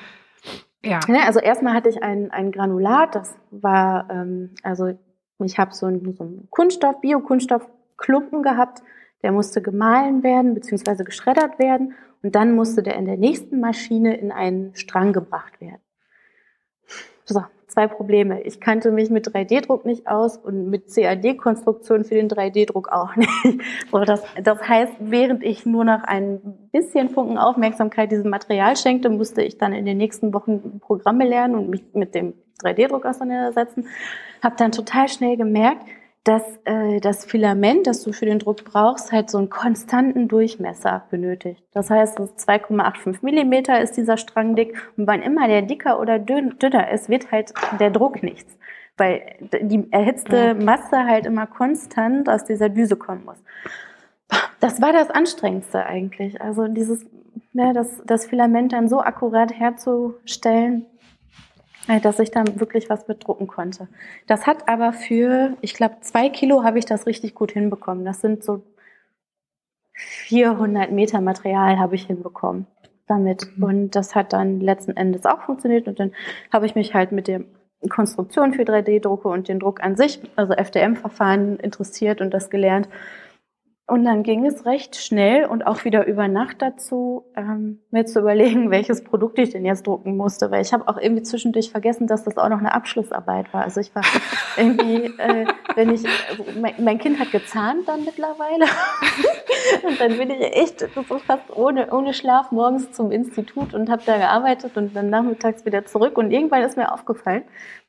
Ja. 0.84 1.00
Ne, 1.08 1.20
also 1.26 1.40
erstmal 1.40 1.74
hatte 1.74 1.90
ich 1.90 2.02
ein, 2.02 2.32
ein 2.32 2.52
Granulat, 2.52 3.16
das 3.16 3.38
war, 3.52 4.10
ähm, 4.10 4.56
also 4.64 4.94
ich 5.44 5.60
habe 5.60 5.74
so 5.74 5.86
einen, 5.86 6.16
so 6.16 6.24
einen 6.24 6.48
Kunststoff, 6.50 7.02
Biokunststoffklumpen 7.02 8.42
gehabt, 8.42 8.82
der 9.24 9.32
musste 9.32 9.62
gemahlen 9.62 10.24
werden 10.24 10.54
beziehungsweise 10.54 11.04
geschreddert 11.04 11.60
werden 11.60 11.94
und 12.24 12.36
dann 12.36 12.56
musste 12.56 12.84
der 12.84 12.96
in 12.96 13.06
der 13.06 13.18
nächsten 13.18 13.60
Maschine 13.60 14.18
in 14.18 14.32
einen 14.32 14.76
Strang 14.76 15.14
gebracht 15.14 15.60
werden. 15.62 15.82
So, 17.26 17.44
zwei 17.68 17.88
Probleme. 17.88 18.42
Ich 18.42 18.60
kannte 18.60 18.92
mich 18.92 19.10
mit 19.10 19.28
3D-Druck 19.28 19.86
nicht 19.86 20.08
aus 20.08 20.38
und 20.38 20.70
mit 20.70 20.88
CAD-Konstruktion 20.94 22.06
für 22.06 22.16
den 22.16 22.30
3D-Druck 22.30 22.90
auch 22.90 23.16
nicht. 23.16 23.30
So, 23.92 24.00
das, 24.04 24.24
das 24.42 24.68
heißt, 24.68 24.94
während 25.00 25.44
ich 25.44 25.66
nur 25.66 25.86
noch 25.86 26.04
ein 26.04 26.40
bisschen 26.72 27.10
Funken 27.10 27.38
Aufmerksamkeit 27.38 28.12
diesem 28.12 28.30
Material 28.30 28.76
schenkte, 28.76 29.10
musste 29.10 29.42
ich 29.42 29.58
dann 29.58 29.74
in 29.74 29.86
den 29.86 29.98
nächsten 29.98 30.34
Wochen 30.34 30.80
Programme 30.80 31.28
lernen 31.28 31.56
und 31.56 31.70
mich 31.70 31.84
mit 31.94 32.16
dem 32.16 32.34
3D-Druck 32.64 33.06
auseinandersetzen. 33.06 33.88
Habe 34.42 34.56
dann 34.58 34.72
total 34.72 35.08
schnell 35.08 35.38
gemerkt, 35.38 35.84
dass 36.28 36.44
äh, 36.66 37.00
das 37.00 37.24
Filament, 37.24 37.88
das 37.88 38.04
du 38.04 38.12
für 38.12 38.26
den 38.26 38.40
Druck 38.40 38.66
brauchst, 38.66 39.12
halt 39.14 39.30
so 39.30 39.38
einen 39.38 39.50
konstanten 39.50 40.28
Durchmesser 40.28 41.04
benötigt. 41.10 41.64
Das 41.74 41.90
heißt, 41.90 42.20
2,85 42.20 43.20
Millimeter 43.22 43.80
ist 43.80 43.96
dieser 43.96 44.18
Strang 44.18 44.56
dick 44.56 44.76
und 44.98 45.08
wann 45.08 45.22
immer 45.22 45.48
der 45.48 45.62
dicker 45.62 46.00
oder 46.00 46.20
dünner 46.20 46.92
ist, 46.92 47.08
wird 47.08 47.32
halt 47.32 47.54
der 47.80 47.92
Druck 47.92 48.24
nichts, 48.24 48.58
weil 48.98 49.22
die 49.62 49.90
erhitzte 49.92 50.54
Masse 50.56 51.06
halt 51.06 51.26
immer 51.26 51.48
konstant 51.48 52.28
aus 52.28 52.44
dieser 52.44 52.68
Düse 52.68 52.98
kommen 52.98 53.24
muss. 53.24 53.42
Das 54.60 54.82
war 54.82 54.92
das 54.92 55.10
Anstrengendste 55.10 55.86
eigentlich. 55.86 56.42
Also 56.42 56.68
dieses, 56.68 57.06
ne, 57.54 57.72
das, 57.74 58.02
das 58.06 58.26
Filament 58.26 58.74
dann 58.74 58.90
so 58.90 59.00
akkurat 59.00 59.58
herzustellen, 59.58 60.86
dass 62.02 62.20
ich 62.20 62.32
dann 62.32 62.60
wirklich 62.60 62.90
was 62.90 63.06
bedrucken 63.06 63.48
konnte. 63.48 63.88
Das 64.28 64.46
hat 64.46 64.68
aber 64.68 64.94
für, 64.94 65.56
ich 65.62 65.74
glaube, 65.74 65.98
zwei 66.02 66.30
Kilo 66.30 66.64
habe 66.64 66.80
ich 66.80 66.86
das 66.86 67.06
richtig 67.06 67.34
gut 67.34 67.52
hinbekommen. 67.52 68.06
Das 68.06 68.22
sind 68.22 68.44
so 68.44 68.64
400 69.94 70.92
Meter 70.92 71.22
Material 71.22 71.80
habe 71.80 71.96
ich 71.96 72.06
hinbekommen 72.06 72.68
damit. 73.08 73.48
Mhm. 73.58 73.64
Und 73.64 73.92
das 73.92 74.16
hat 74.16 74.34
dann 74.34 74.60
letzten 74.60 74.96
Endes 74.96 75.26
auch 75.26 75.42
funktioniert. 75.42 75.88
Und 75.88 76.00
dann 76.00 76.12
habe 76.54 76.66
ich 76.66 76.76
mich 76.76 76.94
halt 76.94 77.12
mit 77.12 77.28
der 77.28 77.42
Konstruktion 77.90 78.54
für 78.54 78.64
3D-Drucke 78.64 79.28
und 79.28 79.48
den 79.48 79.60
Druck 79.60 79.82
an 79.82 79.96
sich, 79.96 80.20
also 80.36 80.54
FDM-Verfahren 80.54 81.58
interessiert 81.60 82.22
und 82.22 82.34
das 82.34 82.50
gelernt. 82.50 82.90
Und 83.90 84.04
dann 84.04 84.24
ging 84.24 84.46
es 84.46 84.66
recht 84.66 84.98
schnell 84.98 85.46
und 85.46 85.66
auch 85.66 85.86
wieder 85.86 86.06
über 86.08 86.28
Nacht 86.28 86.62
dazu, 86.62 87.24
ähm, 87.38 87.80
mir 87.90 88.06
zu 88.06 88.20
überlegen, 88.20 88.70
welches 88.72 89.02
Produkt 89.02 89.40
ich 89.40 89.52
denn 89.52 89.64
jetzt 89.64 89.88
drucken 89.88 90.18
musste, 90.18 90.52
weil 90.52 90.62
ich 90.62 90.74
habe 90.74 90.90
auch 90.90 90.98
irgendwie 90.98 91.24
zwischendurch 91.24 91.72
vergessen, 91.72 92.06
dass 92.06 92.26
das 92.26 92.38
auch 92.38 92.50
noch 92.50 92.60
eine 92.60 92.74
Abschlussarbeit 92.74 93.54
war. 93.54 93.64
Also 93.64 93.80
ich 93.80 93.96
war 93.96 94.04
irgendwie, 94.58 95.06
äh, 95.18 95.46
wenn 95.76 95.94
ich, 95.94 96.04
also 96.30 96.44
mein, 96.60 96.74
mein, 96.80 96.98
Kind 96.98 97.18
hat 97.18 97.32
gezahnt 97.32 97.88
dann 97.88 98.04
mittlerweile. 98.04 98.66
Und 99.84 100.02
dann 100.02 100.18
bin 100.18 100.32
ich 100.32 100.42
echt 100.42 100.80
so 100.94 101.04
fast 101.04 101.56
ohne, 101.56 101.90
ohne 101.94 102.14
Schlaf 102.14 102.52
morgens 102.52 102.92
zum 102.92 103.12
Institut 103.12 103.74
und 103.74 103.90
habe 103.90 104.02
da 104.06 104.18
gearbeitet 104.18 104.78
und 104.78 104.96
dann 104.96 105.10
nachmittags 105.10 105.66
wieder 105.66 105.86
zurück. 105.86 106.18
Und 106.18 106.32
irgendwann 106.32 106.64
ist 106.64 106.78
mir 106.78 106.92
aufgefallen, 106.94 107.44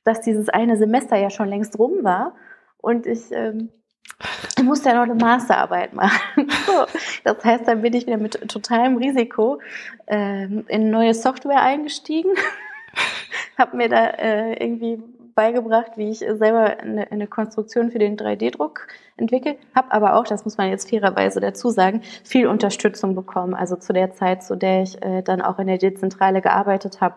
dass 0.04 0.20
dieses 0.20 0.48
eine 0.48 0.76
Semester 0.76 1.16
ja 1.16 1.30
schon 1.30 1.48
längst 1.48 1.78
rum 1.78 2.02
war. 2.02 2.34
Und 2.78 3.06
ich 3.06 3.30
ähm, 3.30 3.70
ich 4.56 4.64
musste 4.64 4.88
ja 4.88 4.94
noch 4.96 5.02
eine 5.02 5.14
Masterarbeit 5.14 5.92
machen. 5.94 6.20
So, 6.66 6.86
das 7.24 7.44
heißt, 7.44 7.66
dann 7.66 7.82
bin 7.82 7.94
ich 7.94 8.06
wieder 8.06 8.18
mit 8.18 8.48
totalem 8.48 8.96
Risiko 8.96 9.60
ähm, 10.06 10.64
in 10.68 10.90
neue 10.90 11.14
Software 11.14 11.62
eingestiegen, 11.62 12.32
habe 13.58 13.76
mir 13.76 13.88
da 13.88 14.06
äh, 14.06 14.52
irgendwie 14.62 15.02
beigebracht, 15.34 15.92
wie 15.96 16.10
ich 16.10 16.18
selber 16.18 16.78
eine, 16.78 17.10
eine 17.12 17.26
Konstruktion 17.28 17.90
für 17.90 18.00
den 18.00 18.16
3D-Druck 18.16 18.88
entwickle, 19.16 19.56
habe 19.74 19.92
aber 19.92 20.14
auch, 20.16 20.24
das 20.24 20.44
muss 20.44 20.58
man 20.58 20.68
jetzt 20.68 20.90
fairerweise 20.90 21.40
dazu 21.40 21.70
sagen, 21.70 22.02
viel 22.24 22.48
Unterstützung 22.48 23.14
bekommen. 23.14 23.54
Also 23.54 23.76
zu 23.76 23.92
der 23.92 24.12
Zeit, 24.12 24.42
zu 24.42 24.56
der 24.56 24.82
ich 24.82 25.00
äh, 25.00 25.22
dann 25.22 25.40
auch 25.40 25.60
in 25.60 25.68
der 25.68 25.78
Dezentrale 25.78 26.42
gearbeitet 26.42 27.00
habe, 27.00 27.14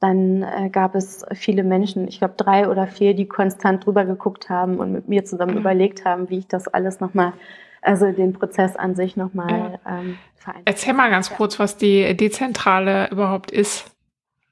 dann 0.00 0.42
äh, 0.42 0.68
gab 0.70 0.94
es 0.94 1.24
viele 1.32 1.64
Menschen, 1.64 2.06
ich 2.06 2.18
glaube 2.18 2.34
drei 2.36 2.68
oder 2.68 2.86
vier, 2.86 3.14
die 3.14 3.26
konstant 3.26 3.86
drüber 3.86 4.04
geguckt 4.04 4.50
haben 4.50 4.78
und 4.78 4.92
mit 4.92 5.08
mir 5.08 5.24
zusammen 5.24 5.54
mhm. 5.54 5.60
überlegt 5.60 6.04
haben, 6.04 6.28
wie 6.28 6.38
ich 6.38 6.48
das 6.48 6.68
alles 6.68 7.00
nochmal, 7.00 7.32
also 7.80 8.10
den 8.12 8.34
Prozess 8.34 8.76
an 8.76 8.94
sich 8.94 9.16
nochmal 9.16 9.80
ja. 9.84 9.98
ähm, 9.98 10.18
vereinfache. 10.34 10.62
Erzähl 10.66 10.92
mal 10.92 11.10
ganz 11.10 11.30
ja. 11.30 11.36
kurz, 11.36 11.58
was 11.58 11.76
die 11.76 12.14
Dezentrale 12.16 13.08
überhaupt 13.10 13.50
ist. 13.50 13.90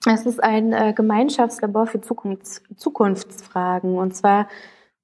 Es 0.07 0.27
ist 0.27 0.43
ein 0.43 0.73
äh, 0.73 0.93
Gemeinschaftslabor 0.95 1.87
für 1.87 2.01
Zukunfts 2.01 2.63
Zukunftsfragen 2.77 3.97
und 3.97 4.15
zwar 4.15 4.49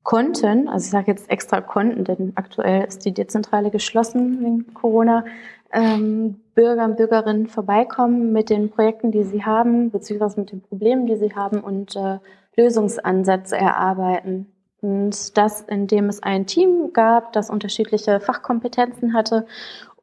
konnten, 0.03 0.69
also 0.69 0.85
ich 0.85 0.91
sage 0.91 1.11
jetzt 1.11 1.31
extra 1.31 1.61
konnten, 1.61 2.05
denn 2.05 2.33
aktuell 2.35 2.85
ist 2.85 3.05
die 3.05 3.13
Dezentrale 3.13 3.71
geschlossen 3.71 4.41
wegen 4.41 4.75
Corona, 4.75 5.25
ähm, 5.73 6.41
Bürger 6.55 6.85
und 6.85 6.97
Bürgerinnen 6.97 7.47
vorbeikommen 7.47 8.33
mit 8.33 8.51
den 8.51 8.71
Projekten, 8.71 9.11
die 9.13 9.25
sie 9.25 9.45
haben, 9.45 9.91
beziehungsweise 9.91 10.41
mit 10.41 10.53
den 10.53 10.63
Problemen, 10.63 11.07
die 11.07 11.17
sie 11.17 11.35
haben 11.35 11.61
und 11.61 11.97
äh, 11.97 12.19
Lösungsansätze 12.57 13.57
erarbeiten. 13.57 14.53
Und 14.81 15.37
das, 15.37 15.63
indem 15.63 16.09
es 16.09 16.23
ein 16.23 16.47
Team 16.47 16.93
gab, 16.93 17.33
das 17.33 17.51
unterschiedliche 17.51 18.21
Fachkompetenzen 18.21 19.13
hatte 19.13 19.47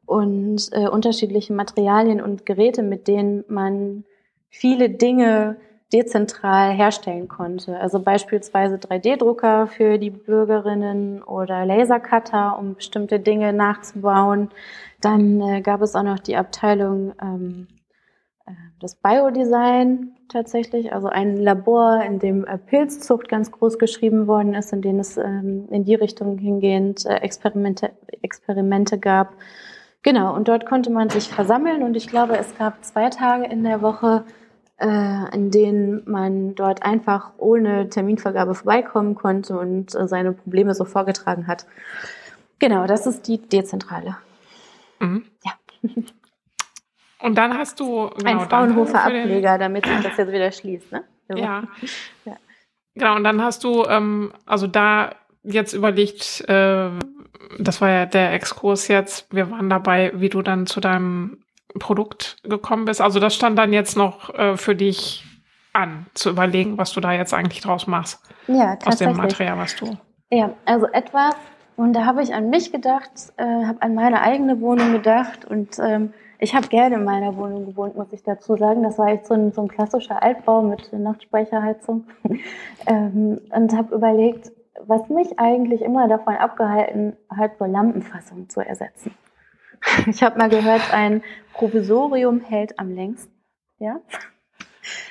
und 0.06 0.70
äh, 0.72 0.88
unterschiedliche 0.88 1.52
Materialien 1.52 2.20
und 2.20 2.46
Geräte, 2.46 2.82
mit 2.82 3.08
denen 3.08 3.44
man 3.48 4.04
viele 4.48 4.88
Dinge 4.88 5.56
dezentral 5.92 6.72
herstellen 6.72 7.28
konnte. 7.28 7.78
Also 7.78 8.00
beispielsweise 8.00 8.76
3D-Drucker 8.76 9.66
für 9.66 9.98
die 9.98 10.10
Bürgerinnen 10.10 11.22
oder 11.22 11.64
Lasercutter, 11.64 12.58
um 12.58 12.74
bestimmte 12.74 13.20
Dinge 13.20 13.52
nachzubauen. 13.52 14.50
Dann 15.00 15.40
äh, 15.40 15.60
gab 15.60 15.82
es 15.82 15.94
auch 15.94 16.02
noch 16.02 16.18
die 16.18 16.36
Abteilung 16.36 17.12
ähm, 17.22 17.68
äh, 18.46 18.52
das 18.80 18.96
Biodesign 18.96 20.16
tatsächlich, 20.28 20.92
also 20.92 21.08
ein 21.08 21.36
Labor, 21.36 22.02
in 22.02 22.18
dem 22.18 22.44
äh, 22.44 22.58
Pilzzucht 22.58 23.28
ganz 23.28 23.50
groß 23.50 23.78
geschrieben 23.78 24.26
worden 24.26 24.54
ist, 24.54 24.72
in 24.72 24.82
dem 24.82 24.98
es 24.98 25.16
ähm, 25.16 25.68
in 25.70 25.84
die 25.84 25.94
Richtung 25.94 26.38
hingehend 26.38 27.06
äh, 27.06 27.16
Experimente, 27.16 27.92
Experimente 28.22 28.98
gab. 28.98 29.34
Genau, 30.02 30.34
und 30.34 30.48
dort 30.48 30.66
konnte 30.66 30.90
man 30.90 31.10
sich 31.10 31.28
versammeln 31.28 31.82
und 31.82 31.96
ich 31.96 32.08
glaube, 32.08 32.36
es 32.36 32.56
gab 32.56 32.84
zwei 32.84 33.10
Tage 33.10 33.46
in 33.46 33.64
der 33.64 33.82
Woche, 33.82 34.24
äh, 34.78 35.34
in 35.34 35.50
denen 35.50 36.02
man 36.06 36.54
dort 36.54 36.84
einfach 36.84 37.32
ohne 37.38 37.88
Terminvergabe 37.88 38.54
vorbeikommen 38.54 39.14
konnte 39.14 39.58
und 39.58 39.94
äh, 39.94 40.06
seine 40.06 40.32
Probleme 40.32 40.74
so 40.74 40.84
vorgetragen 40.84 41.46
hat. 41.46 41.66
Genau, 42.60 42.86
das 42.86 43.06
ist 43.06 43.26
die 43.28 43.38
Dezentrale. 43.38 44.16
Mhm. 45.00 45.24
Ja. 45.44 45.52
Und 47.20 47.34
dann 47.34 47.56
hast 47.58 47.80
du 47.80 48.10
genau, 48.10 48.30
ein 48.30 48.48
Fraunhofer 48.48 49.02
Ableger, 49.02 49.58
damit 49.58 49.86
sich 49.86 50.00
das 50.02 50.16
jetzt 50.16 50.32
wieder 50.32 50.52
schließt, 50.52 50.92
ne? 50.92 51.04
Ja. 51.34 51.64
ja. 52.24 52.36
Genau, 52.94 53.16
und 53.16 53.24
dann 53.24 53.42
hast 53.42 53.64
du 53.64 53.84
ähm, 53.84 54.32
also 54.46 54.66
da 54.66 55.14
jetzt 55.42 55.72
überlegt, 55.72 56.48
äh, 56.48 56.90
das 57.58 57.80
war 57.80 57.90
ja 57.90 58.06
der 58.06 58.32
Exkurs 58.32 58.88
jetzt, 58.88 59.32
wir 59.32 59.50
waren 59.50 59.70
dabei, 59.70 60.12
wie 60.14 60.28
du 60.28 60.42
dann 60.42 60.66
zu 60.66 60.80
deinem 60.80 61.44
Produkt 61.78 62.36
gekommen 62.42 62.86
bist. 62.86 63.00
Also 63.00 63.20
das 63.20 63.34
stand 63.34 63.58
dann 63.58 63.72
jetzt 63.72 63.96
noch 63.96 64.34
äh, 64.34 64.56
für 64.56 64.74
dich 64.74 65.24
an, 65.72 66.06
zu 66.14 66.30
überlegen, 66.30 66.78
was 66.78 66.92
du 66.92 67.00
da 67.00 67.12
jetzt 67.12 67.34
eigentlich 67.34 67.60
draus 67.60 67.86
machst. 67.86 68.20
Ja, 68.46 68.76
tatsächlich. 68.76 68.86
Aus 68.86 68.98
dem 68.98 69.16
Material, 69.16 69.58
was 69.58 69.76
du. 69.76 69.98
Ja, 70.30 70.54
also 70.64 70.86
etwas, 70.86 71.34
und 71.78 71.92
da 71.92 72.04
habe 72.04 72.22
ich 72.22 72.34
an 72.34 72.50
mich 72.50 72.72
gedacht, 72.72 73.10
äh, 73.36 73.44
habe 73.44 73.80
an 73.82 73.94
meine 73.94 74.20
eigene 74.20 74.60
Wohnung 74.60 74.90
gedacht 74.92 75.44
und 75.44 75.78
ähm, 75.78 76.12
ich 76.40 76.54
habe 76.56 76.66
gerne 76.66 76.96
in 76.96 77.04
meiner 77.04 77.36
Wohnung 77.36 77.66
gewohnt, 77.66 77.96
muss 77.96 78.12
ich 78.12 78.24
dazu 78.24 78.56
sagen. 78.56 78.82
Das 78.82 78.98
war 78.98 79.08
echt 79.08 79.26
so 79.26 79.34
ein, 79.34 79.52
so 79.52 79.62
ein 79.62 79.68
klassischer 79.68 80.20
Altbau 80.20 80.62
mit 80.62 80.92
Nachtspeicherheizung 80.92 82.08
ähm, 82.86 83.40
und 83.54 83.76
habe 83.76 83.94
überlegt, 83.94 84.50
was 84.86 85.08
mich 85.08 85.38
eigentlich 85.38 85.82
immer 85.82 86.08
davon 86.08 86.34
abgehalten 86.34 87.16
hat, 87.30 87.58
so 87.58 87.64
Lampenfassungen 87.64 88.48
zu 88.48 88.60
ersetzen. 88.60 89.14
Ich 90.08 90.24
habe 90.24 90.36
mal 90.36 90.48
gehört, 90.48 90.92
ein 90.92 91.22
Provisorium 91.52 92.40
hält 92.40 92.80
am 92.80 92.92
längsten. 92.92 93.32
Ja. 93.78 94.00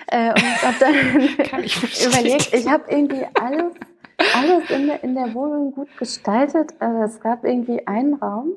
Äh, 0.07 0.29
und 0.29 0.63
habe 0.63 0.75
dann 0.79 0.95
überlegt, 0.95 2.51
ich 2.51 2.67
habe 2.67 2.89
irgendwie 2.89 3.27
alles, 3.39 3.73
alles 4.17 4.69
in 4.69 4.87
der, 4.87 5.03
in 5.03 5.15
der 5.15 5.33
Wohnung 5.33 5.73
gut 5.73 5.95
gestaltet. 5.97 6.73
Äh, 6.79 7.03
es 7.03 7.19
gab 7.19 7.43
irgendwie 7.43 7.85
einen 7.87 8.15
Raum, 8.15 8.53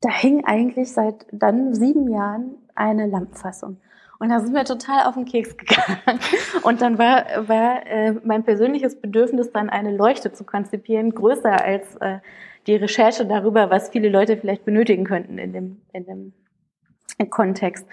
da 0.00 0.10
hing 0.10 0.44
eigentlich 0.44 0.92
seit 0.92 1.26
dann 1.32 1.74
sieben 1.74 2.10
Jahren 2.10 2.56
eine 2.74 3.06
Lampenfassung. 3.06 3.78
Und 4.18 4.28
da 4.28 4.40
sind 4.40 4.52
wir 4.54 4.64
total 4.64 5.06
auf 5.06 5.14
den 5.14 5.24
Keks 5.24 5.56
gegangen. 5.56 6.20
Und 6.62 6.82
dann 6.82 6.98
war, 6.98 7.48
war 7.48 7.86
äh, 7.86 8.14
mein 8.22 8.44
persönliches 8.44 9.00
Bedürfnis 9.00 9.50
dann 9.50 9.70
eine 9.70 9.96
Leuchte 9.96 10.32
zu 10.32 10.44
konzipieren, 10.44 11.14
größer 11.14 11.64
als 11.64 11.96
äh, 11.96 12.18
die 12.66 12.76
Recherche 12.76 13.24
darüber, 13.24 13.70
was 13.70 13.88
viele 13.88 14.10
Leute 14.10 14.36
vielleicht 14.36 14.66
benötigen 14.66 15.04
könnten 15.04 15.38
in 15.38 15.54
dem, 15.54 15.80
in 15.94 16.04
dem 16.04 17.30
Kontext. 17.30 17.86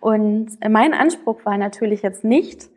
Und 0.00 0.58
mein 0.68 0.94
Anspruch 0.94 1.44
war 1.44 1.58
natürlich 1.58 2.02
jetzt 2.02 2.24
nicht, 2.24 2.70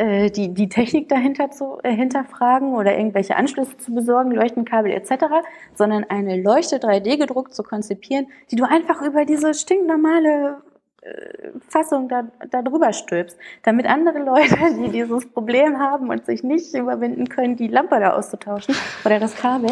äh, 0.00 0.30
die, 0.30 0.54
die 0.54 0.70
Technik 0.70 1.10
dahinter 1.10 1.50
zu 1.50 1.78
äh, 1.82 1.92
hinterfragen 1.92 2.72
oder 2.74 2.96
irgendwelche 2.96 3.36
Anschlüsse 3.36 3.76
zu 3.76 3.94
besorgen, 3.94 4.30
Leuchtenkabel 4.30 4.90
etc., 4.92 5.26
sondern 5.74 6.04
eine 6.04 6.40
Leuchte 6.40 6.78
3D 6.78 7.18
gedruckt 7.18 7.54
zu 7.54 7.62
konzipieren, 7.62 8.26
die 8.50 8.56
du 8.56 8.64
einfach 8.64 9.02
über 9.02 9.26
diese 9.26 9.52
stinknormale 9.52 10.56
äh, 11.02 11.50
Fassung 11.68 12.08
da, 12.08 12.28
da 12.50 12.62
drüber 12.62 12.94
stülpst, 12.94 13.36
damit 13.62 13.86
andere 13.86 14.20
Leute, 14.20 14.56
die 14.82 14.88
dieses 14.88 15.30
Problem 15.30 15.78
haben 15.78 16.08
und 16.08 16.24
sich 16.24 16.42
nicht 16.42 16.74
überwinden 16.74 17.28
können, 17.28 17.56
die 17.56 17.68
Lampe 17.68 18.00
da 18.00 18.14
auszutauschen 18.14 18.74
oder 19.04 19.20
das 19.20 19.36
Kabel, 19.36 19.70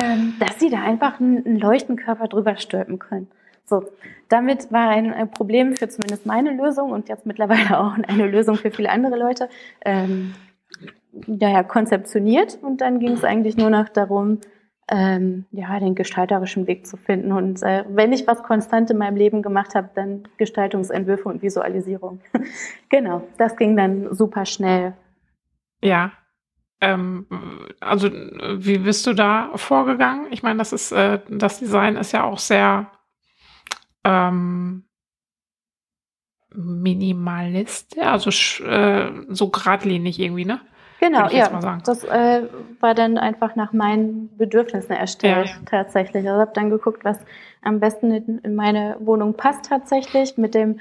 ähm, 0.00 0.34
dass 0.38 0.60
sie 0.60 0.70
da 0.70 0.82
einfach 0.82 1.18
einen 1.18 1.58
Leuchtenkörper 1.58 2.28
drüber 2.28 2.56
stülpen 2.58 3.00
können. 3.00 3.28
So, 3.68 3.84
damit 4.28 4.72
war 4.72 4.88
ein 4.88 5.30
Problem 5.30 5.76
für 5.76 5.88
zumindest 5.88 6.26
meine 6.26 6.52
Lösung 6.52 6.90
und 6.90 7.08
jetzt 7.08 7.26
mittlerweile 7.26 7.78
auch 7.80 7.92
eine 8.06 8.26
Lösung 8.26 8.56
für 8.56 8.70
viele 8.70 8.90
andere 8.90 9.18
Leute 9.18 9.48
ähm, 9.84 10.34
daher 11.12 11.64
konzeptioniert 11.64 12.58
und 12.62 12.80
dann 12.80 13.00
ging 13.00 13.12
es 13.12 13.24
eigentlich 13.24 13.56
nur 13.56 13.70
noch 13.70 13.88
darum, 13.88 14.40
ähm, 14.90 15.44
ja, 15.50 15.78
den 15.80 15.94
gestalterischen 15.94 16.66
Weg 16.66 16.86
zu 16.86 16.96
finden. 16.96 17.32
Und 17.32 17.62
äh, 17.62 17.84
wenn 17.88 18.12
ich 18.12 18.26
was 18.26 18.42
konstant 18.42 18.90
in 18.90 18.96
meinem 18.96 19.16
Leben 19.16 19.42
gemacht 19.42 19.74
habe, 19.74 19.90
dann 19.94 20.26
Gestaltungsentwürfe 20.38 21.28
und 21.28 21.42
Visualisierung. 21.42 22.20
genau, 22.88 23.22
das 23.36 23.56
ging 23.56 23.76
dann 23.76 24.14
super 24.14 24.46
schnell. 24.46 24.94
Ja. 25.82 26.12
Ähm, 26.80 27.26
also 27.80 28.08
wie 28.08 28.78
bist 28.78 29.06
du 29.06 29.12
da 29.12 29.50
vorgegangen? 29.56 30.28
Ich 30.30 30.42
meine, 30.42 30.58
das 30.58 30.72
ist 30.72 30.92
äh, 30.92 31.18
das 31.28 31.58
Design 31.58 31.96
ist 31.96 32.12
ja 32.12 32.24
auch 32.24 32.38
sehr 32.38 32.90
ähm, 34.08 34.84
minimalist, 36.54 37.98
also 37.98 38.30
äh, 38.64 39.10
so 39.28 39.50
geradlinig 39.50 40.18
irgendwie, 40.18 40.44
ne? 40.44 40.60
Genau, 41.00 41.28
ja. 41.28 41.78
Das 41.84 42.02
äh, 42.02 42.42
war 42.80 42.94
dann 42.94 43.18
einfach 43.18 43.54
nach 43.54 43.72
meinen 43.72 44.36
Bedürfnissen 44.36 44.96
erstellt, 44.96 45.46
ja. 45.46 45.56
tatsächlich. 45.66 46.26
Also 46.26 46.40
habe 46.40 46.50
dann 46.54 46.70
geguckt, 46.70 47.04
was 47.04 47.18
am 47.62 47.78
besten 47.78 48.10
in, 48.10 48.38
in 48.38 48.56
meine 48.56 48.96
Wohnung 48.98 49.34
passt 49.34 49.66
tatsächlich. 49.66 50.36
Mit 50.38 50.54
dem 50.54 50.80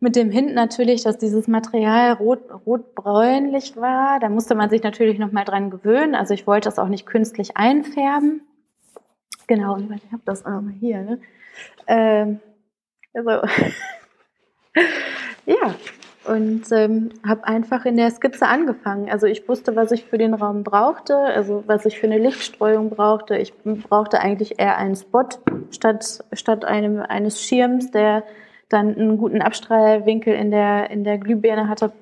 mit 0.00 0.16
dem 0.16 0.30
Hint 0.30 0.54
natürlich, 0.54 1.02
dass 1.02 1.16
dieses 1.16 1.48
Material 1.48 2.12
rot, 2.12 2.40
rotbräunlich 2.66 3.76
war. 3.76 4.20
Da 4.20 4.28
musste 4.28 4.54
man 4.54 4.68
sich 4.68 4.82
natürlich 4.82 5.18
noch 5.18 5.32
mal 5.32 5.44
dran 5.44 5.70
gewöhnen. 5.70 6.14
Also 6.14 6.34
ich 6.34 6.46
wollte 6.46 6.68
es 6.68 6.78
auch 6.78 6.88
nicht 6.88 7.06
künstlich 7.06 7.56
einfärben. 7.56 8.42
Genau, 9.46 9.78
ich 9.78 10.12
habe 10.12 10.22
das 10.26 10.44
auch 10.44 10.50
nochmal 10.50 10.74
hier. 10.74 11.00
Ne? 11.00 11.20
Ähm, 11.86 12.40
also, 13.14 13.30
ja, 15.46 15.74
und 16.26 16.64
ähm, 16.72 17.10
habe 17.26 17.44
einfach 17.44 17.84
in 17.84 17.96
der 17.96 18.10
Skizze 18.10 18.46
angefangen. 18.46 19.10
Also 19.10 19.26
ich 19.26 19.46
wusste, 19.48 19.76
was 19.76 19.92
ich 19.92 20.04
für 20.04 20.18
den 20.18 20.34
Raum 20.34 20.64
brauchte, 20.64 21.16
also 21.16 21.64
was 21.66 21.84
ich 21.84 21.98
für 21.98 22.06
eine 22.06 22.18
Lichtstreuung 22.18 22.90
brauchte. 22.90 23.36
Ich 23.36 23.52
brauchte 23.62 24.20
eigentlich 24.20 24.58
eher 24.58 24.78
einen 24.78 24.96
Spot 24.96 25.28
statt, 25.70 26.24
statt 26.32 26.64
einem, 26.64 27.00
eines 27.00 27.42
Schirms, 27.42 27.90
der 27.90 28.24
dann 28.68 28.96
einen 28.96 29.18
guten 29.18 29.42
Abstrahlwinkel 29.42 30.34
in 30.34 30.50
der, 30.50 30.90
in 30.90 31.04
der 31.04 31.18
Glühbirne 31.18 31.68
hatte, 31.68 31.92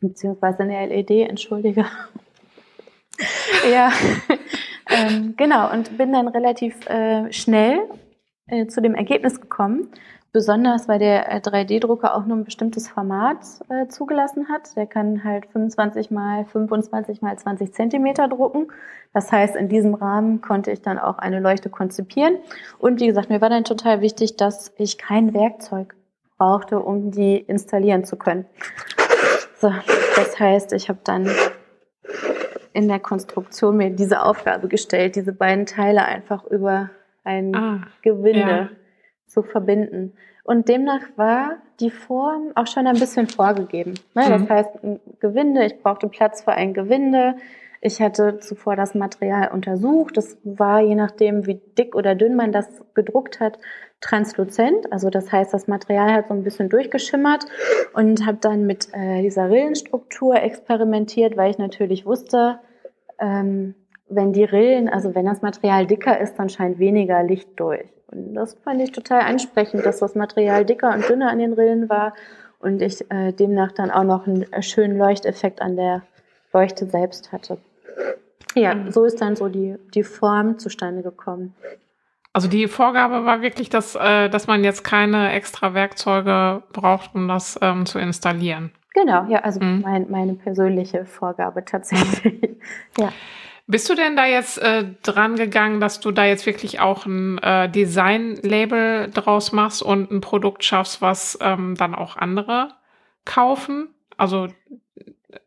beziehungsweise 0.00 0.64
in 0.64 0.68
der 0.68 0.86
LED, 0.86 1.10
entschuldige. 1.28 1.86
ja, 3.72 3.90
ähm, 4.90 5.34
genau. 5.36 5.72
Und 5.72 5.96
bin 5.96 6.12
dann 6.12 6.28
relativ 6.28 6.86
äh, 6.88 7.32
schnell 7.32 7.80
äh, 8.46 8.66
zu 8.66 8.82
dem 8.82 8.94
Ergebnis 8.94 9.40
gekommen, 9.40 9.88
Besonders, 10.30 10.88
weil 10.88 10.98
der 10.98 11.42
3D-Drucker 11.42 12.08
äh, 12.08 12.10
auch 12.10 12.26
nur 12.26 12.36
ein 12.36 12.44
bestimmtes 12.44 12.88
Format 12.88 13.38
äh, 13.70 13.88
zugelassen 13.88 14.48
hat. 14.48 14.76
Der 14.76 14.86
kann 14.86 15.24
halt 15.24 15.46
25 15.46 16.10
mal 16.10 16.44
25 16.44 17.22
mal 17.22 17.38
20 17.38 17.72
Zentimeter 17.72 18.28
drucken. 18.28 18.68
Das 19.14 19.32
heißt, 19.32 19.56
in 19.56 19.68
diesem 19.68 19.94
Rahmen 19.94 20.42
konnte 20.42 20.70
ich 20.70 20.82
dann 20.82 20.98
auch 20.98 21.18
eine 21.18 21.40
Leuchte 21.40 21.70
konzipieren. 21.70 22.36
Und 22.78 23.00
wie 23.00 23.06
gesagt, 23.06 23.30
mir 23.30 23.40
war 23.40 23.48
dann 23.48 23.64
total 23.64 24.02
wichtig, 24.02 24.36
dass 24.36 24.72
ich 24.76 24.98
kein 24.98 25.32
Werkzeug 25.32 25.94
brauchte, 26.36 26.78
um 26.80 27.10
die 27.10 27.38
installieren 27.38 28.04
zu 28.04 28.16
können. 28.16 28.44
So, 29.60 29.72
das 30.14 30.38
heißt, 30.38 30.74
ich 30.74 30.90
habe 30.90 31.00
dann 31.04 31.28
in 32.74 32.86
der 32.86 33.00
Konstruktion 33.00 33.78
mir 33.78 33.90
diese 33.90 34.22
Aufgabe 34.22 34.68
gestellt, 34.68 35.16
diese 35.16 35.32
beiden 35.32 35.66
Teile 35.66 36.04
einfach 36.04 36.44
über 36.44 36.90
ein 37.24 37.56
ah, 37.56 37.86
Gewinde 38.02 38.70
zu 39.28 39.42
verbinden. 39.42 40.14
Und 40.44 40.68
demnach 40.68 41.02
war 41.16 41.58
die 41.78 41.90
Form 41.90 42.52
auch 42.54 42.66
schon 42.66 42.86
ein 42.86 42.98
bisschen 42.98 43.26
vorgegeben. 43.28 43.94
Ne? 44.14 44.24
Das 44.28 44.42
mhm. 44.42 44.48
heißt, 44.48 44.70
ein 44.82 45.00
Gewinde, 45.20 45.64
ich 45.66 45.82
brauchte 45.82 46.08
Platz 46.08 46.42
für 46.42 46.52
ein 46.52 46.74
Gewinde. 46.74 47.36
Ich 47.80 48.00
hatte 48.00 48.38
zuvor 48.38 48.74
das 48.74 48.94
Material 48.94 49.50
untersucht. 49.52 50.16
Das 50.16 50.36
war, 50.42 50.80
je 50.80 50.94
nachdem, 50.94 51.46
wie 51.46 51.60
dick 51.76 51.94
oder 51.94 52.14
dünn 52.14 52.34
man 52.34 52.50
das 52.50 52.66
gedruckt 52.94 53.40
hat, 53.40 53.58
transluzent. 54.00 54.92
Also 54.92 55.10
das 55.10 55.30
heißt, 55.30 55.52
das 55.52 55.68
Material 55.68 56.12
hat 56.12 56.28
so 56.28 56.34
ein 56.34 56.44
bisschen 56.44 56.68
durchgeschimmert 56.68 57.44
und 57.92 58.26
habe 58.26 58.38
dann 58.40 58.66
mit 58.66 58.88
äh, 58.92 59.22
dieser 59.22 59.50
Rillenstruktur 59.50 60.36
experimentiert, 60.36 61.36
weil 61.36 61.50
ich 61.50 61.58
natürlich 61.58 62.06
wusste, 62.06 62.58
ähm, 63.20 63.74
wenn 64.08 64.32
die 64.32 64.44
Rillen, 64.44 64.88
also 64.88 65.14
wenn 65.14 65.26
das 65.26 65.42
Material 65.42 65.86
dicker 65.86 66.18
ist, 66.18 66.38
dann 66.38 66.48
scheint 66.48 66.78
weniger 66.78 67.22
Licht 67.22 67.48
durch. 67.56 67.84
Und 68.10 68.34
das 68.34 68.54
fand 68.54 68.80
ich 68.80 68.92
total 68.92 69.20
ansprechend, 69.20 69.84
dass 69.84 69.98
das 69.98 70.14
Material 70.14 70.64
dicker 70.64 70.94
und 70.94 71.08
dünner 71.08 71.30
an 71.30 71.38
den 71.38 71.52
Rillen 71.52 71.88
war 71.88 72.14
und 72.58 72.82
ich 72.82 73.10
äh, 73.10 73.32
demnach 73.32 73.72
dann 73.72 73.90
auch 73.90 74.04
noch 74.04 74.26
einen 74.26 74.46
schönen 74.62 74.96
Leuchteffekt 74.96 75.60
an 75.60 75.76
der 75.76 76.02
Leuchte 76.52 76.86
selbst 76.86 77.32
hatte. 77.32 77.58
Ja, 78.54 78.74
mhm. 78.74 78.90
so 78.90 79.04
ist 79.04 79.20
dann 79.20 79.36
so 79.36 79.48
die, 79.48 79.76
die 79.94 80.02
Form 80.02 80.58
zustande 80.58 81.02
gekommen. 81.02 81.54
Also 82.32 82.48
die 82.48 82.68
Vorgabe 82.68 83.24
war 83.24 83.42
wirklich, 83.42 83.68
dass, 83.68 83.94
äh, 83.94 84.28
dass 84.28 84.46
man 84.46 84.64
jetzt 84.64 84.84
keine 84.84 85.32
extra 85.32 85.74
Werkzeuge 85.74 86.62
braucht, 86.72 87.14
um 87.14 87.28
das 87.28 87.58
ähm, 87.62 87.86
zu 87.86 87.98
installieren. 87.98 88.72
Genau, 88.94 89.26
ja, 89.28 89.40
also 89.40 89.60
mhm. 89.60 89.82
mein, 89.82 90.10
meine 90.10 90.34
persönliche 90.34 91.04
Vorgabe 91.04 91.64
tatsächlich. 91.64 92.56
ja. 92.98 93.12
Bist 93.70 93.90
du 93.90 93.94
denn 93.94 94.16
da 94.16 94.24
jetzt 94.24 94.56
äh, 94.56 94.86
dran 95.02 95.36
gegangen, 95.36 95.78
dass 95.78 96.00
du 96.00 96.10
da 96.10 96.24
jetzt 96.24 96.46
wirklich 96.46 96.80
auch 96.80 97.04
ein 97.04 97.36
äh, 97.38 97.68
Design-Label 97.68 99.10
draus 99.10 99.52
machst 99.52 99.82
und 99.82 100.10
ein 100.10 100.22
Produkt 100.22 100.64
schaffst, 100.64 101.02
was 101.02 101.38
ähm, 101.42 101.74
dann 101.74 101.94
auch 101.94 102.16
andere 102.16 102.70
kaufen? 103.26 103.88
Also, 104.16 104.48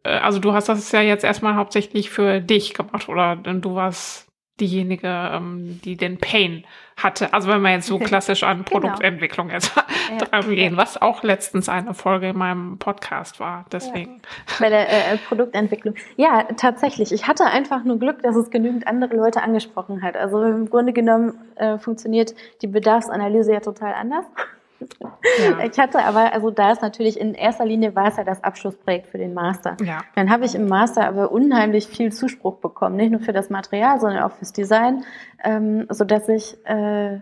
äh, 0.04 0.10
also 0.10 0.38
du 0.38 0.54
hast 0.54 0.70
das 0.70 0.92
ja 0.92 1.02
jetzt 1.02 1.24
erstmal 1.24 1.56
hauptsächlich 1.56 2.12
für 2.12 2.42
dich 2.42 2.76
gemacht 2.76 3.10
oder 3.10 3.38
du 3.38 3.74
warst 3.74 4.31
diejenige, 4.60 5.08
ähm, 5.08 5.80
die 5.84 5.98
den 5.98 6.18
Pain 6.18 6.64
hatte. 6.98 7.34
Also 7.34 7.50
wenn 7.50 7.62
man 7.62 7.74
jetzt 7.74 7.88
so 7.88 7.98
klassisch 8.00 8.44
an 8.44 8.60
genau. 8.60 8.70
Produktentwicklung 8.70 9.50
jetzt 9.50 9.76
ja, 9.76 10.18
dran 10.26 10.50
gehen, 10.50 10.74
ja. 10.74 10.78
was 10.78 11.02
auch 11.02 11.24
letztens 11.24 11.70
eine 11.70 11.94
Folge 11.94 12.30
in 12.30 12.38
meinem 12.38 12.78
Podcast 12.78 13.40
war. 13.40 13.66
Deswegen. 13.72 14.16
Ja. 14.16 14.56
Bei 14.60 14.70
der 14.70 14.90
äh, 14.90 15.18
Produktentwicklung. 15.18 15.96
Ja, 16.18 16.44
tatsächlich. 16.58 17.12
Ich 17.12 17.28
hatte 17.28 17.46
einfach 17.46 17.84
nur 17.84 17.98
Glück, 17.98 18.22
dass 18.22 18.36
es 18.36 18.50
genügend 18.50 18.88
andere 18.88 19.16
Leute 19.16 19.42
angesprochen 19.42 20.02
hat. 20.02 20.16
Also 20.16 20.44
im 20.44 20.70
Grunde 20.70 20.94
genommen 20.94 21.34
äh, 21.56 21.78
funktioniert 21.78 22.36
die 22.62 22.68
Bedarfsanalyse 22.68 23.54
ja 23.54 23.60
total 23.60 23.94
anders. 23.94 24.26
Ja. 25.00 25.60
Ich 25.64 25.80
hatte 25.80 26.04
aber, 26.04 26.34
also 26.34 26.52
da 26.52 26.72
ist 26.72 26.82
natürlich 26.82 27.20
in 27.20 27.34
erster 27.34 27.66
Linie 27.66 27.96
war 27.96 28.08
es 28.08 28.18
ja 28.18 28.24
das 28.24 28.44
Abschlussprojekt 28.44 29.08
für 29.08 29.18
den 29.18 29.34
Master. 29.34 29.78
Ja. 29.84 30.02
Dann 30.16 30.30
habe 30.30 30.46
ich 30.46 30.56
im 30.56 30.68
Master 30.68 31.08
aber 31.08 31.32
unheimlich 31.32 31.88
viel 31.88 32.12
Zuspruch 32.12 32.58
bekommen, 32.58 32.96
nicht 32.96 33.12
nur 33.12 33.22
für 33.22 33.34
das 33.34 33.50
Material, 33.50 34.00
sondern 34.00 34.24
auch 34.24 34.32
fürs 34.32 34.54
Design, 34.54 35.04
ähm, 35.44 35.86
so 35.90 36.04
dass 36.04 36.28
ich 36.30 36.58
äh, 36.66 37.20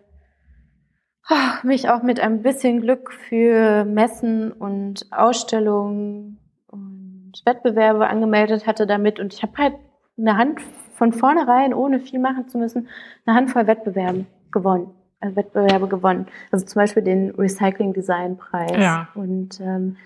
mich 1.63 1.89
auch 1.89 2.03
mit 2.03 2.19
ein 2.19 2.41
bisschen 2.41 2.81
Glück 2.81 3.11
für 3.11 3.85
Messen 3.85 4.51
und 4.51 5.07
Ausstellungen 5.11 6.39
und 6.67 7.33
Wettbewerbe 7.45 8.07
angemeldet 8.07 8.67
hatte 8.67 8.87
damit 8.87 9.19
und 9.19 9.33
ich 9.33 9.43
habe 9.43 9.57
halt 9.57 9.75
eine 10.17 10.37
Hand 10.37 10.61
von 10.95 11.13
vornherein, 11.13 11.73
ohne 11.73 11.99
viel 11.99 12.19
machen 12.19 12.47
zu 12.49 12.57
müssen, 12.57 12.89
eine 13.25 13.35
Handvoll 13.35 13.67
Wettbewerben 13.67 14.27
gewonnen. 14.51 14.91
Wettbewerbe 15.21 15.87
gewonnen. 15.87 16.27
Also 16.51 16.65
zum 16.65 16.79
Beispiel 16.79 17.03
den 17.03 17.31
Recycling 17.31 17.93
Design 17.93 18.37
Preis. 18.37 18.71
Ja. 18.77 19.09
Und 19.15 19.59
ähm, 19.59 19.97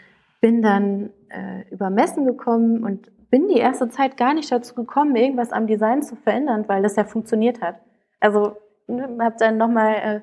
bin 0.42 0.62
dann 0.62 1.10
äh, 1.30 1.70
über 1.72 1.90
Messen 1.90 2.26
gekommen 2.26 2.84
und 2.84 3.12
bin 3.30 3.48
die 3.48 3.58
erste 3.58 3.90
Zeit 3.90 4.18
gar 4.18 4.34
nicht 4.34 4.52
dazu 4.52 4.76
gekommen, 4.76 5.16
irgendwas 5.16 5.52
am 5.52 5.68
Design 5.68 6.04
zu 6.04 6.16
verändern, 6.16 6.66
weil 6.68 6.84
das 6.84 6.96
ja 6.96 7.04
funktioniert 7.04 7.62
hat. 7.62 7.78
Also 8.20 8.58
ne, 8.88 9.10
habe 9.20 9.36
dann 9.40 9.58
nochmal 9.58 9.96
äh, 9.96 10.20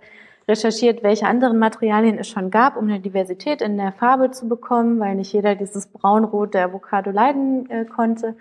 recherchiert, 0.49 1.03
welche 1.03 1.27
anderen 1.27 1.59
Materialien 1.59 2.19
es 2.19 2.29
schon 2.29 2.51
gab, 2.51 2.77
um 2.77 2.85
eine 2.85 3.01
Diversität 3.01 3.63
in 3.63 3.77
der 3.77 3.93
Farbe 3.93 4.31
zu 4.31 4.49
bekommen, 4.49 5.01
weil 5.01 5.15
nicht 5.15 5.33
jeder 5.33 5.55
dieses 5.55 5.87
Braunrot 5.87 6.55
der 6.55 6.67
Avocado 6.67 7.11
leiden 7.11 7.69
äh, 7.71 7.85
konnte. 7.85 8.37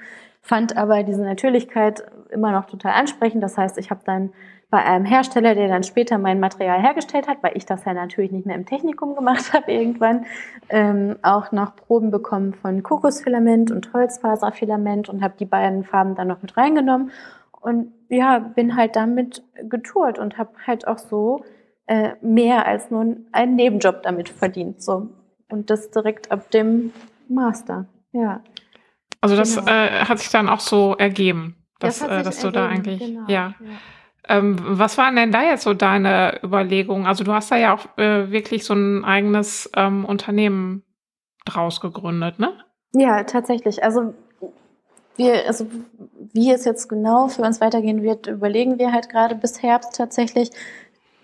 Fand 0.50 0.76
aber 0.76 1.04
diese 1.04 1.22
Natürlichkeit 1.22 2.02
immer 2.32 2.52
noch 2.52 2.66
total 2.66 2.94
ansprechend. 2.94 3.44
Das 3.44 3.56
heißt, 3.56 3.78
ich 3.78 3.92
habe 3.92 4.02
dann 4.04 4.32
bei 4.72 4.84
einem 4.84 5.06
Hersteller, 5.06 5.54
der 5.54 5.68
dann 5.68 5.84
später 5.84 6.18
mein 6.18 6.40
Material 6.40 6.82
hergestellt 6.82 7.28
hat, 7.28 7.44
weil 7.44 7.56
ich 7.56 7.68
das 7.68 7.86
ja 7.86 7.94
natürlich 7.94 8.32
nicht 8.32 8.48
mehr 8.48 8.56
im 8.56 8.66
Technikum 8.66 9.14
gemacht 9.14 9.54
habe 9.54 9.72
irgendwann, 9.72 10.26
ähm, 10.70 11.18
auch 11.22 11.52
noch 11.52 11.76
Proben 11.76 12.10
bekommen 12.10 12.56
von 12.56 12.82
Kokosfilament 12.82 13.70
und 13.70 13.94
Holzfaserfilament 13.94 15.08
und 15.08 15.22
habe 15.22 15.36
die 15.40 15.46
beiden 15.46 15.84
Farben 15.84 16.16
dann 16.16 16.30
noch 16.30 16.42
mit 16.42 16.58
reingenommen 16.58 17.12
und 17.62 17.94
ja, 18.08 18.40
bin 18.40 18.76
halt 18.76 18.96
damit 18.96 19.44
getourt 19.70 20.18
und 20.18 20.40
habe 20.40 20.54
halt 20.66 20.88
auch 20.88 20.98
so 20.98 21.44
äh, 21.86 22.14
mehr 22.24 22.66
als 22.66 22.90
nur 22.90 23.18
einen 23.32 23.56
Nebenjob 23.56 24.02
damit 24.02 24.30
verdient. 24.30 24.82
So. 24.82 25.10
Und 25.48 25.70
das 25.70 25.92
direkt 25.92 26.32
ab 26.32 26.50
dem 26.50 26.92
Master. 27.28 27.86
Ja. 28.14 28.42
Also 29.22 29.36
das 29.36 29.56
genau. 29.56 29.72
äh, 29.72 30.06
hat 30.06 30.20
sich 30.20 30.30
dann 30.30 30.50
auch 30.50 30.60
so 30.60 30.96
ergeben, 30.96 31.56
dass, 31.80 32.00
das 32.00 32.10
äh, 32.10 32.24
dass 32.24 32.40
du 32.40 32.48
ergeben, 32.48 32.54
da 32.54 32.68
eigentlich, 32.68 33.00
genau, 33.00 33.28
ja. 33.28 33.54
ja. 33.60 33.70
Ähm, 34.28 34.58
was 34.60 34.98
waren 34.98 35.16
denn 35.16 35.32
da 35.32 35.44
jetzt 35.44 35.64
so 35.64 35.74
deine 35.74 36.40
Überlegungen? 36.44 37.08
Also 37.08 37.24
du 37.24 37.34
hast 37.34 37.52
da 37.52 37.58
ja 37.58 37.74
auch 37.74 37.98
äh, 37.98 38.32
wirklich 38.32 38.64
so 38.64 38.74
ein 38.74 39.04
eigenes 39.04 39.70
ähm, 39.76 40.06
Unternehmen 40.06 40.84
draus 41.46 41.82
gegründet, 41.82 42.40
ne? 42.40 42.54
Ja, 42.94 43.24
tatsächlich. 43.24 43.84
Also 43.84 44.14
wir, 45.16 45.48
also 45.48 45.68
wie 46.34 46.52
es 46.52 46.66
jetzt 46.66 46.88
genau 46.88 47.28
für 47.28 47.42
uns 47.42 47.60
weitergehen 47.60 48.04
wird, 48.04 48.28
überlegen 48.28 48.80
wir 48.80 48.92
halt 48.92 49.10
gerade 49.10 49.36
bis 49.36 49.62
Herbst 49.62 49.96
tatsächlich, 49.96 50.52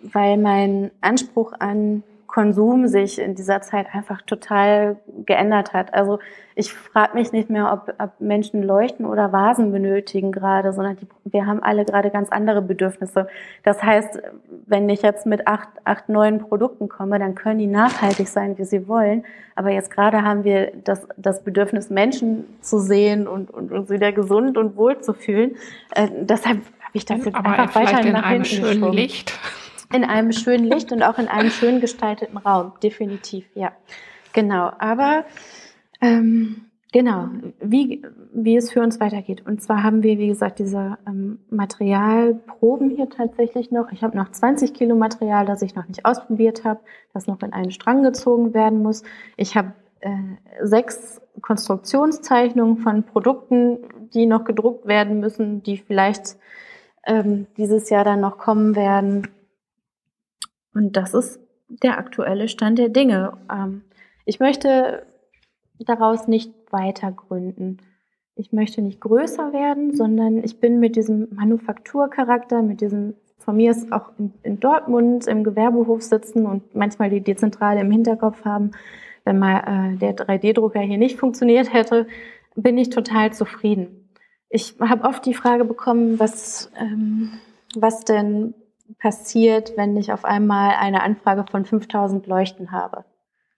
weil 0.02 0.38
mein 0.38 0.92
Anspruch 1.02 1.54
an 1.60 2.04
Konsum 2.36 2.90
sich 2.90 3.18
in 3.18 3.34
dieser 3.34 3.62
Zeit 3.62 3.88
einfach 3.94 4.22
total 4.22 4.98
geändert 5.26 5.72
hat. 5.72 5.94
Also 5.94 6.20
ich 6.54 6.74
frage 6.74 7.14
mich 7.14 7.32
nicht 7.32 7.50
mehr, 7.50 7.72
ob, 7.72 7.96
ob, 7.98 8.20
Menschen 8.20 8.62
Leuchten 8.62 9.06
oder 9.06 9.32
Vasen 9.32 9.72
benötigen 9.72 10.34
gerade, 10.34 10.74
sondern 10.74 10.98
die, 10.98 11.08
wir 11.32 11.46
haben 11.46 11.64
alle 11.64 11.86
gerade 11.86 12.10
ganz 12.10 12.28
andere 12.32 12.62
Bedürfnisse. 12.62 13.30
Das 13.64 13.82
heißt, 13.82 14.20
wenn 14.68 14.90
ich 14.90 15.02
jetzt 15.02 15.26
mit 15.26 15.48
acht, 15.48 15.70
acht 15.86 16.10
neuen 16.10 16.40
Produkten 16.40 16.90
komme, 16.90 17.20
dann 17.20 17.36
können 17.36 17.60
die 17.60 17.68
nachhaltig 17.68 18.28
sein, 18.28 18.58
wie 18.58 18.66
sie 18.66 18.86
wollen. 18.90 19.24
Aber 19.56 19.70
jetzt 19.70 19.90
gerade 19.90 20.22
haben 20.22 20.44
wir 20.44 20.74
das, 20.84 21.08
das 21.16 21.42
Bedürfnis, 21.42 21.90
Menschen 21.90 22.44
zu 22.60 22.80
sehen 22.80 23.30
und, 23.30 23.50
und 23.50 23.72
uns 23.72 23.90
wieder 23.90 24.12
gesund 24.12 24.58
und 24.58 24.76
wohl 24.76 25.00
zu 25.00 25.14
fühlen. 25.14 25.56
Äh, 25.92 26.10
deshalb 26.20 26.58
habe 26.58 26.92
ich 26.92 27.06
das 27.06 27.24
jetzt 27.24 27.34
Aber 27.34 27.48
einfach 27.48 27.76
weiter 27.76 28.12
nach 28.12 28.28
hinten 28.28 28.44
schönen 28.44 28.92
Licht. 28.92 29.40
In 29.94 30.04
einem 30.04 30.32
schönen 30.32 30.66
Licht 30.66 30.92
und 30.92 31.04
auch 31.04 31.18
in 31.18 31.28
einem 31.28 31.50
schön 31.50 31.80
gestalteten 31.80 32.38
Raum, 32.38 32.74
definitiv, 32.82 33.46
ja. 33.56 33.72
Genau, 34.34 34.72
aber 34.80 35.26
ähm, 36.02 36.66
Genau, 36.96 37.28
wie, 37.60 38.02
wie 38.34 38.56
es 38.56 38.72
für 38.72 38.80
uns 38.80 39.02
weitergeht. 39.02 39.46
Und 39.46 39.62
zwar 39.62 39.84
haben 39.84 40.02
wir, 40.02 40.18
wie 40.18 40.30
gesagt, 40.30 40.60
diese 40.60 40.98
ähm, 41.06 41.40
Materialproben 41.50 42.90
hier 42.90 43.10
tatsächlich 43.10 43.70
noch. 43.70 43.92
Ich 43.92 44.02
habe 44.02 44.16
noch 44.16 44.32
20 44.32 44.74
Kilo 44.74 44.96
Material, 44.96 45.46
das 45.46 45.62
ich 45.62 45.76
noch 45.76 45.90
nicht 45.90 46.06
ausprobiert 46.06 46.64
habe, 46.64 46.80
das 47.14 47.28
noch 47.28 47.42
in 47.42 47.52
einen 47.52 47.72
Strang 47.72 48.02
gezogen 48.02 48.54
werden 48.54 48.82
muss. 48.82 49.04
Ich 49.36 49.58
habe 49.58 49.74
äh, 50.00 50.10
sechs 50.62 51.20
Konstruktionszeichnungen 51.42 52.78
von 52.78 53.04
Produkten, 53.04 53.80
die 54.14 54.26
noch 54.26 54.46
gedruckt 54.46 54.88
werden 54.88 55.20
müssen, 55.20 55.64
die 55.64 55.80
vielleicht 55.80 56.38
ähm, 57.06 57.48
dieses 57.58 57.90
Jahr 57.90 58.06
dann 58.06 58.22
noch 58.22 58.38
kommen 58.38 58.74
werden. 58.78 59.28
Und 60.76 60.98
das 60.98 61.16
ist 61.16 61.40
der 61.70 61.98
aktuelle 61.98 62.48
Stand 62.48 62.78
der 62.78 62.90
Dinge. 62.90 63.38
Ähm, 63.52 63.82
ich 64.26 64.40
möchte 64.40 65.04
daraus 65.80 66.28
nicht 66.28 66.54
weiter 66.70 67.12
gründen. 67.12 67.78
Ich 68.36 68.52
möchte 68.52 68.82
nicht 68.82 69.00
größer 69.00 69.54
werden, 69.54 69.96
sondern 69.96 70.44
ich 70.44 70.60
bin 70.60 70.80
mit 70.80 70.96
diesem 70.96 71.30
Manufakturcharakter, 71.34 72.62
mit 72.62 72.82
diesem, 72.82 73.16
von 73.40 73.56
mir 73.56 73.72
ist 73.72 73.92
auch 73.92 74.12
in, 74.20 74.34
in 74.44 74.60
Dortmund 74.60 75.26
im 75.28 75.44
Gewerbehof 75.44 76.02
sitzen 76.02 76.46
und 76.46 76.76
manchmal 76.76 77.10
die 77.10 77.22
Dezentrale 77.22 77.80
im 77.80 77.92
Hinterkopf 77.92 78.44
haben, 78.44 78.72
wenn 79.24 79.40
mal 79.40 79.94
äh, 79.94 79.98
der 79.98 80.16
3D-Drucker 80.16 80.82
hier 80.82 80.98
nicht 80.98 81.18
funktioniert 81.18 81.74
hätte, 81.74 82.08
bin 82.56 82.78
ich 82.78 82.90
total 82.90 83.34
zufrieden. 83.34 84.10
Ich 84.50 84.76
habe 84.80 85.08
oft 85.08 85.26
die 85.26 85.34
Frage 85.34 85.66
bekommen, 85.66 86.20
was, 86.20 86.72
ähm, 86.80 87.32
was 87.76 88.04
denn 88.04 88.54
passiert, 89.00 89.74
wenn 89.76 89.96
ich 89.98 90.12
auf 90.12 90.26
einmal 90.26 90.76
eine 90.76 91.02
Anfrage 91.04 91.46
von 91.50 91.66
5000 91.66 92.28
Leuchten 92.28 92.72
habe. 92.72 93.06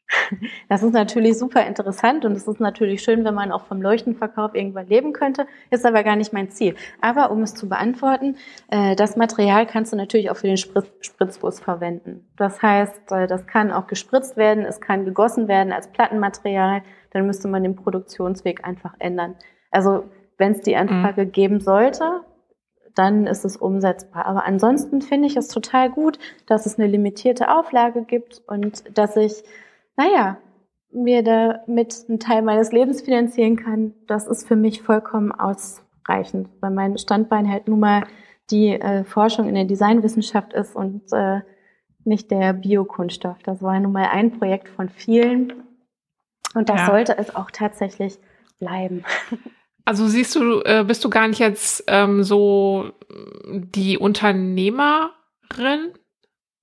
Das 0.69 0.83
ist 0.83 0.93
natürlich 0.93 1.37
super 1.37 1.65
interessant 1.65 2.25
und 2.25 2.33
es 2.33 2.47
ist 2.47 2.59
natürlich 2.59 3.01
schön, 3.01 3.25
wenn 3.25 3.33
man 3.33 3.51
auch 3.51 3.65
vom 3.65 3.81
Leuchtenverkauf 3.81 4.55
irgendwann 4.55 4.87
leben 4.87 5.13
könnte, 5.13 5.47
ist 5.69 5.85
aber 5.85 6.03
gar 6.03 6.15
nicht 6.15 6.33
mein 6.33 6.49
Ziel. 6.49 6.75
Aber 7.01 7.31
um 7.31 7.41
es 7.41 7.53
zu 7.53 7.69
beantworten, 7.69 8.35
äh, 8.69 8.95
das 8.95 9.15
Material 9.15 9.65
kannst 9.65 9.93
du 9.93 9.97
natürlich 9.97 10.29
auch 10.29 10.37
für 10.37 10.47
den 10.47 10.57
Spritzguss 10.57 11.59
verwenden. 11.59 12.27
Das 12.37 12.61
heißt, 12.61 13.11
äh, 13.11 13.27
das 13.27 13.47
kann 13.47 13.71
auch 13.71 13.87
gespritzt 13.87 14.37
werden, 14.37 14.65
es 14.65 14.81
kann 14.81 15.05
gegossen 15.05 15.47
werden 15.47 15.71
als 15.71 15.87
Plattenmaterial, 15.89 16.83
dann 17.11 17.25
müsste 17.25 17.47
man 17.47 17.63
den 17.63 17.75
Produktionsweg 17.75 18.65
einfach 18.65 18.93
ändern. 18.99 19.35
Also 19.71 20.05
wenn 20.37 20.51
es 20.53 20.61
die 20.61 20.75
Anfrage 20.75 21.25
mhm. 21.25 21.31
geben 21.31 21.59
sollte, 21.59 22.21
dann 22.97 23.27
ist 23.27 23.45
es 23.45 23.57
umsetzbar. 23.57 24.25
Aber 24.25 24.45
ansonsten 24.45 25.01
finde 25.01 25.27
ich 25.27 25.35
es 25.35 25.47
total 25.47 25.89
gut, 25.89 26.19
dass 26.45 26.65
es 26.65 26.77
eine 26.77 26.87
limitierte 26.87 27.55
Auflage 27.55 28.03
gibt 28.03 28.41
und 28.47 28.97
dass 28.97 29.15
ich 29.15 29.43
naja, 29.97 30.37
mir 30.91 31.23
damit 31.23 32.05
einen 32.07 32.19
Teil 32.19 32.41
meines 32.43 32.71
Lebens 32.71 33.01
finanzieren 33.01 33.57
kann, 33.57 33.93
das 34.07 34.27
ist 34.27 34.47
für 34.47 34.55
mich 34.55 34.81
vollkommen 34.81 35.31
ausreichend, 35.31 36.47
weil 36.61 36.71
mein 36.71 36.97
Standbein 36.97 37.51
halt 37.51 37.67
nun 37.67 37.81
mal 37.81 38.03
die 38.49 38.69
äh, 38.69 39.03
Forschung 39.03 39.49
in 39.49 39.55
der 39.55 39.65
Designwissenschaft 39.65 40.53
ist 40.53 40.75
und 40.75 41.01
äh, 41.11 41.41
nicht 42.05 42.31
der 42.31 42.53
Biokunststoff. 42.53 43.39
Das 43.43 43.61
war 43.61 43.77
nun 43.79 43.91
mal 43.91 44.07
ein 44.09 44.31
Projekt 44.31 44.69
von 44.69 44.87
vielen 44.87 45.51
und 46.53 46.69
das 46.69 46.81
ja. 46.81 46.85
sollte 46.85 47.17
es 47.17 47.35
auch 47.35 47.51
tatsächlich 47.51 48.17
bleiben. 48.59 49.03
Also 49.87 50.07
siehst 50.07 50.35
du, 50.35 50.61
äh, 50.65 50.83
bist 50.85 51.05
du 51.05 51.09
gar 51.09 51.27
nicht 51.27 51.39
jetzt 51.39 51.85
ähm, 51.87 52.23
so 52.23 52.91
die 53.47 53.97
Unternehmerin, 53.97 55.93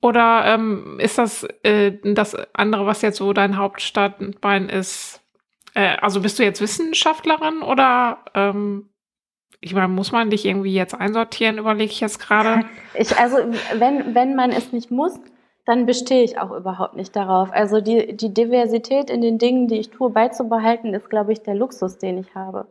oder 0.03 0.45
ähm, 0.45 0.99
ist 1.01 1.17
das 1.17 1.45
äh, 1.63 1.93
das 2.05 2.37
andere, 2.53 2.85
was 2.85 3.01
jetzt 3.01 3.17
so 3.17 3.33
dein 3.33 3.57
Hauptstandbein 3.57 4.69
ist? 4.69 5.23
Äh, 5.73 5.97
also 6.03 6.21
bist 6.21 6.39
du 6.39 6.43
jetzt 6.43 6.61
Wissenschaftlerin 6.61 7.63
oder 7.63 8.19
ähm, 8.35 8.91
ich 9.63 9.73
meine, 9.75 9.89
muss 9.89 10.13
man 10.13 10.29
dich 10.29 10.45
irgendwie 10.45 10.75
jetzt 10.75 10.95
einsortieren, 10.95 11.57
überlege 11.57 11.91
ich 11.91 12.01
jetzt 12.01 12.19
gerade. 12.19 12.67
Ich, 12.93 13.19
also 13.19 13.39
wenn, 13.79 14.15
wenn 14.15 14.37
man 14.37 14.51
es 14.51 14.73
nicht 14.73 14.91
muss, 14.91 15.19
dann 15.65 15.87
bestehe 15.87 16.23
ich 16.23 16.39
auch 16.39 16.51
überhaupt 16.51 16.97
nicht 16.97 17.17
darauf. 17.17 17.51
Also 17.51 17.81
die, 17.81 18.15
die 18.15 18.35
Diversität 18.35 19.09
in 19.09 19.23
den 19.23 19.39
Dingen, 19.39 19.69
die 19.69 19.79
ich 19.79 19.89
tue, 19.89 20.11
beizubehalten, 20.11 20.93
ist, 20.93 21.09
glaube 21.09 21.33
ich, 21.33 21.43
der 21.43 21.55
Luxus, 21.55 21.97
den 21.97 22.19
ich 22.19 22.35
habe. 22.35 22.67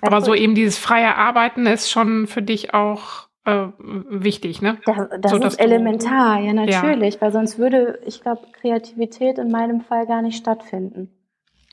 Aber 0.00 0.20
so 0.20 0.34
eben 0.34 0.54
dieses 0.54 0.78
freie 0.78 1.16
Arbeiten 1.16 1.66
ist 1.66 1.90
schon 1.90 2.26
für 2.26 2.42
dich 2.42 2.74
auch 2.74 3.28
äh, 3.44 3.68
wichtig, 3.78 4.60
ne? 4.62 4.78
Das, 4.84 5.08
das 5.20 5.30
so, 5.32 5.38
ist 5.38 5.60
elementar, 5.60 6.40
ja 6.40 6.52
natürlich, 6.52 7.14
ja. 7.14 7.20
weil 7.20 7.32
sonst 7.32 7.58
würde, 7.58 7.98
ich 8.04 8.20
glaube, 8.20 8.42
Kreativität 8.52 9.38
in 9.38 9.50
meinem 9.50 9.80
Fall 9.80 10.06
gar 10.06 10.22
nicht 10.22 10.36
stattfinden. 10.36 11.10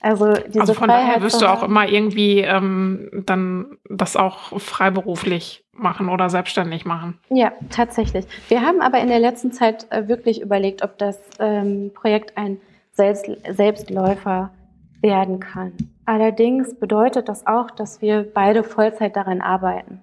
Also, 0.01 0.33
diese 0.33 0.61
also 0.61 0.73
von 0.73 0.89
Freiheit 0.89 1.07
daher 1.07 1.21
wirst 1.23 1.41
du 1.41 1.47
auch 1.47 1.63
immer 1.63 1.87
irgendwie 1.89 2.41
ähm, 2.41 3.09
dann 3.25 3.77
das 3.89 4.15
auch 4.15 4.59
freiberuflich 4.59 5.65
machen 5.73 6.09
oder 6.09 6.29
selbstständig 6.29 6.85
machen. 6.85 7.17
Ja, 7.29 7.53
tatsächlich. 7.69 8.25
Wir 8.47 8.61
haben 8.61 8.81
aber 8.81 8.99
in 8.99 9.07
der 9.07 9.19
letzten 9.19 9.51
Zeit 9.51 9.87
äh, 9.91 10.07
wirklich 10.07 10.41
überlegt, 10.41 10.83
ob 10.83 10.97
das 10.97 11.19
ähm, 11.39 11.91
Projekt 11.93 12.37
ein 12.37 12.57
Selbst 12.91 13.25
Selbstläufer 13.49 14.51
werden 15.01 15.39
kann. 15.39 15.73
Allerdings 16.05 16.75
bedeutet 16.75 17.29
das 17.29 17.47
auch, 17.47 17.71
dass 17.71 18.01
wir 18.01 18.23
beide 18.23 18.63
Vollzeit 18.63 19.15
daran 19.15 19.41
arbeiten. 19.41 20.01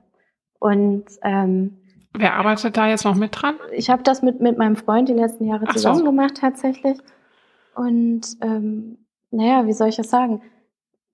Und 0.59 1.05
ähm, 1.23 1.79
wer 2.13 2.35
arbeitet 2.35 2.77
da 2.77 2.89
jetzt 2.89 3.05
noch 3.05 3.15
mit 3.15 3.41
dran? 3.41 3.57
Ich 3.73 3.91
habe 3.91 4.03
das 4.03 4.23
mit, 4.23 4.41
mit 4.41 4.59
meinem 4.59 4.77
Freund 4.77 5.09
die 5.09 5.15
letzten 5.15 5.45
Jahre 5.45 5.65
Ach 5.69 5.73
zusammen 5.73 5.99
so. 5.99 6.05
gemacht 6.05 6.37
tatsächlich. 6.41 6.99
Und 7.75 8.23
ähm, 8.41 8.99
naja, 9.31 9.67
wie 9.67 9.73
soll 9.73 9.89
ich 9.89 9.97
das 9.97 10.11
sagen? 10.11 10.43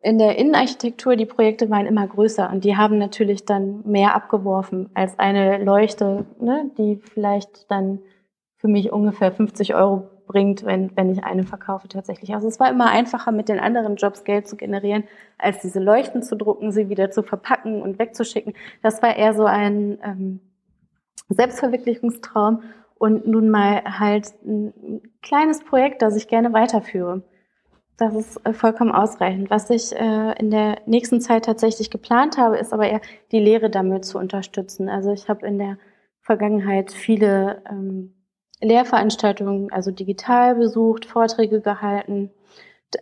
In 0.00 0.18
der 0.18 0.38
Innenarchitektur, 0.38 1.16
die 1.16 1.26
Projekte 1.26 1.70
waren 1.70 1.86
immer 1.86 2.06
größer 2.06 2.50
und 2.50 2.64
die 2.64 2.76
haben 2.76 2.98
natürlich 2.98 3.44
dann 3.44 3.82
mehr 3.84 4.14
abgeworfen 4.14 4.90
als 4.94 5.18
eine 5.18 5.62
Leuchte, 5.62 6.24
ne, 6.40 6.70
die 6.78 6.96
vielleicht 6.96 7.70
dann 7.70 7.98
für 8.56 8.68
mich 8.68 8.92
ungefähr 8.92 9.32
50 9.32 9.74
Euro 9.74 10.08
bringt, 10.28 10.64
wenn, 10.64 10.96
wenn 10.96 11.10
ich 11.10 11.24
eine 11.24 11.42
verkaufe 11.42 11.88
tatsächlich. 11.88 12.32
Also 12.34 12.46
es 12.46 12.60
war 12.60 12.70
immer 12.70 12.90
einfacher, 12.90 13.32
mit 13.32 13.48
den 13.48 13.58
anderen 13.58 13.96
Jobs 13.96 14.22
Geld 14.22 14.46
zu 14.46 14.56
generieren, 14.56 15.04
als 15.38 15.60
diese 15.60 15.80
Leuchten 15.80 16.22
zu 16.22 16.36
drucken, 16.36 16.70
sie 16.70 16.88
wieder 16.88 17.10
zu 17.10 17.24
verpacken 17.24 17.82
und 17.82 17.98
wegzuschicken. 17.98 18.54
Das 18.82 19.02
war 19.02 19.16
eher 19.16 19.34
so 19.34 19.44
ein 19.44 19.98
ähm, 20.04 20.40
Selbstverwirklichungstraum 21.28 22.62
und 22.96 23.26
nun 23.26 23.48
mal 23.48 23.82
halt 23.98 24.32
ein 24.44 25.02
kleines 25.22 25.64
Projekt, 25.64 26.02
das 26.02 26.16
ich 26.16 26.28
gerne 26.28 26.52
weiterführe. 26.52 27.22
Das 27.96 28.14
ist 28.14 28.46
äh, 28.46 28.52
vollkommen 28.52 28.92
ausreichend. 28.92 29.50
Was 29.50 29.70
ich 29.70 29.94
äh, 29.94 30.32
in 30.38 30.50
der 30.50 30.78
nächsten 30.86 31.20
Zeit 31.20 31.46
tatsächlich 31.46 31.90
geplant 31.90 32.38
habe, 32.38 32.58
ist 32.58 32.72
aber 32.72 32.88
eher 32.88 33.00
die 33.32 33.40
Lehre 33.40 33.70
damit 33.70 34.04
zu 34.04 34.18
unterstützen. 34.18 34.88
Also 34.88 35.12
ich 35.12 35.28
habe 35.28 35.46
in 35.46 35.58
der 35.58 35.78
Vergangenheit 36.20 36.92
viele 36.92 37.62
ähm, 37.68 38.14
Lehrveranstaltungen, 38.60 39.72
also 39.72 39.90
digital 39.90 40.54
besucht, 40.54 41.06
Vorträge 41.06 41.60
gehalten 41.60 42.30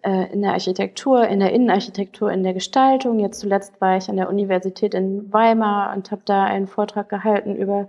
äh, 0.02 0.32
in 0.32 0.42
der 0.42 0.52
Architektur, 0.52 1.26
in 1.26 1.40
der 1.40 1.52
Innenarchitektur, 1.52 2.30
in 2.30 2.42
der 2.42 2.54
Gestaltung. 2.54 3.18
Jetzt 3.18 3.40
zuletzt 3.40 3.80
war 3.80 3.96
ich 3.96 4.08
an 4.08 4.16
der 4.16 4.28
Universität 4.28 4.94
in 4.94 5.32
Weimar 5.32 5.94
und 5.94 6.10
habe 6.10 6.22
da 6.24 6.44
einen 6.44 6.66
Vortrag 6.66 7.08
gehalten 7.08 7.56
über 7.56 7.88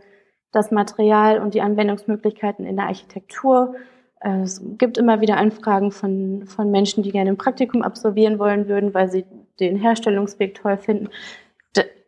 das 0.51 0.71
Material 0.71 1.39
und 1.39 1.53
die 1.53 1.61
Anwendungsmöglichkeiten 1.61 2.65
in 2.65 2.77
der 2.77 2.85
Architektur. 2.85 3.75
Äh, 4.21 4.41
es 4.41 4.61
gibt 4.77 4.97
immer 4.97 5.21
wieder 5.21 5.37
Anfragen 5.37 5.91
von, 5.91 6.45
von 6.45 6.71
Menschen, 6.71 7.03
die 7.03 7.11
gerne 7.11 7.31
ein 7.31 7.37
Praktikum 7.37 7.81
absolvieren 7.81 8.39
wollen 8.39 8.67
würden, 8.67 8.93
weil 8.93 9.09
sie 9.09 9.25
den 9.59 9.75
Herstellungsweg 9.75 10.55
toll 10.55 10.77
finden. 10.77 11.09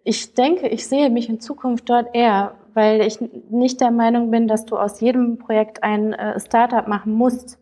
Ich 0.03 0.33
denke, 0.33 0.67
ich 0.69 0.87
sehe 0.87 1.09
mich 1.09 1.29
in 1.29 1.39
Zukunft 1.39 1.89
dort 1.89 2.15
eher 2.15 2.55
weil 2.73 3.01
ich 3.01 3.19
nicht 3.49 3.81
der 3.81 3.91
Meinung 3.91 4.31
bin, 4.31 4.47
dass 4.47 4.65
du 4.65 4.77
aus 4.77 5.01
jedem 5.01 5.37
Projekt 5.37 5.83
ein 5.83 6.13
äh, 6.13 6.39
Startup 6.39 6.87
machen 6.87 7.13
musst, 7.13 7.59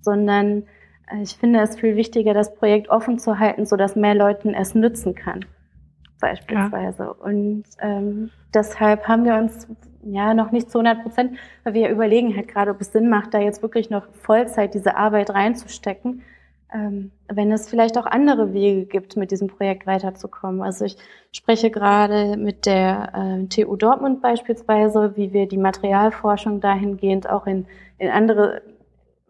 sondern 0.00 0.64
äh, 1.10 1.22
ich 1.22 1.36
finde 1.36 1.60
es 1.60 1.78
viel 1.78 1.96
wichtiger, 1.96 2.34
das 2.34 2.54
Projekt 2.54 2.88
offen 2.88 3.18
zu 3.18 3.38
halten, 3.38 3.66
sodass 3.66 3.96
mehr 3.96 4.14
Leuten 4.14 4.54
es 4.54 4.74
nützen 4.74 5.14
kann, 5.14 5.44
beispielsweise. 6.20 7.02
Ja. 7.02 7.10
Und 7.10 7.64
ähm, 7.80 8.30
deshalb 8.54 9.06
haben 9.08 9.24
wir 9.24 9.36
uns 9.36 9.68
ja 10.02 10.34
noch 10.34 10.52
nicht 10.52 10.70
zu 10.70 10.78
100 10.78 11.02
Prozent, 11.02 11.38
weil 11.64 11.74
wir 11.74 11.88
überlegen 11.88 12.34
halt 12.36 12.48
gerade, 12.48 12.70
ob 12.70 12.80
es 12.80 12.92
Sinn 12.92 13.08
macht, 13.08 13.34
da 13.34 13.40
jetzt 13.40 13.62
wirklich 13.62 13.90
noch 13.90 14.06
Vollzeit 14.12 14.74
diese 14.74 14.96
Arbeit 14.96 15.30
reinzustecken 15.30 16.22
wenn 17.28 17.52
es 17.52 17.68
vielleicht 17.68 17.98
auch 17.98 18.06
andere 18.06 18.52
Wege 18.52 18.86
gibt, 18.86 19.16
mit 19.16 19.30
diesem 19.30 19.48
Projekt 19.48 19.86
weiterzukommen. 19.86 20.62
Also 20.62 20.84
ich 20.84 20.96
spreche 21.32 21.70
gerade 21.70 22.36
mit 22.36 22.66
der 22.66 23.12
äh, 23.14 23.46
TU 23.46 23.76
Dortmund 23.76 24.22
beispielsweise, 24.22 25.16
wie 25.16 25.32
wir 25.32 25.46
die 25.46 25.58
Materialforschung 25.58 26.60
dahingehend 26.60 27.28
auch 27.28 27.46
in, 27.46 27.66
in 27.98 28.08
andere 28.08 28.62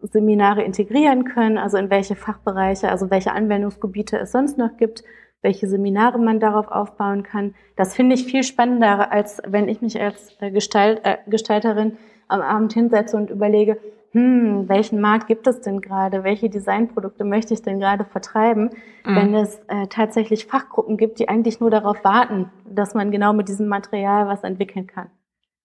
Seminare 0.01 0.63
integrieren 0.63 1.25
können, 1.25 1.57
also 1.57 1.77
in 1.77 1.89
welche 1.89 2.15
Fachbereiche, 2.15 2.89
also 2.89 3.09
welche 3.09 3.31
Anwendungsgebiete 3.31 4.17
es 4.17 4.31
sonst 4.31 4.57
noch 4.57 4.77
gibt, 4.77 5.03
welche 5.41 5.67
Seminare 5.67 6.19
man 6.19 6.39
darauf 6.39 6.67
aufbauen 6.67 7.23
kann. 7.23 7.55
Das 7.75 7.95
finde 7.95 8.15
ich 8.15 8.25
viel 8.25 8.43
spannender, 8.43 9.11
als 9.11 9.41
wenn 9.47 9.67
ich 9.67 9.81
mich 9.81 9.99
als 9.99 10.35
Gestalt, 10.39 11.01
äh, 11.03 11.17
Gestalterin 11.27 11.97
am 12.27 12.41
Abend 12.41 12.73
hinsetze 12.73 13.17
und 13.17 13.29
überlege, 13.29 13.79
hm, 14.11 14.69
welchen 14.69 15.01
Markt 15.01 15.27
gibt 15.27 15.47
es 15.47 15.61
denn 15.61 15.81
gerade? 15.81 16.23
Welche 16.23 16.49
Designprodukte 16.49 17.23
möchte 17.23 17.53
ich 17.53 17.61
denn 17.61 17.79
gerade 17.79 18.05
vertreiben? 18.05 18.71
Mhm. 19.05 19.15
Wenn 19.15 19.35
es 19.35 19.59
äh, 19.67 19.87
tatsächlich 19.87 20.45
Fachgruppen 20.45 20.97
gibt, 20.97 21.19
die 21.19 21.29
eigentlich 21.29 21.59
nur 21.59 21.69
darauf 21.69 22.03
warten, 22.03 22.49
dass 22.65 22.93
man 22.93 23.11
genau 23.11 23.33
mit 23.33 23.49
diesem 23.49 23.67
Material 23.67 24.27
was 24.27 24.43
entwickeln 24.43 24.87
kann. 24.87 25.09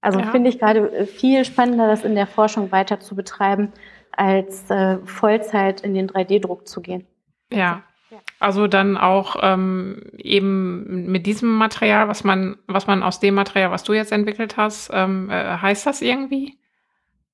Also 0.00 0.18
ja. 0.18 0.26
finde 0.26 0.50
ich 0.50 0.58
gerade 0.58 0.90
äh, 0.92 1.06
viel 1.06 1.44
spannender, 1.44 1.86
das 1.86 2.04
in 2.04 2.14
der 2.14 2.26
Forschung 2.26 2.72
weiter 2.72 3.00
zu 3.00 3.14
betreiben, 3.14 3.72
als 4.10 4.68
äh, 4.70 4.98
Vollzeit 5.04 5.80
in 5.80 5.94
den 5.94 6.08
3D-Druck 6.08 6.66
zu 6.66 6.80
gehen. 6.80 7.06
Ja. 7.52 7.82
Also 8.38 8.66
dann 8.66 8.98
auch 8.98 9.36
ähm, 9.40 10.02
eben 10.18 11.10
mit 11.10 11.26
diesem 11.26 11.56
Material, 11.56 12.08
was 12.08 12.24
man, 12.24 12.56
was 12.66 12.86
man 12.86 13.02
aus 13.02 13.20
dem 13.20 13.34
Material, 13.34 13.70
was 13.70 13.84
du 13.84 13.94
jetzt 13.94 14.12
entwickelt 14.12 14.56
hast, 14.56 14.90
ähm, 14.92 15.30
äh, 15.30 15.56
heißt 15.58 15.86
das 15.86 16.02
irgendwie? 16.02 16.58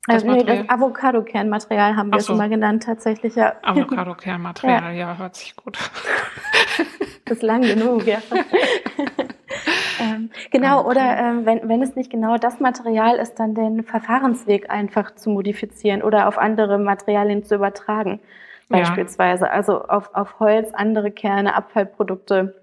Das 0.09 0.25
also, 0.25 0.37
nee, 0.37 0.43
das 0.43 0.67
Avocado-Kernmaterial 0.71 1.95
haben 1.95 2.11
wir 2.11 2.21
so. 2.21 2.33
es 2.33 2.39
mal 2.39 2.49
genannt, 2.49 2.85
tatsächlich, 2.85 3.35
ja. 3.35 3.53
Avocado-Kernmaterial, 3.63 4.95
ja. 4.95 5.11
ja, 5.11 5.19
hört 5.19 5.37
sich 5.37 5.55
gut. 5.55 5.77
das 7.27 7.37
ist 7.37 7.43
lang 7.43 7.61
genug, 7.61 8.07
ja. 8.07 8.17
ähm, 10.01 10.31
genau, 10.51 10.81
okay. 10.81 10.89
oder 10.89 11.19
ähm, 11.19 11.45
wenn, 11.45 11.69
wenn 11.69 11.83
es 11.83 11.95
nicht 11.95 12.11
genau 12.11 12.39
das 12.39 12.59
Material 12.59 13.17
ist, 13.17 13.35
dann 13.35 13.55
den 13.55 13.83
Verfahrensweg 13.83 14.71
einfach 14.71 15.15
zu 15.15 15.29
modifizieren 15.29 16.03
oder 16.03 16.27
auf 16.27 16.39
andere 16.39 16.79
Materialien 16.79 17.45
zu 17.45 17.57
übertragen, 17.57 18.19
beispielsweise. 18.71 19.45
Ja. 19.45 19.51
Also 19.51 19.85
auf, 19.85 20.15
auf 20.15 20.41
Holz, 20.41 20.71
andere 20.73 21.11
Kerne, 21.11 21.55
Abfallprodukte, 21.55 22.55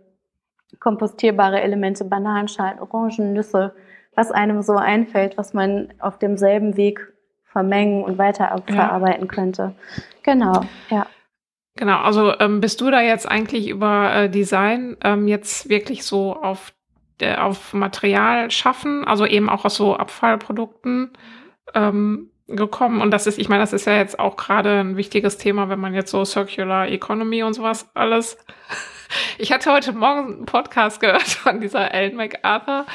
kompostierbare 0.79 1.61
Elemente, 1.61 2.05
Bananenschalen, 2.05 2.79
Orangen, 2.79 3.33
Nüsse, 3.33 3.75
was 4.15 4.31
einem 4.31 4.63
so 4.63 4.73
einfällt, 4.77 5.37
was 5.37 5.53
man 5.53 5.93
auf 5.99 6.17
demselben 6.17 6.75
Weg 6.75 7.11
vermengen 7.55 8.03
und 8.03 8.17
weiter 8.17 8.61
verarbeiten 8.67 9.27
ja. 9.27 9.33
könnte. 9.33 9.75
Genau, 10.23 10.65
ja. 10.89 11.07
Genau, 11.77 11.99
also 12.01 12.37
ähm, 12.39 12.59
bist 12.59 12.81
du 12.81 12.91
da 12.91 12.99
jetzt 12.99 13.29
eigentlich 13.29 13.69
über 13.69 14.13
äh, 14.13 14.29
Design 14.29 14.97
ähm, 15.05 15.29
jetzt 15.29 15.69
wirklich 15.69 16.03
so 16.03 16.35
auf, 16.35 16.73
äh, 17.21 17.35
auf 17.37 17.73
Material 17.73 18.51
schaffen, 18.51 19.05
also 19.05 19.25
eben 19.25 19.49
auch 19.49 19.63
aus 19.63 19.75
so 19.75 19.95
Abfallprodukten 19.95 21.11
ähm, 21.73 22.29
gekommen? 22.47 22.99
Und 22.99 23.11
das 23.11 23.25
ist, 23.25 23.39
ich 23.39 23.47
meine, 23.47 23.63
das 23.63 23.71
ist 23.71 23.87
ja 23.87 23.95
jetzt 23.95 24.19
auch 24.19 24.35
gerade 24.35 24.81
ein 24.81 24.97
wichtiges 24.97 25.37
Thema, 25.37 25.69
wenn 25.69 25.79
man 25.79 25.93
jetzt 25.93 26.11
so 26.11 26.25
Circular 26.25 26.89
Economy 26.89 27.43
und 27.43 27.53
sowas 27.53 27.89
alles. 27.93 28.37
Ich 29.37 29.51
hatte 29.51 29.71
heute 29.71 29.93
Morgen 29.93 30.33
einen 30.33 30.45
Podcast 30.47 30.99
gehört 30.99 31.21
von 31.21 31.61
dieser 31.61 31.93
Ellen 31.93 32.15
MacArthur 32.15 32.87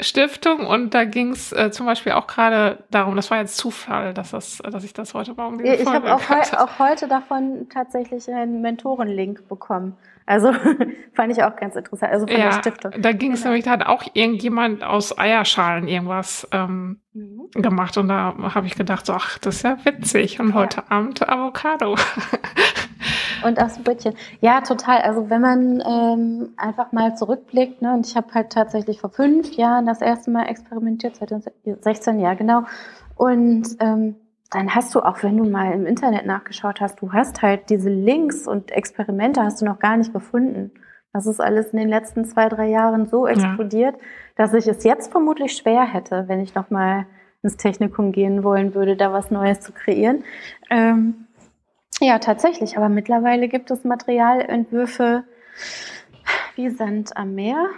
Stiftung 0.00 0.66
und 0.66 0.94
da 0.94 1.04
ging 1.04 1.32
es 1.32 1.52
äh, 1.52 1.70
zum 1.70 1.86
Beispiel 1.86 2.12
auch 2.12 2.26
gerade 2.26 2.82
darum, 2.90 3.14
das 3.16 3.30
war 3.30 3.38
jetzt 3.38 3.56
Zufall, 3.56 4.14
dass, 4.14 4.30
das, 4.30 4.58
dass 4.58 4.84
ich 4.84 4.94
das 4.94 5.12
heute 5.12 5.34
Morgen 5.34 5.58
diese 5.58 5.74
Ich 5.74 5.86
habe 5.86 6.14
auch, 6.14 6.28
heu 6.28 6.40
auch, 6.56 6.78
heute 6.78 7.08
davon 7.08 7.68
tatsächlich 7.68 8.28
einen 8.30 8.62
Mentorenlink 8.62 9.48
bekommen. 9.48 9.96
Also 10.26 10.52
fand 11.14 11.32
ich 11.32 11.42
auch 11.42 11.56
ganz 11.56 11.76
interessant. 11.76 12.12
Also 12.12 12.26
von 12.26 12.36
ja, 12.36 12.50
der 12.50 12.52
Stiftung. 12.52 12.92
Da 12.98 13.12
ging 13.12 13.32
es 13.32 13.40
genau. 13.40 13.50
nämlich, 13.50 13.64
da 13.64 13.72
hat 13.72 13.86
auch 13.86 14.04
irgendjemand 14.14 14.84
aus 14.84 15.16
Eierschalen 15.16 15.88
irgendwas 15.88 16.48
ähm, 16.52 17.00
mhm. 17.12 17.48
gemacht 17.52 17.96
und 17.96 18.08
da 18.08 18.34
habe 18.54 18.66
ich 18.66 18.74
gedacht, 18.74 19.06
so, 19.06 19.12
ach, 19.12 19.38
das 19.38 19.56
ist 19.56 19.62
ja 19.62 19.78
witzig. 19.84 20.40
Und 20.40 20.50
ja. 20.50 20.54
heute 20.54 20.90
Abend 20.90 21.28
Avocado. 21.28 21.96
Und 23.44 23.60
aufs 23.60 23.78
Brötchen. 23.78 24.14
Ja, 24.40 24.60
total. 24.60 25.00
Also 25.02 25.28
wenn 25.28 25.40
man 25.40 25.82
ähm, 25.84 26.50
einfach 26.56 26.92
mal 26.92 27.16
zurückblickt, 27.16 27.82
ne, 27.82 27.94
und 27.94 28.06
ich 28.06 28.16
habe 28.16 28.32
halt 28.32 28.52
tatsächlich 28.52 29.00
vor 29.00 29.10
fünf 29.10 29.56
Jahren 29.56 29.86
das 29.86 30.00
erste 30.00 30.30
Mal 30.30 30.46
experimentiert, 30.46 31.16
2016, 31.16 32.20
ja 32.20 32.34
genau. 32.34 32.62
Und 33.16 33.64
ähm, 33.80 34.16
dann 34.52 34.74
hast 34.74 34.94
du 34.94 35.00
auch, 35.00 35.22
wenn 35.22 35.36
du 35.38 35.44
mal 35.44 35.72
im 35.72 35.86
Internet 35.86 36.26
nachgeschaut 36.26 36.80
hast, 36.80 37.00
du 37.00 37.12
hast 37.12 37.42
halt 37.42 37.70
diese 37.70 37.88
Links 37.88 38.46
und 38.46 38.70
Experimente 38.70 39.42
hast 39.42 39.60
du 39.60 39.64
noch 39.64 39.78
gar 39.78 39.96
nicht 39.96 40.12
gefunden. 40.12 40.72
Das 41.12 41.26
ist 41.26 41.40
alles 41.40 41.68
in 41.68 41.78
den 41.78 41.88
letzten 41.88 42.24
zwei, 42.24 42.48
drei 42.48 42.68
Jahren 42.68 43.06
so 43.06 43.26
explodiert, 43.26 43.96
ja. 43.96 44.02
dass 44.36 44.54
ich 44.54 44.66
es 44.66 44.84
jetzt 44.84 45.10
vermutlich 45.10 45.56
schwer 45.56 45.84
hätte, 45.84 46.24
wenn 46.28 46.40
ich 46.40 46.54
noch 46.54 46.70
mal 46.70 47.06
ins 47.42 47.56
Technikum 47.56 48.12
gehen 48.12 48.44
wollen 48.44 48.74
würde, 48.74 48.96
da 48.96 49.12
was 49.12 49.30
Neues 49.30 49.60
zu 49.60 49.72
kreieren. 49.72 50.24
Ähm, 50.70 51.26
ja, 52.00 52.18
tatsächlich. 52.18 52.76
Aber 52.76 52.88
mittlerweile 52.88 53.48
gibt 53.48 53.70
es 53.70 53.84
Materialentwürfe 53.84 55.24
wie 56.56 56.70
Sand 56.70 57.16
am 57.16 57.34
Meer. 57.34 57.68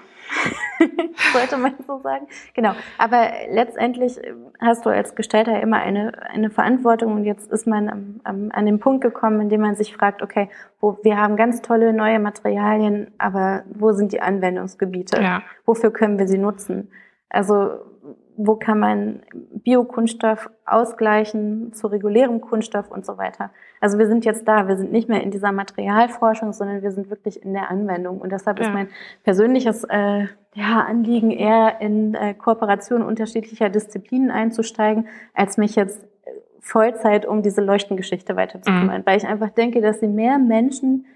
Sollte 1.33 1.57
man 1.57 1.75
so 1.87 1.99
sagen. 1.99 2.27
Genau. 2.55 2.73
Aber 2.99 3.31
letztendlich 3.51 4.21
hast 4.61 4.85
du 4.87 4.91
als 4.91 5.15
Gestalter 5.15 5.61
immer 5.61 5.79
eine, 5.79 6.13
eine 6.31 6.51
Verantwortung 6.51 7.15
und 7.15 7.25
jetzt 7.25 7.51
ist 7.51 7.67
man 7.67 7.89
am, 7.89 8.21
am, 8.25 8.51
an 8.53 8.67
den 8.67 8.79
Punkt 8.79 9.03
gekommen, 9.03 9.41
in 9.41 9.49
dem 9.49 9.61
man 9.61 9.77
sich 9.77 9.95
fragt, 9.95 10.23
okay, 10.23 10.49
wo, 10.81 10.99
wir 11.03 11.17
haben 11.19 11.37
ganz 11.37 11.63
tolle 11.63 11.93
neue 11.93 12.19
Materialien, 12.19 13.13
aber 13.19 13.65
wo 13.73 13.93
sind 13.93 14.13
die 14.13 14.21
Anwendungsgebiete? 14.21 15.21
Ja. 15.21 15.43
Wofür 15.65 15.93
können 15.93 16.19
wir 16.19 16.29
sie 16.29 16.39
nutzen? 16.39 16.91
Also 17.29 17.81
wo 18.37 18.57
kann 18.57 18.79
man 18.79 19.23
Biokunststoff 19.33 20.51
ausgleichen 20.67 21.73
zu 21.73 21.87
regulärem 21.87 22.41
Kunststoff 22.41 22.91
und 22.91 23.07
so 23.07 23.17
weiter. 23.17 23.51
Also 23.81 23.99
wir 23.99 24.07
sind 24.07 24.25
jetzt 24.25 24.49
da, 24.49 24.67
wir 24.67 24.77
sind 24.77 24.93
nicht 24.93 25.09
mehr 25.09 25.23
in 25.23 25.31
dieser 25.31 25.53
Materialforschung, 25.53 26.53
sondern 26.53 26.83
wir 26.83 26.91
sind 26.91 27.11
wirklich 27.11 27.43
in 27.43 27.53
der 27.53 27.71
Anwendung. 27.71 28.21
Und 28.21 28.33
deshalb 28.33 28.59
ja. 28.59 28.67
ist 28.67 28.73
mein 28.73 28.89
persönliches 29.23 29.85
äh, 29.85 30.27
ja, 30.55 30.85
Anliegen 30.87 31.31
eher 31.31 31.81
in 31.81 32.15
äh, 32.15 32.35
Kooperation 32.35 33.03
unterschiedlicher 33.03 33.71
Disziplinen 33.71 34.31
einzusteigen, 34.31 35.07
als 35.33 35.57
mich 35.57 35.77
jetzt 35.77 36.03
äh, 36.03 36.31
Vollzeit 36.61 37.27
um 37.27 37.43
diese 37.43 37.61
Leuchtengeschichte 37.61 38.37
weiterzukümmern, 38.37 39.03
mhm. 39.03 39.07
weil 39.07 39.19
ich 39.19 39.27
einfach 39.27 39.51
denke, 39.51 39.81
dass 39.81 40.01
sie 40.01 40.09
mehr 40.09 40.39
Menschen 40.39 41.07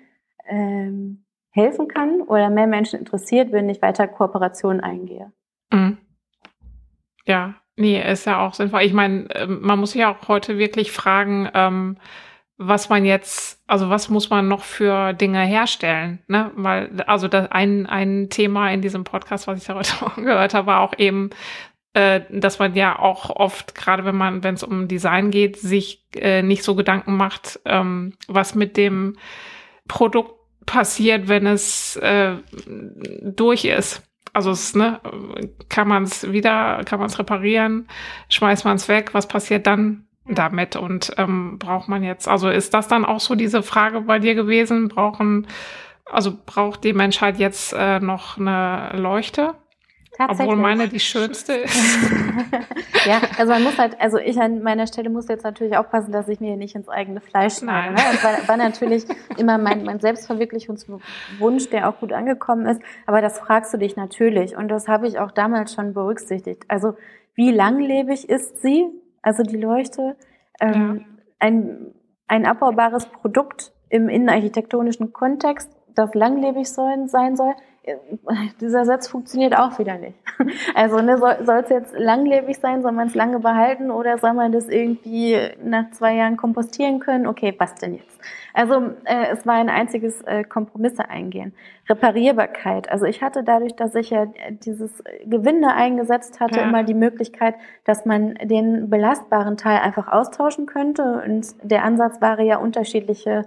ähm, 0.46 1.24
helfen 1.50 1.88
kann 1.88 2.22
oder 2.22 2.50
mehr 2.50 2.66
Menschen 2.66 2.98
interessiert, 2.98 3.50
wenn 3.50 3.68
ich 3.68 3.82
weiter 3.82 4.06
Kooperationen 4.06 4.80
eingehe. 4.80 5.32
Mhm. 5.72 5.98
Ja, 7.28 7.56
nee, 7.76 8.00
ist 8.00 8.24
ja 8.24 8.40
auch 8.40 8.54
sinnvoll. 8.54 8.80
Ich 8.82 8.94
meine, 8.94 9.28
ähm, 9.34 9.58
man 9.60 9.78
muss 9.78 9.92
ja 9.92 10.10
auch 10.10 10.28
heute 10.28 10.56
wirklich 10.56 10.90
fragen, 10.90 11.48
ähm, 11.52 11.98
was 12.56 12.88
man 12.88 13.04
jetzt, 13.04 13.62
also 13.68 13.90
was 13.90 14.08
muss 14.08 14.30
man 14.30 14.48
noch 14.48 14.64
für 14.64 15.12
Dinge 15.12 15.44
herstellen, 15.44 16.20
ne? 16.26 16.50
Weil, 16.56 17.02
also 17.06 17.28
das 17.28 17.52
ein, 17.52 17.86
ein 17.86 18.30
Thema 18.30 18.72
in 18.72 18.80
diesem 18.80 19.04
Podcast, 19.04 19.46
was 19.46 19.60
ich 19.60 19.66
da 19.66 19.74
heute 19.74 19.92
Morgen 20.00 20.24
gehört 20.24 20.54
habe, 20.54 20.68
war 20.68 20.80
auch 20.80 20.94
eben, 20.96 21.28
äh, 21.92 22.22
dass 22.30 22.58
man 22.58 22.74
ja 22.74 22.98
auch 22.98 23.28
oft, 23.28 23.74
gerade 23.74 24.06
wenn 24.06 24.16
man, 24.16 24.42
wenn 24.42 24.54
es 24.54 24.62
um 24.62 24.88
Design 24.88 25.30
geht, 25.30 25.58
sich 25.58 26.06
äh, 26.16 26.42
nicht 26.42 26.64
so 26.64 26.74
Gedanken 26.74 27.14
macht, 27.16 27.60
ähm, 27.66 28.14
was 28.26 28.54
mit 28.54 28.78
dem 28.78 29.18
Produkt 29.86 30.32
passiert, 30.64 31.28
wenn 31.28 31.46
es 31.46 31.96
äh, 31.96 32.36
durch 33.22 33.66
ist. 33.66 34.07
Also 34.32 34.50
es, 34.50 34.74
ne, 34.74 35.00
kann 35.68 35.88
man 35.88 36.04
es 36.04 36.30
wieder, 36.30 36.82
kann 36.84 36.98
man 36.98 37.08
es 37.08 37.18
reparieren, 37.18 37.88
schmeißt 38.28 38.64
man 38.64 38.76
es 38.76 38.88
weg, 38.88 39.14
was 39.14 39.28
passiert 39.28 39.66
dann 39.66 40.04
damit? 40.26 40.76
Und 40.76 41.12
ähm, 41.16 41.58
braucht 41.58 41.88
man 41.88 42.02
jetzt, 42.02 42.28
also 42.28 42.48
ist 42.48 42.74
das 42.74 42.88
dann 42.88 43.04
auch 43.04 43.20
so 43.20 43.34
diese 43.34 43.62
Frage 43.62 44.02
bei 44.02 44.18
dir 44.18 44.34
gewesen? 44.34 44.88
Brauchen, 44.88 45.46
also 46.04 46.36
braucht 46.46 46.84
die 46.84 46.92
Menschheit 46.92 47.38
jetzt 47.38 47.72
äh, 47.72 48.00
noch 48.00 48.38
eine 48.38 48.90
Leuchte? 48.94 49.54
Obwohl 50.18 50.56
meine 50.56 50.88
die 50.88 50.98
schönste 50.98 51.52
ist. 51.54 52.10
ja, 53.06 53.20
also 53.38 53.52
man 53.52 53.62
muss 53.62 53.78
halt, 53.78 54.00
also 54.00 54.18
ich 54.18 54.40
an 54.40 54.62
meiner 54.62 54.86
Stelle 54.86 55.10
muss 55.10 55.28
jetzt 55.28 55.44
natürlich 55.44 55.76
aufpassen, 55.76 56.10
dass 56.10 56.28
ich 56.28 56.40
mir 56.40 56.56
nicht 56.56 56.74
ins 56.74 56.88
eigene 56.88 57.20
Fleisch 57.20 57.58
schneide. 57.58 57.94
Ne? 57.94 58.00
Das 58.12 58.24
war, 58.24 58.48
war 58.48 58.56
natürlich 58.56 59.04
immer 59.36 59.58
mein, 59.58 59.84
mein 59.84 60.00
Selbstverwirklichungswunsch, 60.00 61.70
der 61.70 61.88
auch 61.88 62.00
gut 62.00 62.12
angekommen 62.12 62.66
ist. 62.66 62.82
Aber 63.06 63.20
das 63.20 63.38
fragst 63.38 63.72
du 63.72 63.78
dich 63.78 63.96
natürlich. 63.96 64.56
Und 64.56 64.68
das 64.68 64.88
habe 64.88 65.06
ich 65.06 65.18
auch 65.20 65.30
damals 65.30 65.72
schon 65.74 65.94
berücksichtigt. 65.94 66.64
Also 66.68 66.94
wie 67.34 67.52
langlebig 67.52 68.28
ist 68.28 68.60
sie? 68.60 68.86
Also 69.22 69.44
die 69.44 69.56
Leuchte. 69.56 70.16
Ähm, 70.60 70.72
ja. 70.72 71.04
ein, 71.38 71.94
ein 72.26 72.46
abbaubares 72.46 73.06
Produkt 73.06 73.72
im 73.88 74.08
innenarchitektonischen 74.08 75.12
Kontext, 75.12 75.70
das 75.94 76.14
langlebig 76.14 76.68
sein 76.68 77.08
soll, 77.08 77.54
dieser 78.60 78.84
Satz 78.84 79.08
funktioniert 79.08 79.56
auch 79.56 79.78
wieder 79.78 79.98
nicht. 79.98 80.18
Also 80.74 81.00
ne, 81.00 81.18
soll 81.18 81.62
es 81.64 81.68
jetzt 81.68 81.98
langlebig 81.98 82.58
sein, 82.58 82.82
soll 82.82 82.92
man 82.92 83.08
es 83.08 83.14
lange 83.14 83.40
behalten 83.40 83.90
oder 83.90 84.18
soll 84.18 84.34
man 84.34 84.52
das 84.52 84.68
irgendwie 84.68 85.36
nach 85.62 85.90
zwei 85.90 86.14
Jahren 86.14 86.36
kompostieren 86.36 87.00
können? 87.00 87.26
Okay, 87.26 87.54
was 87.58 87.74
denn 87.74 87.94
jetzt? 87.94 88.20
Also 88.54 88.90
äh, 89.04 89.26
es 89.32 89.46
war 89.46 89.54
ein 89.54 89.68
einziges 89.68 90.22
äh, 90.22 90.44
Kompromisse 90.44 91.08
eingehen. 91.08 91.54
Reparierbarkeit. 91.88 92.90
Also 92.90 93.06
ich 93.06 93.22
hatte 93.22 93.42
dadurch, 93.44 93.74
dass 93.76 93.94
ich 93.94 94.10
ja 94.10 94.26
dieses 94.50 95.02
Gewinde 95.24 95.68
eingesetzt 95.68 96.40
hatte, 96.40 96.60
ja. 96.60 96.68
immer 96.68 96.82
die 96.82 96.94
Möglichkeit, 96.94 97.54
dass 97.84 98.04
man 98.04 98.34
den 98.34 98.90
belastbaren 98.90 99.56
Teil 99.56 99.80
einfach 99.80 100.08
austauschen 100.08 100.66
könnte. 100.66 101.22
Und 101.24 101.54
der 101.62 101.84
Ansatz 101.84 102.20
war 102.20 102.40
ja 102.40 102.58
unterschiedliche 102.58 103.44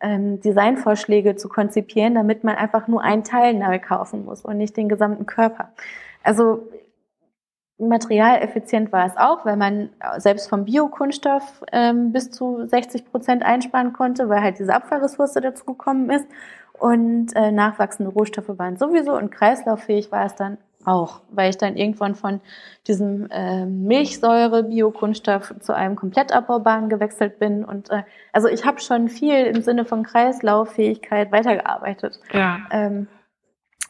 ähm, 0.00 0.40
Designvorschläge 0.40 1.36
zu 1.36 1.48
konzipieren, 1.48 2.14
damit 2.14 2.44
man 2.44 2.56
einfach 2.56 2.88
nur 2.88 3.02
ein 3.02 3.24
Teil 3.24 3.54
neu 3.54 3.78
kaufen 3.78 4.24
muss 4.24 4.42
und 4.42 4.58
nicht 4.58 4.76
den 4.76 4.88
gesamten 4.88 5.26
Körper. 5.26 5.72
Also 6.22 6.68
materialeffizient 7.78 8.92
war 8.92 9.06
es 9.06 9.16
auch, 9.16 9.44
weil 9.44 9.56
man 9.56 9.90
selbst 10.18 10.48
vom 10.48 10.64
Biokunststoff 10.64 11.64
ähm, 11.72 12.12
bis 12.12 12.30
zu 12.30 12.66
60 12.66 13.10
Prozent 13.10 13.42
einsparen 13.42 13.92
konnte, 13.92 14.28
weil 14.28 14.42
halt 14.42 14.58
diese 14.58 14.74
Abfallressource 14.74 15.34
dazu 15.34 15.64
gekommen 15.64 16.10
ist. 16.10 16.26
Und 16.72 17.34
äh, 17.36 17.52
nachwachsende 17.52 18.10
Rohstoffe 18.10 18.58
waren 18.58 18.76
sowieso 18.76 19.16
und 19.16 19.30
kreislauffähig 19.30 20.10
war 20.10 20.26
es 20.26 20.34
dann 20.34 20.58
auch, 20.84 21.20
weil 21.30 21.50
ich 21.50 21.58
dann 21.58 21.76
irgendwann 21.76 22.14
von 22.14 22.40
diesem 22.86 23.28
äh, 23.30 23.66
Milchsäure-Biokunststoff 23.66 25.54
zu 25.60 25.74
einem 25.74 25.96
komplett 25.96 26.32
abbaubaren 26.32 26.88
gewechselt 26.88 27.38
bin. 27.38 27.64
Und 27.64 27.90
äh, 27.90 28.02
also 28.32 28.48
ich 28.48 28.64
habe 28.64 28.80
schon 28.80 29.08
viel 29.08 29.46
im 29.46 29.62
Sinne 29.62 29.84
von 29.84 30.02
Kreislauffähigkeit 30.02 31.32
weitergearbeitet. 31.32 32.20
Ja. 32.32 32.60
Ähm, 32.70 33.08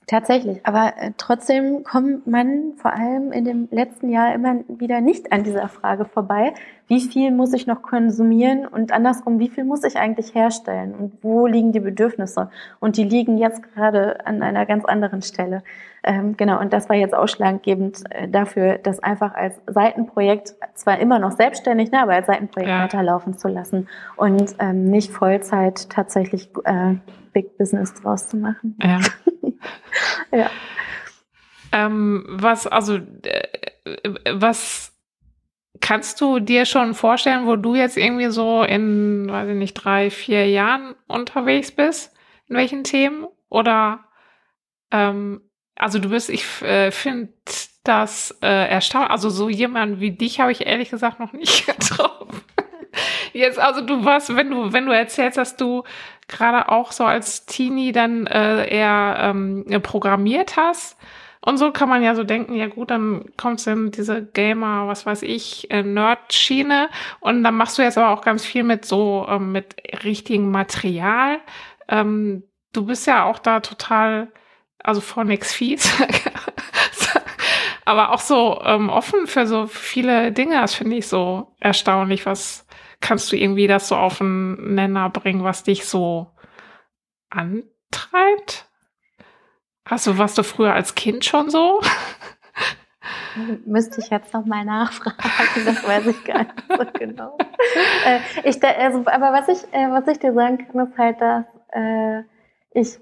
Tatsächlich, 0.07 0.61
aber 0.67 0.93
äh, 0.99 1.13
trotzdem 1.17 1.83
kommt 1.83 2.27
man 2.27 2.75
vor 2.77 2.93
allem 2.93 3.33
in 3.33 3.45
dem 3.47 3.69
letzten 3.71 4.11
Jahr 4.11 4.35
immer 4.35 4.57
wieder 4.69 5.01
nicht 5.01 5.33
an 5.33 5.45
dieser 5.45 5.69
Frage 5.69 6.05
vorbei, 6.05 6.53
wie 6.89 7.01
viel 7.01 7.31
muss 7.31 7.55
ich 7.55 7.67
noch 7.67 7.81
konsumieren 7.81 8.67
und 8.67 8.93
andersrum, 8.93 9.39
wie 9.39 9.49
viel 9.49 9.65
muss 9.65 9.83
ich 9.83 9.97
eigentlich 9.97 10.35
herstellen 10.35 10.95
und 10.95 11.13
wo 11.23 11.47
liegen 11.47 11.73
die 11.73 11.81
Bedürfnisse? 11.81 12.51
Und 12.81 12.99
die 12.99 13.05
liegen 13.05 13.39
jetzt 13.39 13.63
gerade 13.63 14.27
an 14.27 14.43
einer 14.43 14.67
ganz 14.67 14.85
anderen 14.85 15.23
Stelle. 15.23 15.63
Ähm, 16.03 16.37
genau, 16.37 16.61
und 16.61 16.75
das 16.75 16.91
war 16.91 16.97
jetzt 16.97 17.15
ausschlaggebend 17.15 18.03
äh, 18.11 18.29
dafür, 18.29 18.77
das 18.77 18.99
einfach 18.99 19.35
als 19.35 19.59
Seitenprojekt, 19.67 20.55
zwar 20.75 20.99
immer 20.99 21.19
noch 21.19 21.33
selbstständig, 21.33 21.91
ne, 21.93 22.03
aber 22.03 22.13
als 22.13 22.27
Seitenprojekt 22.27 22.69
ja. 22.69 22.85
weiterlaufen 22.85 23.39
zu 23.39 23.49
lassen 23.49 23.89
und 24.17 24.55
ähm, 24.59 24.85
nicht 24.85 25.11
Vollzeit 25.11 25.89
tatsächlich 25.89 26.51
äh, 26.65 26.97
Big 27.33 27.57
Business 27.57 27.95
draus 27.95 28.29
zu 28.29 28.37
machen. 28.37 28.77
Ja. 28.83 28.99
ja. 30.33 30.51
Ähm, 31.73 32.25
was, 32.29 32.67
also, 32.67 32.97
äh, 32.97 33.49
was 34.31 34.93
kannst 35.81 36.21
du 36.21 36.39
dir 36.39 36.65
schon 36.65 36.95
vorstellen, 36.95 37.47
wo 37.47 37.57
du 37.57 37.75
jetzt 37.75 37.97
irgendwie 37.97 38.31
so 38.31 38.63
in, 38.63 39.31
weiß 39.31 39.49
ich 39.49 39.57
nicht, 39.57 39.75
drei, 39.75 40.11
vier 40.11 40.49
Jahren 40.49 40.95
unterwegs 41.09 41.73
bist? 41.73 42.13
In 42.49 42.57
welchen 42.57 42.85
Themen? 42.85 43.27
Oder, 43.49 44.05
ähm, 44.91 45.43
also 45.77 45.99
du 45.99 46.11
bist, 46.11 46.31
ich 46.31 46.45
äh, 46.63 46.91
finde 46.91 47.33
das 47.83 48.37
äh, 48.43 48.69
erstaunlich, 48.69 49.11
also 49.11 49.29
so 49.29 49.49
jemand 49.49 50.01
wie 50.01 50.13
dich 50.13 50.41
habe 50.41 50.53
ich 50.53 50.67
ehrlich 50.67 50.91
gesagt 50.91 51.21
noch 51.21 51.33
nicht 51.33 51.67
getroffen. 51.79 52.34
Jetzt, 53.35 53.59
also 53.59 53.81
du 53.81 54.05
warst, 54.05 54.35
wenn 54.37 54.49
du, 54.51 54.73
wenn 54.73 54.87
du 54.87 54.93
erzählst, 54.93 55.37
dass 55.37 55.57
du 55.57 55.83
gerade 56.29 56.69
auch 56.69 56.93
so 56.93 57.05
als 57.05 57.47
Teenie 57.47 57.91
dann 57.91 58.29
äh, 58.29 58.69
eher 58.69 59.17
ähm, 59.21 59.65
programmiert 59.83 60.57
hast. 60.57 60.97
Und 61.41 61.59
so 61.59 61.73
kann 61.73 61.89
man 61.89 62.03
ja 62.03 62.15
so 62.15 62.23
denken, 62.23 62.55
ja 62.55 62.69
gut, 62.69 62.91
dann 62.91 63.27
kommst 63.37 63.67
du 63.67 63.73
in 63.73 63.91
diese 63.91 64.25
Gamer, 64.25 64.87
was 64.87 65.05
weiß 65.05 65.23
ich, 65.23 65.69
äh, 65.71 65.83
Nerd-Schiene 65.83 66.89
und 67.21 67.43
dann 67.43 67.57
machst 67.57 67.77
du 67.77 67.83
jetzt 67.83 67.99
aber 67.99 68.11
auch 68.11 68.25
ganz 68.25 68.47
viel 68.47 68.63
mit 68.63 68.87
so, 68.87 69.27
ähm, 69.29 69.53
mit 69.53 69.77
richtigem 70.05 70.51
Material. 70.51 71.41
Ähm, 71.89 72.45
du 72.73 72.87
bist 72.87 73.07
ja 73.07 73.25
auch 73.25 73.41
da 73.41 73.61
total, 73.61 74.29
also 74.79 75.01
vor 75.01 75.25
nix 75.25 75.53
fies, 75.53 75.93
aber 77.85 78.13
auch 78.13 78.21
so 78.21 78.63
ähm, 78.65 78.89
offen 78.89 79.27
für 79.27 79.47
so 79.47 79.67
viele 79.67 80.33
Dinge. 80.33 80.61
Das 80.61 80.75
finde 80.75 80.97
ich 80.97 81.09
so 81.09 81.55
erstaunlich, 81.61 82.25
was, 82.27 82.67
kannst 83.05 83.31
du 83.31 83.37
irgendwie 83.37 83.67
das 83.67 83.89
so 83.89 83.97
auf 83.97 84.23
einen 84.23 84.75
Nenner 84.75 85.11
bringen, 85.11 85.45
was 85.45 85.63
dich 85.63 85.85
so 85.85 86.31
antreibt? 87.29 88.67
Du, 89.87 90.19
warst 90.19 90.39
du 90.39 90.43
früher 90.43 90.73
als 90.73 90.95
Kind 90.95 91.23
schon 91.27 91.51
so? 91.51 91.83
Müsste 93.67 94.01
ich 94.01 94.09
jetzt 94.09 94.33
noch 94.33 94.47
mal 94.47 94.65
nachfragen, 94.65 95.19
das 95.67 95.87
weiß 95.87 96.07
ich 96.07 96.25
gar 96.25 96.45
nicht 96.45 96.65
so 96.67 96.87
genau. 96.95 97.37
äh, 98.07 98.21
ich, 98.49 98.65
also, 98.65 99.05
aber 99.07 99.33
was 99.35 99.49
ich, 99.49 99.75
äh, 99.75 99.91
was 99.91 100.09
ich 100.09 100.19
dir 100.19 100.33
sagen 100.33 100.67
kann, 100.67 100.87
ist 100.87 100.97
halt, 100.97 101.21
dass 101.21 101.45
äh, 101.73 102.23
ich 102.71 102.99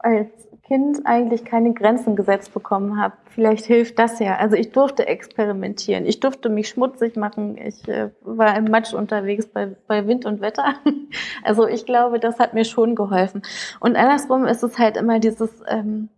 als 0.00 0.49
Kind 0.70 1.04
eigentlich 1.04 1.44
keine 1.44 1.74
Grenzen 1.74 2.14
gesetzt 2.14 2.54
bekommen 2.54 3.00
habe. 3.00 3.14
Vielleicht 3.34 3.64
hilft 3.64 3.98
das 3.98 4.20
ja. 4.20 4.36
Also 4.36 4.54
ich 4.54 4.70
durfte 4.70 5.04
experimentieren. 5.04 6.06
Ich 6.06 6.20
durfte 6.20 6.48
mich 6.48 6.68
schmutzig 6.68 7.16
machen. 7.16 7.58
Ich 7.58 7.88
äh, 7.88 8.10
war 8.20 8.56
im 8.56 8.66
Matsch 8.66 8.94
unterwegs 8.94 9.48
bei, 9.48 9.74
bei 9.88 10.06
Wind 10.06 10.26
und 10.26 10.40
Wetter. 10.40 10.74
Also 11.42 11.66
ich 11.66 11.86
glaube, 11.86 12.20
das 12.20 12.38
hat 12.38 12.54
mir 12.54 12.64
schon 12.64 12.94
geholfen. 12.94 13.42
Und 13.80 13.96
andersrum 13.96 14.44
ist 14.46 14.62
es 14.62 14.78
halt 14.78 14.96
immer 14.96 15.18
dieses, 15.18 15.50
ähm, 15.68 16.08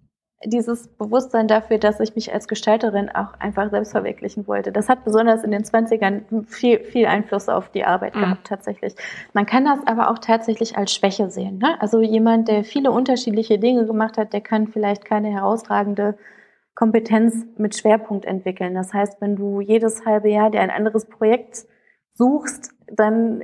dieses 0.45 0.89
Bewusstsein 0.89 1.49
dafür, 1.49 1.79
dass 1.79 2.01
ich 2.01 2.15
mich 2.15 2.33
als 2.33 2.49
Gestalterin 2.49 3.09
auch 3.11 3.35
einfach 3.39 3.71
selbst 3.71 3.93
verwirklichen 3.93 4.47
wollte. 4.47 4.73
Das 4.73 4.89
hat 4.89 5.05
besonders 5.05 5.45
in 5.45 5.51
den 5.51 5.63
20ern 5.63 6.47
viel, 6.47 6.81
viel 6.81 7.07
Einfluss 7.07 7.49
auf 7.49 7.69
die 7.71 7.85
Arbeit 7.85 8.15
mhm. 8.15 8.21
gehabt, 8.21 8.47
tatsächlich. 8.47 8.95
Man 9.33 9.47
kann 9.47 9.65
das 9.65 9.79
aber 9.87 10.11
auch 10.11 10.19
tatsächlich 10.19 10.77
als 10.77 10.93
Schwäche 10.93 11.31
sehen. 11.31 11.59
Ne? 11.59 11.81
Also 11.81 12.01
jemand, 12.01 12.49
der 12.49 12.65
viele 12.65 12.91
unterschiedliche 12.91 13.59
Dinge 13.59 13.87
gemacht 13.87 14.19
hat, 14.19 14.33
der 14.33 14.41
kann 14.41 14.69
vielleicht 14.69 15.05
keine 15.05 15.31
herausragende 15.31 16.17
Kompetenz 16.75 17.47
mit 17.57 17.77
Schwerpunkt 17.77 18.25
entwickeln. 18.25 18.75
Das 18.75 18.93
heißt, 18.93 19.21
wenn 19.21 19.37
du 19.37 19.61
jedes 19.61 20.07
halbe 20.07 20.31
Jahr 20.31 20.51
dir 20.51 20.61
ein 20.61 20.71
anderes 20.71 21.07
Projekt 21.07 21.67
suchst, 22.15 22.73
dann 22.91 23.43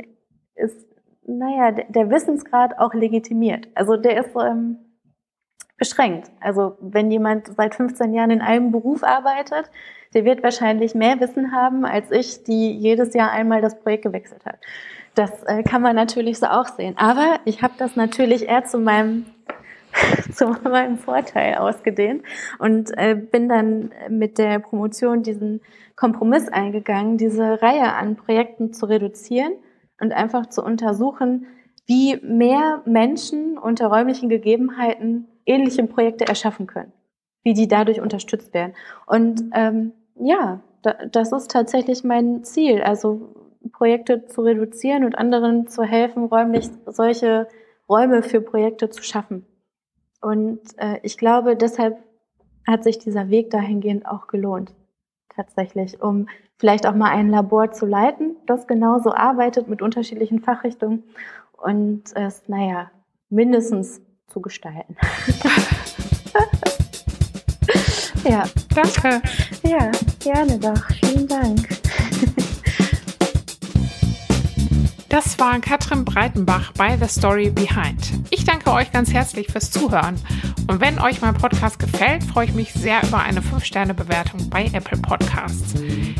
ist, 0.54 0.86
naja, 1.26 1.72
der 1.72 2.10
Wissensgrad 2.10 2.78
auch 2.78 2.94
legitimiert. 2.94 3.68
Also 3.74 3.96
der 3.96 4.24
ist, 4.24 4.34
ähm, 4.34 4.78
beschränkt. 5.78 6.30
Also 6.40 6.76
wenn 6.80 7.10
jemand 7.10 7.48
seit 7.56 7.74
15 7.74 8.12
Jahren 8.12 8.30
in 8.30 8.40
einem 8.40 8.72
Beruf 8.72 9.02
arbeitet, 9.02 9.70
der 10.14 10.24
wird 10.24 10.42
wahrscheinlich 10.42 10.94
mehr 10.94 11.20
Wissen 11.20 11.52
haben 11.52 11.84
als 11.84 12.10
ich, 12.10 12.44
die 12.44 12.72
jedes 12.72 13.14
Jahr 13.14 13.30
einmal 13.30 13.62
das 13.62 13.78
Projekt 13.78 14.02
gewechselt 14.02 14.44
hat. 14.44 14.58
Das 15.14 15.42
äh, 15.44 15.62
kann 15.62 15.82
man 15.82 15.96
natürlich 15.96 16.38
so 16.38 16.46
auch 16.46 16.68
sehen. 16.68 16.94
Aber 16.96 17.40
ich 17.44 17.62
habe 17.62 17.74
das 17.78 17.96
natürlich 17.96 18.48
eher 18.48 18.64
zu 18.64 18.78
meinem 18.78 19.26
zu 20.34 20.54
meinem 20.64 20.98
Vorteil 20.98 21.54
ausgedehnt 21.56 22.22
und 22.58 22.90
äh, 22.96 23.14
bin 23.14 23.48
dann 23.48 23.90
mit 24.10 24.38
der 24.38 24.58
Promotion 24.58 25.22
diesen 25.22 25.60
Kompromiss 25.96 26.48
eingegangen, 26.48 27.16
diese 27.16 27.62
Reihe 27.62 27.94
an 27.94 28.16
Projekten 28.16 28.72
zu 28.72 28.86
reduzieren 28.86 29.52
und 30.00 30.12
einfach 30.12 30.46
zu 30.46 30.62
untersuchen, 30.62 31.46
wie 31.86 32.18
mehr 32.22 32.82
Menschen 32.84 33.56
unter 33.58 33.86
räumlichen 33.86 34.28
Gegebenheiten 34.28 35.26
ähnliche 35.48 35.84
Projekte 35.84 36.26
erschaffen 36.26 36.66
können, 36.66 36.92
wie 37.42 37.54
die 37.54 37.68
dadurch 37.68 38.00
unterstützt 38.00 38.54
werden. 38.54 38.74
Und 39.06 39.44
ähm, 39.54 39.92
ja, 40.14 40.60
da, 40.82 40.94
das 41.10 41.32
ist 41.32 41.50
tatsächlich 41.50 42.04
mein 42.04 42.44
Ziel, 42.44 42.82
also 42.82 43.34
Projekte 43.72 44.26
zu 44.26 44.42
reduzieren 44.42 45.04
und 45.04 45.16
anderen 45.16 45.66
zu 45.66 45.82
helfen, 45.82 46.24
räumlich 46.24 46.68
solche 46.86 47.48
Räume 47.88 48.22
für 48.22 48.40
Projekte 48.40 48.90
zu 48.90 49.02
schaffen. 49.02 49.46
Und 50.20 50.60
äh, 50.76 50.98
ich 51.02 51.16
glaube, 51.16 51.56
deshalb 51.56 51.98
hat 52.66 52.84
sich 52.84 52.98
dieser 52.98 53.30
Weg 53.30 53.50
dahingehend 53.50 54.06
auch 54.06 54.26
gelohnt, 54.26 54.74
tatsächlich, 55.34 56.02
um 56.02 56.28
vielleicht 56.58 56.86
auch 56.86 56.94
mal 56.94 57.10
ein 57.10 57.30
Labor 57.30 57.70
zu 57.72 57.86
leiten, 57.86 58.36
das 58.46 58.66
genauso 58.66 59.12
arbeitet 59.14 59.68
mit 59.68 59.80
unterschiedlichen 59.80 60.40
Fachrichtungen 60.40 61.04
und 61.52 62.02
es, 62.14 62.48
naja, 62.48 62.90
mindestens 63.30 64.02
zu 64.38 64.40
gestalten. 64.40 64.96
ja. 68.24 68.44
Danke. 68.74 69.20
Ja, 69.62 69.90
gerne 70.20 70.58
doch. 70.58 70.82
Vielen 71.00 71.26
Dank. 71.26 71.68
Das 75.08 75.38
war 75.38 75.58
Katrin 75.60 76.04
Breitenbach 76.04 76.72
bei 76.74 76.96
The 76.96 77.08
Story 77.08 77.50
Behind. 77.50 78.12
Ich 78.30 78.44
danke 78.44 78.70
euch 78.72 78.92
ganz 78.92 79.12
herzlich 79.12 79.48
fürs 79.48 79.70
Zuhören. 79.70 80.20
Und 80.68 80.82
wenn 80.82 80.98
euch 81.00 81.22
mein 81.22 81.34
Podcast 81.34 81.78
gefällt, 81.78 82.22
freue 82.22 82.44
ich 82.44 82.52
mich 82.52 82.74
sehr 82.74 83.02
über 83.02 83.20
eine 83.20 83.40
5-Sterne-Bewertung 83.40 84.50
bei 84.50 84.66
Apple 84.66 84.98
Podcasts. 84.98 85.74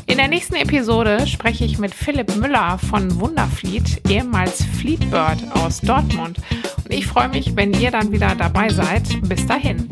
In 0.07 0.17
der 0.17 0.27
nächsten 0.27 0.55
Episode 0.55 1.27
spreche 1.27 1.67
ich 1.67 1.79
mit 1.79 1.95
Philipp 1.95 2.35
Müller 2.37 2.79
von 2.79 3.21
Wunderfleet, 3.21 4.09
ehemals 4.09 4.65
Fleetbird 4.65 5.53
aus 5.53 5.83
Dortmund. 5.83 6.39
Und 6.83 6.93
ich 6.93 7.07
freue 7.07 7.29
mich, 7.29 7.55
wenn 7.57 7.75
ihr 7.75 7.91
dann 7.91 8.11
wieder 8.11 8.35
dabei 8.35 8.71
seid. 8.71 9.05
Bis 9.29 9.47
dahin. 9.47 9.87